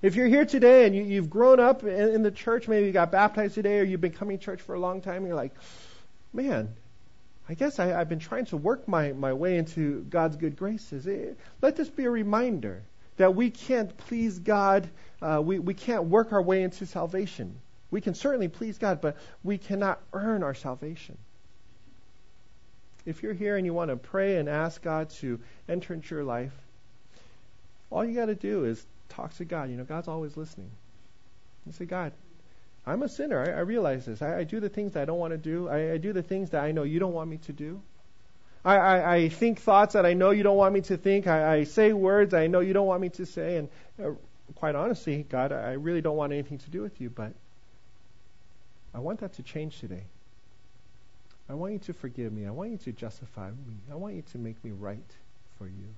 If 0.04 0.16
you're 0.16 0.28
here 0.28 0.46
today 0.46 0.86
and 0.86 0.96
you, 0.96 1.16
have 1.16 1.30
grown 1.32 1.60
up 1.60 1.84
in, 1.84 1.90
in, 1.90 2.22
the 2.22 2.30
church, 2.30 2.68
maybe 2.68 2.86
you 2.86 2.92
got 2.92 3.12
baptized 3.12 3.56
today 3.56 3.80
or 3.80 3.84
you've 3.84 4.00
been 4.00 4.12
coming 4.12 4.38
to 4.38 4.44
church 4.44 4.62
for 4.62 4.76
a 4.76 4.80
long 4.80 5.02
time, 5.02 5.18
and 5.18 5.28
you're 5.28 5.36
like, 5.36 5.54
man, 6.32 6.72
I 7.50 7.56
guess 7.56 7.80
I, 7.80 7.88
have 7.88 8.10
been 8.10 8.20
trying 8.20 8.46
to 8.46 8.58
work 8.58 8.88
my, 8.88 9.12
my 9.12 9.34
way 9.34 9.58
into 9.58 10.02
God's 10.04 10.36
good 10.36 10.56
graces. 10.56 11.08
It, 11.08 11.30
eh, 11.30 11.34
let 11.64 11.76
this 11.76 11.90
be 11.90 12.06
a 12.06 12.12
reminder 12.12 12.84
that 13.18 13.34
we 13.34 13.50
can't 13.50 13.98
please 13.98 14.38
God, 14.38 14.88
uh, 15.20 15.42
we, 15.44 15.58
we 15.58 15.74
can't 15.74 16.04
work 16.04 16.32
our 16.32 16.42
way 16.44 16.62
into 16.62 16.86
salvation. 16.86 17.60
We 17.90 18.02
can 18.02 18.14
certainly 18.14 18.50
please 18.50 18.78
God, 18.78 19.02
but 19.02 19.18
we 19.44 19.58
cannot 19.58 20.00
earn 20.14 20.44
our 20.44 20.54
salvation 20.54 21.18
if 23.06 23.24
you're 23.24 23.34
here 23.34 23.58
and 23.58 23.66
you 23.66 23.74
want 23.74 23.90
to 23.90 23.98
pray 23.98 24.38
and 24.38 24.48
ask 24.48 24.82
God 24.82 25.10
to 25.22 25.40
enter 25.68 25.94
into 25.94 26.16
your 26.16 26.24
life, 26.24 26.54
all 27.90 28.06
you 28.06 28.16
got 28.16 28.28
to 28.28 28.36
do 28.36 28.66
is 28.66 28.84
talk 29.10 29.36
to 29.38 29.46
God. 29.46 29.70
You 29.70 29.78
know, 29.78 29.84
God's 29.84 30.08
always 30.08 30.38
listening. 30.38 30.72
You 31.66 31.74
say, 31.74 31.86
God, 31.86 32.14
I'm 32.86 33.04
a 33.04 33.10
sinner. 33.10 33.40
I, 33.40 33.58
I 33.58 33.60
realize 33.60 34.06
this. 34.06 34.22
I, 34.22 34.40
I, 34.40 34.44
do 34.44 34.60
the 34.60 34.70
things 34.70 34.96
I 34.96 35.06
don't 35.06 35.20
want 35.20 35.32
to 35.32 35.38
do. 35.38 35.68
I, 35.68 35.94
I, 35.94 35.98
do 35.98 36.14
the 36.14 36.24
things 36.24 36.52
that 36.52 36.64
I 36.64 36.72
know 36.72 36.84
you 36.84 37.00
don't 37.00 37.14
want 37.14 37.30
me 37.30 37.38
to 37.38 37.54
do. 37.54 37.82
I, 38.64 39.16
I, 39.16 39.30
think 39.30 39.60
thoughts 39.60 39.94
that 39.94 40.06
I 40.06 40.14
know 40.14 40.32
you 40.32 40.44
don't 40.44 40.58
want 40.58 40.74
me 40.74 40.82
to 40.82 40.98
think. 40.98 41.28
I, 41.28 41.64
say 41.64 41.94
words 41.94 42.34
I 42.34 42.48
know 42.48 42.60
you 42.60 42.74
don't 42.74 42.86
want 42.86 43.02
me 43.02 43.10
to 43.10 43.26
say. 43.26 43.58
And 43.58 43.70
uh, 44.04 44.12
quite 44.56 44.76
honestly, 44.76 45.26
God, 45.28 45.52
I 45.52 45.74
really 45.74 46.02
don't 46.02 46.16
want 46.16 46.32
anything 46.32 46.60
to 46.60 46.70
do 46.70 46.82
with 46.82 47.02
you, 47.02 47.10
but 47.10 47.34
I 48.94 49.00
want 49.00 49.22
that 49.22 49.34
to 49.34 49.44
change 49.44 49.80
today. 49.80 50.04
I 51.52 51.54
want 51.54 51.74
you 51.74 51.80
to 51.80 51.94
forgive 51.94 52.32
me. 52.32 52.46
I 52.46 52.52
want 52.52 52.72
you 52.72 52.78
to 52.78 52.92
justify 52.94 53.50
me. 53.50 53.76
I 53.92 53.96
want 53.96 54.16
you 54.16 54.22
to 54.32 54.38
make 54.38 54.64
me 54.64 54.72
right 54.72 55.12
for 55.58 55.66
you. 55.66 55.90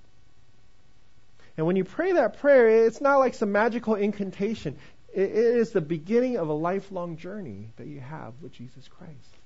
And 1.56 1.64
when 1.64 1.76
you 1.76 1.84
pray 1.84 2.10
that 2.10 2.40
prayer, 2.40 2.86
it's 2.86 3.00
not 3.00 3.18
like 3.18 3.34
some 3.34 3.52
magical 3.52 3.94
incantation. 3.94 4.76
it 5.14 5.30
is 5.30 5.70
the 5.70 5.80
beginning 5.80 6.38
of 6.38 6.48
a 6.48 6.52
lifelong 6.52 7.18
journey 7.18 7.68
that 7.76 7.86
you 7.86 8.00
have 8.00 8.32
with 8.42 8.50
Jesus 8.50 8.88
Christ. 8.88 9.36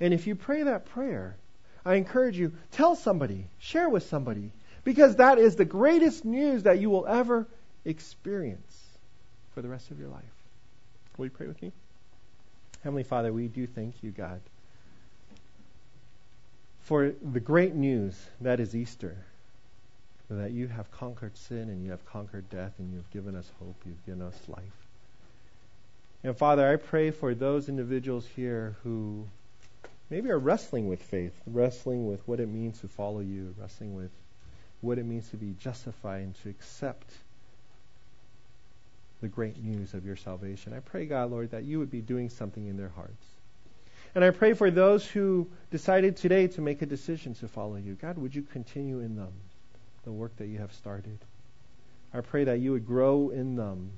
And 0.00 0.14
if 0.14 0.26
you 0.26 0.36
pray 0.36 0.62
that 0.62 0.86
prayer, 0.86 1.36
I 1.84 1.96
encourage 1.96 2.38
you, 2.38 2.54
tell 2.70 2.96
somebody, 2.96 3.46
share 3.58 3.90
with 3.90 4.04
somebody, 4.04 4.52
because 4.84 5.16
that 5.16 5.36
is 5.36 5.54
the 5.54 5.66
greatest 5.66 6.24
news 6.24 6.62
that 6.62 6.78
you 6.78 6.88
will 6.88 7.06
ever 7.06 7.46
experience 7.84 8.82
for 9.54 9.60
the 9.60 9.68
rest 9.68 9.90
of 9.90 9.98
your 9.98 10.08
life. 10.08 10.22
Will 11.18 11.26
you 11.26 11.30
pray 11.30 11.46
with 11.46 11.60
me? 11.60 11.72
Heavenly 12.82 13.02
Father, 13.02 13.34
we 13.34 13.48
do 13.48 13.66
thank 13.66 14.02
you, 14.02 14.12
God 14.12 14.40
for 16.82 17.12
the 17.22 17.40
great 17.40 17.74
news 17.74 18.14
that 18.40 18.60
is 18.60 18.74
Easter, 18.74 19.16
that 20.28 20.52
you 20.52 20.68
have 20.68 20.90
conquered 20.90 21.36
sin 21.36 21.68
and 21.68 21.84
you 21.84 21.90
have 21.90 22.04
conquered 22.06 22.48
death 22.50 22.72
and 22.78 22.92
you've 22.92 23.10
given 23.10 23.34
us 23.34 23.50
hope, 23.58 23.76
you've 23.84 24.04
given 24.06 24.22
us 24.22 24.38
life. 24.48 24.62
And 26.22 26.36
Father, 26.36 26.70
I 26.70 26.76
pray 26.76 27.10
for 27.10 27.34
those 27.34 27.68
individuals 27.68 28.26
here 28.36 28.76
who 28.82 29.26
maybe 30.10 30.30
are 30.30 30.38
wrestling 30.38 30.88
with 30.88 31.02
faith, 31.02 31.34
wrestling 31.46 32.06
with 32.06 32.26
what 32.28 32.40
it 32.40 32.48
means 32.48 32.80
to 32.80 32.88
follow 32.88 33.20
you, 33.20 33.54
wrestling 33.58 33.94
with 33.94 34.10
what 34.80 34.98
it 34.98 35.04
means 35.04 35.28
to 35.30 35.36
be 35.36 35.54
justified 35.58 36.22
and 36.22 36.34
to 36.42 36.48
accept 36.48 37.10
the 39.20 39.28
great 39.28 39.62
news 39.62 39.94
of 39.94 40.04
your 40.06 40.16
salvation. 40.16 40.72
I 40.72 40.80
pray, 40.80 41.06
God, 41.06 41.30
Lord, 41.30 41.50
that 41.50 41.64
you 41.64 41.78
would 41.78 41.90
be 41.90 42.00
doing 42.00 42.28
something 42.28 42.66
in 42.66 42.76
their 42.76 42.88
hearts. 42.88 43.26
And 44.14 44.24
I 44.24 44.30
pray 44.30 44.54
for 44.54 44.70
those 44.70 45.06
who 45.06 45.48
decided 45.70 46.16
today 46.16 46.48
to 46.48 46.60
make 46.60 46.82
a 46.82 46.86
decision 46.86 47.34
to 47.34 47.48
follow 47.48 47.76
you. 47.76 47.94
God, 47.94 48.18
would 48.18 48.34
you 48.34 48.42
continue 48.42 49.00
in 49.00 49.16
them 49.16 49.32
the 50.04 50.12
work 50.12 50.36
that 50.36 50.46
you 50.46 50.58
have 50.58 50.72
started? 50.72 51.18
I 52.12 52.20
pray 52.20 52.44
that 52.44 52.58
you 52.58 52.72
would 52.72 52.86
grow 52.86 53.30
in 53.30 53.54
them 53.54 53.90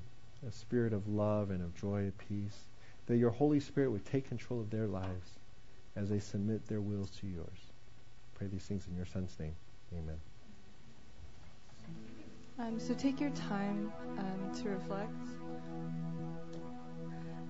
a 0.47 0.51
spirit 0.51 0.93
of 0.93 1.07
love 1.07 1.49
and 1.49 1.63
of 1.63 1.75
joy 1.75 1.99
and 1.99 2.17
peace, 2.17 2.57
that 3.07 3.17
your 3.17 3.31
Holy 3.31 3.59
Spirit 3.59 3.91
would 3.91 4.05
take 4.05 4.27
control 4.27 4.59
of 4.59 4.69
their 4.69 4.87
lives 4.87 5.29
as 5.95 6.09
they 6.09 6.19
submit 6.19 6.67
their 6.67 6.81
wills 6.81 7.09
to 7.21 7.27
yours. 7.27 7.47
I 7.47 8.37
pray 8.37 8.47
these 8.47 8.63
things 8.63 8.85
in 8.87 8.95
your 8.95 9.05
Son's 9.05 9.35
name. 9.39 9.55
Amen. 9.93 10.19
Um, 12.59 12.79
so 12.79 12.93
take 12.93 13.19
your 13.19 13.31
time 13.31 13.91
um, 14.17 14.61
to 14.61 14.69
reflect. 14.69 15.11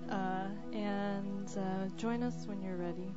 Uh, 0.09 0.47
and 0.73 1.49
uh, 1.57 1.87
join 1.97 2.23
us 2.23 2.45
when 2.45 2.61
you're 2.61 2.77
ready. 2.77 3.11